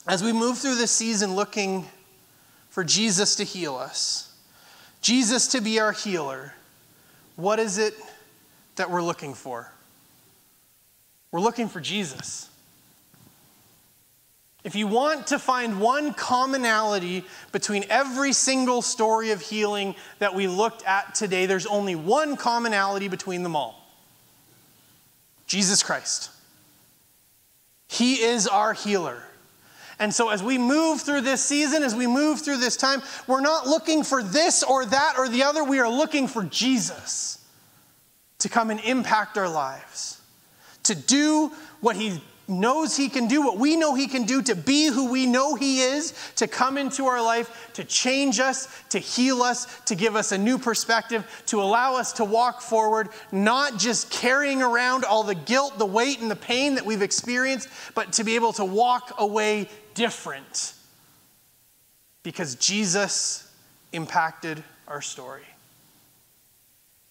As 0.06 0.22
we 0.22 0.32
move 0.32 0.58
through 0.58 0.76
this 0.76 0.90
season 0.90 1.34
looking 1.34 1.86
for 2.70 2.84
Jesus 2.84 3.36
to 3.36 3.44
heal 3.44 3.76
us, 3.76 4.32
Jesus 5.02 5.48
to 5.48 5.60
be 5.60 5.80
our 5.80 5.92
healer, 5.92 6.54
what 7.36 7.58
is 7.58 7.78
it 7.78 7.94
that 8.76 8.90
we're 8.90 9.02
looking 9.02 9.34
for? 9.34 9.70
We're 11.30 11.40
looking 11.40 11.68
for 11.68 11.80
Jesus. 11.80 12.48
If 14.68 14.76
you 14.76 14.86
want 14.86 15.28
to 15.28 15.38
find 15.38 15.80
one 15.80 16.12
commonality 16.12 17.24
between 17.52 17.86
every 17.88 18.34
single 18.34 18.82
story 18.82 19.30
of 19.30 19.40
healing 19.40 19.94
that 20.18 20.34
we 20.34 20.46
looked 20.46 20.84
at 20.84 21.14
today, 21.14 21.46
there's 21.46 21.64
only 21.64 21.94
one 21.94 22.36
commonality 22.36 23.08
between 23.08 23.42
them 23.42 23.56
all 23.56 23.82
Jesus 25.46 25.82
Christ. 25.82 26.30
He 27.88 28.16
is 28.16 28.46
our 28.46 28.74
healer. 28.74 29.22
And 29.98 30.12
so, 30.12 30.28
as 30.28 30.42
we 30.42 30.58
move 30.58 31.00
through 31.00 31.22
this 31.22 31.42
season, 31.42 31.82
as 31.82 31.94
we 31.94 32.06
move 32.06 32.42
through 32.42 32.58
this 32.58 32.76
time, 32.76 33.00
we're 33.26 33.40
not 33.40 33.66
looking 33.66 34.04
for 34.04 34.22
this 34.22 34.62
or 34.62 34.84
that 34.84 35.14
or 35.16 35.30
the 35.30 35.44
other. 35.44 35.64
We 35.64 35.78
are 35.78 35.88
looking 35.88 36.28
for 36.28 36.42
Jesus 36.42 37.42
to 38.40 38.50
come 38.50 38.68
and 38.68 38.80
impact 38.80 39.38
our 39.38 39.48
lives, 39.48 40.20
to 40.82 40.94
do 40.94 41.52
what 41.80 41.96
He 41.96 42.20
knows 42.48 42.96
He 42.96 43.08
can 43.08 43.28
do, 43.28 43.42
what 43.42 43.58
we 43.58 43.76
know 43.76 43.94
He 43.94 44.06
can 44.06 44.24
do, 44.24 44.42
to 44.42 44.54
be 44.54 44.86
who 44.86 45.10
we 45.10 45.26
know 45.26 45.54
He 45.54 45.80
is, 45.80 46.14
to 46.36 46.48
come 46.48 46.78
into 46.78 47.06
our 47.06 47.22
life, 47.22 47.70
to 47.74 47.84
change 47.84 48.40
us, 48.40 48.68
to 48.88 48.98
heal 48.98 49.42
us, 49.42 49.66
to 49.82 49.94
give 49.94 50.16
us 50.16 50.32
a 50.32 50.38
new 50.38 50.58
perspective, 50.58 51.24
to 51.46 51.60
allow 51.60 51.96
us 51.96 52.14
to 52.14 52.24
walk 52.24 52.62
forward, 52.62 53.10
not 53.30 53.78
just 53.78 54.10
carrying 54.10 54.62
around 54.62 55.04
all 55.04 55.22
the 55.22 55.34
guilt, 55.34 55.78
the 55.78 55.86
weight, 55.86 56.20
and 56.20 56.30
the 56.30 56.36
pain 56.36 56.74
that 56.76 56.86
we've 56.86 57.02
experienced, 57.02 57.68
but 57.94 58.12
to 58.14 58.24
be 58.24 58.34
able 58.34 58.52
to 58.54 58.64
walk 58.64 59.14
away 59.18 59.68
different 59.94 60.72
because 62.22 62.54
Jesus 62.56 63.50
impacted 63.92 64.62
our 64.86 65.00
story. 65.00 65.42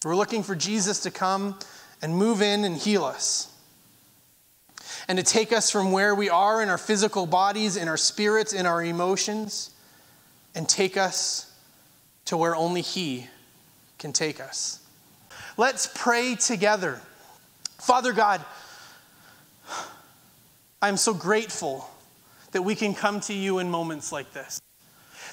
We're 0.04 0.16
looking 0.16 0.42
for 0.42 0.54
Jesus 0.54 1.00
to 1.00 1.10
come 1.10 1.58
and 2.00 2.14
move 2.14 2.40
in 2.40 2.64
and 2.64 2.76
heal 2.76 3.04
us. 3.04 3.52
And 5.08 5.18
to 5.18 5.24
take 5.24 5.52
us 5.52 5.70
from 5.70 5.90
where 5.90 6.14
we 6.14 6.28
are 6.28 6.62
in 6.62 6.68
our 6.68 6.78
physical 6.78 7.26
bodies, 7.26 7.76
in 7.76 7.88
our 7.88 7.96
spirits, 7.96 8.52
in 8.52 8.66
our 8.66 8.84
emotions, 8.84 9.70
and 10.54 10.68
take 10.68 10.96
us 10.98 11.50
to 12.26 12.36
where 12.36 12.54
only 12.54 12.82
He 12.82 13.26
can 13.98 14.12
take 14.12 14.38
us. 14.38 14.80
Let's 15.56 15.90
pray 15.94 16.36
together. 16.36 17.00
Father 17.78 18.12
God, 18.12 18.44
I'm 20.82 20.96
so 20.96 21.14
grateful 21.14 21.88
that 22.52 22.62
we 22.62 22.74
can 22.74 22.94
come 22.94 23.20
to 23.20 23.34
you 23.34 23.58
in 23.58 23.70
moments 23.70 24.12
like 24.12 24.32
this. 24.32 24.60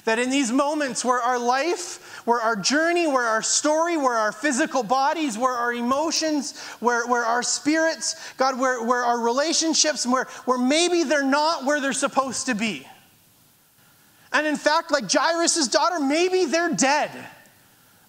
That 0.06 0.20
in 0.20 0.30
these 0.30 0.52
moments 0.52 1.04
where 1.04 1.20
our 1.20 1.38
life, 1.38 2.22
where 2.26 2.40
our 2.40 2.54
journey, 2.54 3.08
where 3.08 3.24
our 3.24 3.42
story, 3.42 3.96
where 3.96 4.14
our 4.14 4.30
physical 4.30 4.84
bodies, 4.84 5.36
where 5.36 5.52
our 5.52 5.74
emotions, 5.74 6.56
where, 6.78 7.08
where 7.08 7.24
our 7.24 7.42
spirits, 7.42 8.14
God, 8.36 8.56
where, 8.58 8.84
where 8.84 9.04
our 9.04 9.18
relationships, 9.18 10.06
where, 10.06 10.26
where 10.44 10.58
maybe 10.58 11.02
they're 11.02 11.24
not 11.24 11.64
where 11.64 11.80
they're 11.80 11.92
supposed 11.92 12.46
to 12.46 12.54
be. 12.54 12.86
And 14.32 14.46
in 14.46 14.54
fact, 14.54 14.92
like 14.92 15.10
Jairus' 15.10 15.66
daughter, 15.66 15.98
maybe 15.98 16.44
they're 16.44 16.72
dead. 16.72 17.10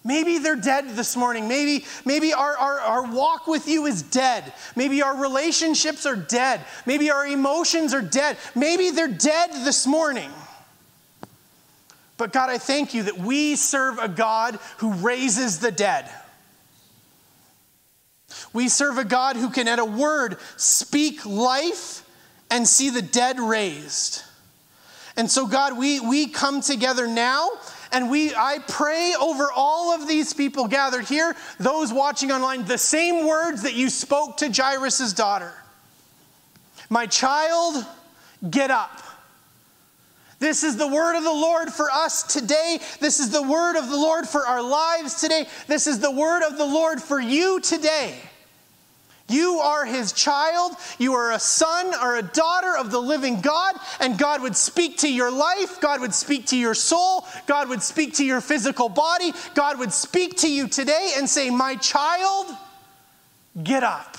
Maybe 0.04 0.38
they're 0.38 0.54
dead 0.54 0.90
this 0.90 1.16
morning. 1.16 1.48
Maybe, 1.48 1.84
maybe 2.04 2.32
our, 2.32 2.56
our, 2.56 2.78
our 2.78 3.12
walk 3.12 3.48
with 3.48 3.66
you 3.66 3.86
is 3.86 4.02
dead. 4.02 4.52
Maybe 4.76 5.02
our 5.02 5.16
relationships 5.20 6.06
are 6.06 6.14
dead. 6.14 6.60
Maybe 6.86 7.10
our 7.10 7.26
emotions 7.26 7.92
are 7.92 8.02
dead. 8.02 8.36
Maybe 8.54 8.90
they're 8.90 9.08
dead 9.08 9.50
this 9.64 9.84
morning. 9.84 10.30
But 12.18 12.32
God, 12.32 12.50
I 12.50 12.58
thank 12.58 12.92
you 12.92 13.04
that 13.04 13.18
we 13.18 13.56
serve 13.56 13.98
a 13.98 14.08
God 14.08 14.58
who 14.78 14.92
raises 14.94 15.60
the 15.60 15.70
dead. 15.70 16.10
We 18.52 18.68
serve 18.68 18.98
a 18.98 19.04
God 19.04 19.36
who 19.36 19.50
can, 19.50 19.68
at 19.68 19.78
a 19.78 19.84
word, 19.84 20.36
speak 20.56 21.24
life 21.24 22.04
and 22.50 22.66
see 22.66 22.90
the 22.90 23.02
dead 23.02 23.38
raised. 23.38 24.22
And 25.16 25.30
so, 25.30 25.46
God, 25.46 25.78
we, 25.78 26.00
we 26.00 26.26
come 26.26 26.60
together 26.60 27.06
now 27.06 27.48
and 27.92 28.10
we, 28.10 28.34
I 28.34 28.58
pray 28.66 29.14
over 29.20 29.50
all 29.54 29.94
of 29.94 30.06
these 30.06 30.34
people 30.34 30.68
gathered 30.68 31.06
here, 31.06 31.34
those 31.58 31.92
watching 31.92 32.30
online, 32.30 32.64
the 32.64 32.78
same 32.78 33.26
words 33.26 33.62
that 33.62 33.74
you 33.74 33.90
spoke 33.90 34.38
to 34.38 34.50
Jairus' 34.50 35.12
daughter. 35.12 35.52
My 36.90 37.06
child, 37.06 37.84
get 38.50 38.70
up. 38.70 39.02
This 40.38 40.62
is 40.62 40.76
the 40.76 40.86
word 40.86 41.16
of 41.16 41.24
the 41.24 41.32
Lord 41.32 41.72
for 41.72 41.90
us 41.90 42.22
today. 42.22 42.78
This 43.00 43.18
is 43.18 43.30
the 43.30 43.42
word 43.42 43.76
of 43.76 43.88
the 43.88 43.96
Lord 43.96 44.28
for 44.28 44.46
our 44.46 44.62
lives 44.62 45.20
today. 45.20 45.46
This 45.66 45.86
is 45.86 45.98
the 45.98 46.12
word 46.12 46.46
of 46.46 46.56
the 46.56 46.64
Lord 46.64 47.02
for 47.02 47.18
you 47.18 47.60
today. 47.60 48.14
You 49.28 49.58
are 49.58 49.84
his 49.84 50.12
child. 50.12 50.72
You 50.98 51.12
are 51.14 51.32
a 51.32 51.38
son 51.38 51.92
or 52.02 52.16
a 52.16 52.22
daughter 52.22 52.76
of 52.78 52.90
the 52.90 53.00
living 53.00 53.40
God, 53.40 53.74
and 54.00 54.16
God 54.16 54.40
would 54.40 54.56
speak 54.56 54.98
to 54.98 55.12
your 55.12 55.30
life. 55.30 55.80
God 55.80 56.00
would 56.00 56.14
speak 56.14 56.46
to 56.46 56.56
your 56.56 56.74
soul. 56.74 57.26
God 57.46 57.68
would 57.68 57.82
speak 57.82 58.14
to 58.14 58.24
your 58.24 58.40
physical 58.40 58.88
body. 58.88 59.32
God 59.54 59.78
would 59.78 59.92
speak 59.92 60.38
to 60.38 60.50
you 60.50 60.66
today 60.66 61.14
and 61.16 61.28
say, 61.28 61.50
My 61.50 61.76
child, 61.76 62.46
get 63.62 63.82
up. 63.82 64.16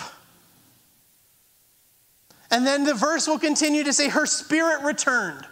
And 2.51 2.65
then 2.67 2.83
the 2.83 2.93
verse 2.93 3.27
will 3.27 3.39
continue 3.39 3.83
to 3.85 3.93
say, 3.93 4.09
Her 4.09 4.27
spirit 4.27 4.83
returned. 4.83 5.45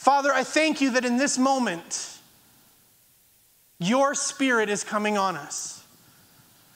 Father, 0.00 0.32
I 0.32 0.44
thank 0.44 0.80
you 0.80 0.92
that 0.92 1.04
in 1.04 1.18
this 1.18 1.36
moment, 1.36 2.18
your 3.78 4.14
spirit 4.14 4.70
is 4.70 4.82
coming 4.82 5.18
on 5.18 5.36
us. 5.36 5.84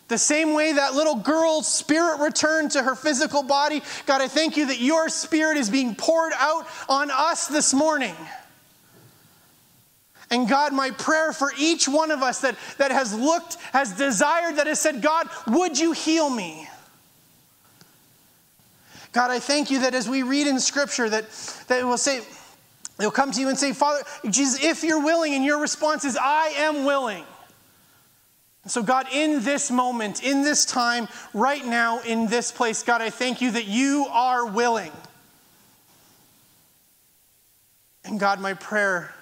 The 0.08 0.18
same 0.18 0.52
way 0.52 0.74
that 0.74 0.92
little 0.92 1.14
girl's 1.14 1.66
spirit 1.66 2.20
returned 2.20 2.72
to 2.72 2.82
her 2.82 2.94
physical 2.94 3.42
body, 3.42 3.80
God, 4.04 4.20
I 4.20 4.28
thank 4.28 4.58
you 4.58 4.66
that 4.66 4.78
your 4.78 5.08
spirit 5.08 5.56
is 5.56 5.70
being 5.70 5.94
poured 5.94 6.34
out 6.36 6.66
on 6.86 7.10
us 7.10 7.48
this 7.48 7.72
morning. 7.72 8.14
And 10.30 10.46
God, 10.46 10.74
my 10.74 10.90
prayer 10.90 11.32
for 11.32 11.50
each 11.58 11.88
one 11.88 12.10
of 12.10 12.22
us 12.22 12.42
that, 12.42 12.56
that 12.76 12.90
has 12.90 13.18
looked, 13.18 13.54
has 13.72 13.96
desired, 13.96 14.56
that 14.56 14.66
has 14.66 14.80
said, 14.80 15.00
God, 15.00 15.30
would 15.46 15.78
you 15.78 15.92
heal 15.92 16.28
me? 16.28 16.68
God, 19.12 19.30
I 19.30 19.38
thank 19.38 19.70
you 19.70 19.80
that 19.80 19.94
as 19.94 20.10
we 20.10 20.22
read 20.22 20.46
in 20.46 20.60
Scripture, 20.60 21.08
that, 21.08 21.24
that 21.68 21.80
it 21.80 21.84
will 21.84 21.96
say, 21.96 22.20
they'll 22.96 23.10
come 23.10 23.30
to 23.32 23.40
you 23.40 23.48
and 23.48 23.58
say, 23.58 23.72
Father, 23.72 24.02
Jesus, 24.28 24.62
if 24.62 24.82
you're 24.82 25.02
willing, 25.02 25.34
and 25.34 25.44
your 25.44 25.60
response 25.60 26.04
is, 26.04 26.16
I 26.20 26.48
am 26.56 26.84
willing. 26.84 27.24
So, 28.66 28.82
God, 28.82 29.06
in 29.12 29.42
this 29.42 29.70
moment, 29.70 30.22
in 30.22 30.42
this 30.42 30.64
time, 30.64 31.08
right 31.34 31.64
now, 31.64 32.00
in 32.00 32.28
this 32.28 32.50
place, 32.50 32.82
God, 32.82 33.02
I 33.02 33.10
thank 33.10 33.42
you 33.42 33.50
that 33.50 33.66
you 33.66 34.06
are 34.10 34.46
willing. 34.46 34.92
And 38.04 38.18
God, 38.18 38.40
my 38.40 38.54
prayer 38.54 39.14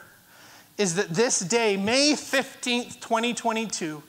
is 0.78 0.94
that 0.94 1.10
this 1.10 1.40
day, 1.40 1.76
May 1.76 2.12
15th, 2.12 3.00
2022, 3.00 4.02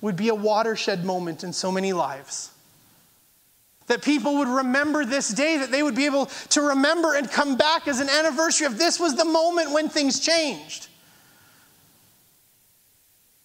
would 0.00 0.16
be 0.16 0.28
a 0.28 0.34
watershed 0.34 1.04
moment 1.04 1.44
in 1.44 1.52
so 1.52 1.70
many 1.70 1.92
lives. 1.92 2.50
That 3.88 4.02
people 4.02 4.36
would 4.36 4.48
remember 4.48 5.04
this 5.04 5.28
day, 5.28 5.58
that 5.58 5.70
they 5.70 5.82
would 5.82 5.94
be 5.94 6.06
able 6.06 6.26
to 6.50 6.60
remember 6.60 7.14
and 7.14 7.30
come 7.30 7.56
back 7.56 7.88
as 7.88 8.00
an 8.00 8.08
anniversary 8.08 8.66
of 8.66 8.78
this 8.78 9.00
was 9.00 9.16
the 9.16 9.24
moment 9.24 9.72
when 9.72 9.88
things 9.88 10.20
changed. 10.20 10.88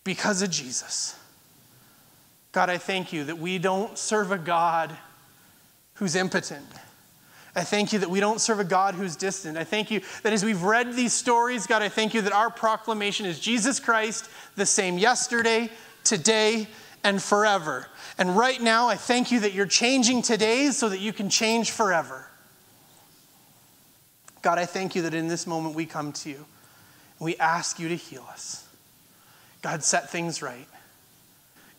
Because 0.03 0.41
of 0.41 0.49
Jesus. 0.49 1.17
God, 2.51 2.69
I 2.69 2.77
thank 2.77 3.11
you 3.11 3.23
that 3.23 3.39
we 3.39 3.57
don't 3.57 3.97
serve 3.97 4.31
a 4.31 4.37
God 4.37 4.95
who's 5.95 6.15
impotent. 6.15 6.67
I 7.55 7.63
thank 7.63 7.93
you 7.93 7.99
that 7.99 8.09
we 8.09 8.19
don't 8.19 8.41
serve 8.41 8.59
a 8.59 8.63
God 8.63 8.95
who's 8.95 9.15
distant. 9.15 9.57
I 9.57 9.63
thank 9.63 9.91
you 9.91 10.01
that 10.23 10.33
as 10.33 10.43
we've 10.43 10.63
read 10.63 10.93
these 10.93 11.13
stories, 11.13 11.67
God, 11.67 11.81
I 11.81 11.89
thank 11.89 12.13
you 12.13 12.21
that 12.21 12.33
our 12.33 12.49
proclamation 12.49 13.25
is 13.25 13.39
Jesus 13.39 13.79
Christ, 13.79 14.27
the 14.55 14.65
same 14.65 14.97
yesterday, 14.97 15.69
today, 16.03 16.67
and 17.03 17.21
forever. 17.21 17.87
And 18.17 18.37
right 18.37 18.61
now, 18.61 18.89
I 18.89 18.95
thank 18.95 19.31
you 19.31 19.39
that 19.41 19.53
you're 19.53 19.65
changing 19.65 20.21
today 20.21 20.69
so 20.71 20.89
that 20.89 20.99
you 20.99 21.13
can 21.13 21.29
change 21.29 21.71
forever. 21.71 22.27
God, 24.41 24.59
I 24.59 24.65
thank 24.65 24.93
you 24.95 25.03
that 25.03 25.13
in 25.13 25.27
this 25.27 25.47
moment 25.47 25.73
we 25.73 25.85
come 25.85 26.11
to 26.13 26.29
you 26.29 26.35
and 26.35 27.25
we 27.25 27.35
ask 27.37 27.79
you 27.79 27.89
to 27.89 27.95
heal 27.95 28.25
us. 28.29 28.67
God, 29.61 29.83
set 29.83 30.11
things 30.11 30.41
right. 30.41 30.67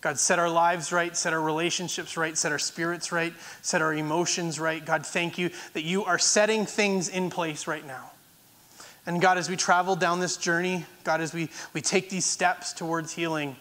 God, 0.01 0.18
set 0.18 0.39
our 0.39 0.51
lives 0.51 0.93
right, 0.93 1.16
set 1.16 1.32
our 1.32 1.41
relationships 1.41 2.16
right, 2.16 2.37
set 2.37 2.53
our 2.53 2.59
spirits 2.59 3.12
right, 3.12 3.32
set 3.62 3.80
our 3.80 3.95
emotions 3.95 4.59
right. 4.59 4.85
God, 4.85 5.07
thank 5.07 5.39
you 5.39 5.51
that 5.72 5.82
you 5.82 6.05
are 6.05 6.18
setting 6.18 6.66
things 6.66 7.09
in 7.09 7.30
place 7.30 7.66
right 7.66 7.87
now. 7.87 8.11
And 9.07 9.20
God, 9.20 9.39
as 9.39 9.49
we 9.49 9.57
travel 9.57 9.97
down 9.97 10.20
this 10.20 10.37
journey, 10.37 10.87
God, 11.05 11.20
as 11.20 11.32
we, 11.32 11.49
we 11.74 11.80
take 11.80 12.11
these 12.11 12.24
steps 12.24 12.72
towards 12.72 13.12
healing, 13.12 13.57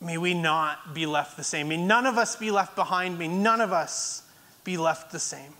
may 0.00 0.18
we 0.18 0.34
not 0.34 0.94
be 0.94 1.06
left 1.06 1.36
the 1.36 1.44
same. 1.44 1.68
May 1.68 1.76
none 1.76 2.06
of 2.06 2.18
us 2.18 2.36
be 2.36 2.50
left 2.50 2.74
behind. 2.74 3.18
May 3.18 3.28
none 3.28 3.60
of 3.60 3.72
us 3.72 4.22
be 4.64 4.76
left 4.76 5.12
the 5.12 5.18
same. 5.18 5.54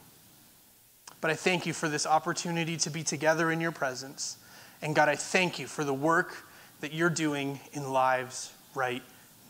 But 1.20 1.30
I 1.30 1.34
thank 1.34 1.66
you 1.66 1.72
for 1.72 1.88
this 1.88 2.06
opportunity 2.06 2.76
to 2.78 2.90
be 2.90 3.02
together 3.02 3.50
in 3.50 3.60
your 3.60 3.72
presence. 3.72 4.38
And 4.82 4.94
God, 4.94 5.08
I 5.08 5.16
thank 5.16 5.58
you 5.58 5.66
for 5.66 5.84
the 5.84 5.94
work 5.94 6.44
that 6.80 6.94
you're 6.94 7.10
doing 7.10 7.60
in 7.72 7.92
lives 7.92 8.52
right 8.74 9.02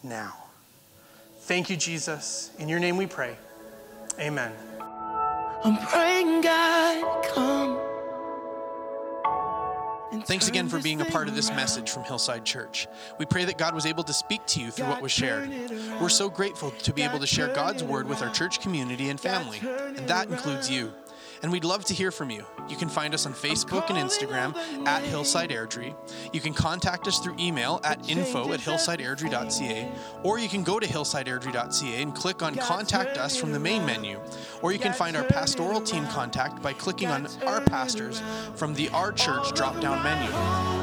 now. 0.02 0.34
Thank 1.40 1.70
you, 1.70 1.76
Jesus. 1.76 2.50
In 2.58 2.68
your 2.68 2.80
name 2.80 2.96
we 2.96 3.06
pray. 3.06 3.36
Amen. 4.18 4.52
I'm 5.62 5.76
praying 5.86 6.40
God 6.40 7.24
come. 7.24 7.89
Thanks 10.24 10.48
again 10.48 10.68
for 10.68 10.80
being 10.80 11.00
a 11.00 11.04
part 11.04 11.28
of 11.28 11.34
this 11.34 11.50
message 11.50 11.90
from 11.90 12.02
Hillside 12.04 12.44
Church. 12.44 12.88
We 13.18 13.26
pray 13.26 13.44
that 13.44 13.58
God 13.58 13.74
was 13.74 13.86
able 13.86 14.02
to 14.04 14.12
speak 14.12 14.44
to 14.46 14.60
you 14.60 14.70
through 14.70 14.86
what 14.86 15.02
was 15.02 15.12
shared. 15.12 15.50
We're 16.00 16.08
so 16.08 16.28
grateful 16.28 16.72
to 16.72 16.92
be 16.92 17.02
able 17.02 17.20
to 17.20 17.26
share 17.26 17.48
God's 17.54 17.84
word 17.84 18.08
with 18.08 18.22
our 18.22 18.30
church 18.30 18.60
community 18.60 19.08
and 19.08 19.20
family, 19.20 19.60
and 19.62 20.08
that 20.08 20.28
includes 20.28 20.70
you 20.70 20.92
and 21.42 21.50
we'd 21.50 21.64
love 21.64 21.84
to 21.86 21.94
hear 21.94 22.10
from 22.10 22.30
you. 22.30 22.44
You 22.68 22.76
can 22.76 22.88
find 22.88 23.14
us 23.14 23.26
on 23.26 23.32
Facebook 23.32 23.90
and 23.90 23.98
Instagram 23.98 24.54
at 24.86 25.02
Hillside 25.02 25.50
Airdrie. 25.50 25.94
You 26.32 26.40
can 26.40 26.54
contact 26.54 27.08
us 27.08 27.18
through 27.18 27.36
email 27.38 27.80
at 27.82 28.08
info 28.08 28.52
at 28.52 28.60
hillsideairdrie.ca, 28.60 29.90
or 30.22 30.38
you 30.38 30.48
can 30.48 30.62
go 30.62 30.78
to 30.78 30.86
hillsideairdrie.ca 30.86 32.02
and 32.02 32.14
click 32.14 32.42
on 32.42 32.54
Contact 32.54 33.18
Us 33.18 33.36
from 33.36 33.52
the 33.52 33.58
main 33.58 33.84
menu, 33.84 34.20
or 34.62 34.72
you 34.72 34.78
can 34.78 34.92
find 34.92 35.16
our 35.16 35.24
pastoral 35.24 35.80
team 35.80 36.06
contact 36.08 36.62
by 36.62 36.72
clicking 36.72 37.08
on 37.08 37.26
Our 37.46 37.60
Pastors 37.60 38.22
from 38.54 38.74
the 38.74 38.88
Our 38.90 39.12
Church 39.12 39.52
drop 39.52 39.80
down 39.80 40.02
menu. 40.02 40.30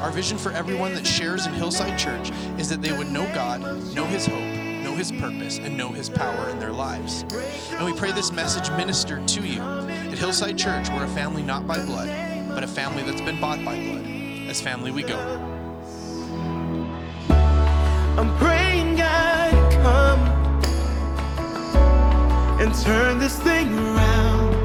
Our 0.01 0.11
vision 0.11 0.37
for 0.37 0.51
everyone 0.51 0.93
that 0.95 1.07
shares 1.07 1.45
in 1.45 1.53
Hillside 1.53 1.97
Church 1.97 2.31
is 2.57 2.69
that 2.69 2.81
they 2.81 2.95
would 2.97 3.11
know 3.11 3.25
God, 3.33 3.61
know 3.93 4.05
His 4.05 4.25
hope, 4.25 4.56
His 4.97 5.11
purpose, 5.11 5.59
and 5.59 5.77
know 5.77 5.89
His 5.89 6.09
power 6.09 6.49
in 6.49 6.57
their 6.57 6.71
lives. 6.71 7.23
And 7.71 7.85
we 7.85 7.93
pray 7.93 8.11
this 8.11 8.31
message 8.31 8.71
ministered 8.71 9.27
to 9.27 9.41
you. 9.41 9.61
At 9.61 10.17
Hillside 10.17 10.57
Church, 10.57 10.89
we're 10.89 11.03
a 11.03 11.07
family 11.09 11.43
not 11.43 11.67
by 11.67 11.85
blood, 11.85 12.09
but 12.49 12.63
a 12.63 12.67
family 12.67 13.03
that's 13.03 13.21
been 13.21 13.39
bought 13.39 13.63
by 13.63 13.75
blood. 13.75 14.05
As 14.49 14.59
family, 14.59 14.89
we 14.89 15.03
go. 15.03 15.19
I'm 18.17 18.35
praying 18.37 18.95
God 18.95 19.71
come 19.73 20.19
and 22.59 22.73
turn 22.73 23.19
this 23.19 23.37
thing 23.37 23.71
around. 23.77 24.55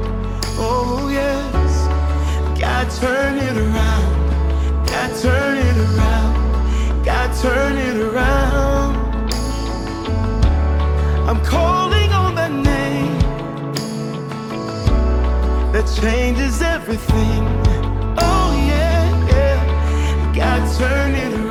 Oh, 0.56 1.10
yes. 1.12 2.58
God, 2.58 2.90
turn 2.92 3.36
it 3.36 3.56
around. 3.58 4.86
God, 4.86 5.20
turn 5.20 5.58
it 5.58 5.76
around. 5.76 7.04
God, 7.04 7.36
turn 7.36 7.76
it 7.76 7.96
around. 7.96 8.81
I'm 11.32 11.42
calling 11.46 12.12
on 12.12 12.34
the 12.34 12.48
name 12.48 13.18
that 15.72 15.86
changes 15.98 16.60
everything. 16.60 17.42
Oh, 18.18 18.52
yeah, 18.68 19.28
yeah. 19.28 20.32
God, 20.34 20.78
turn 20.78 21.14
it 21.14 21.32
around. 21.32 21.41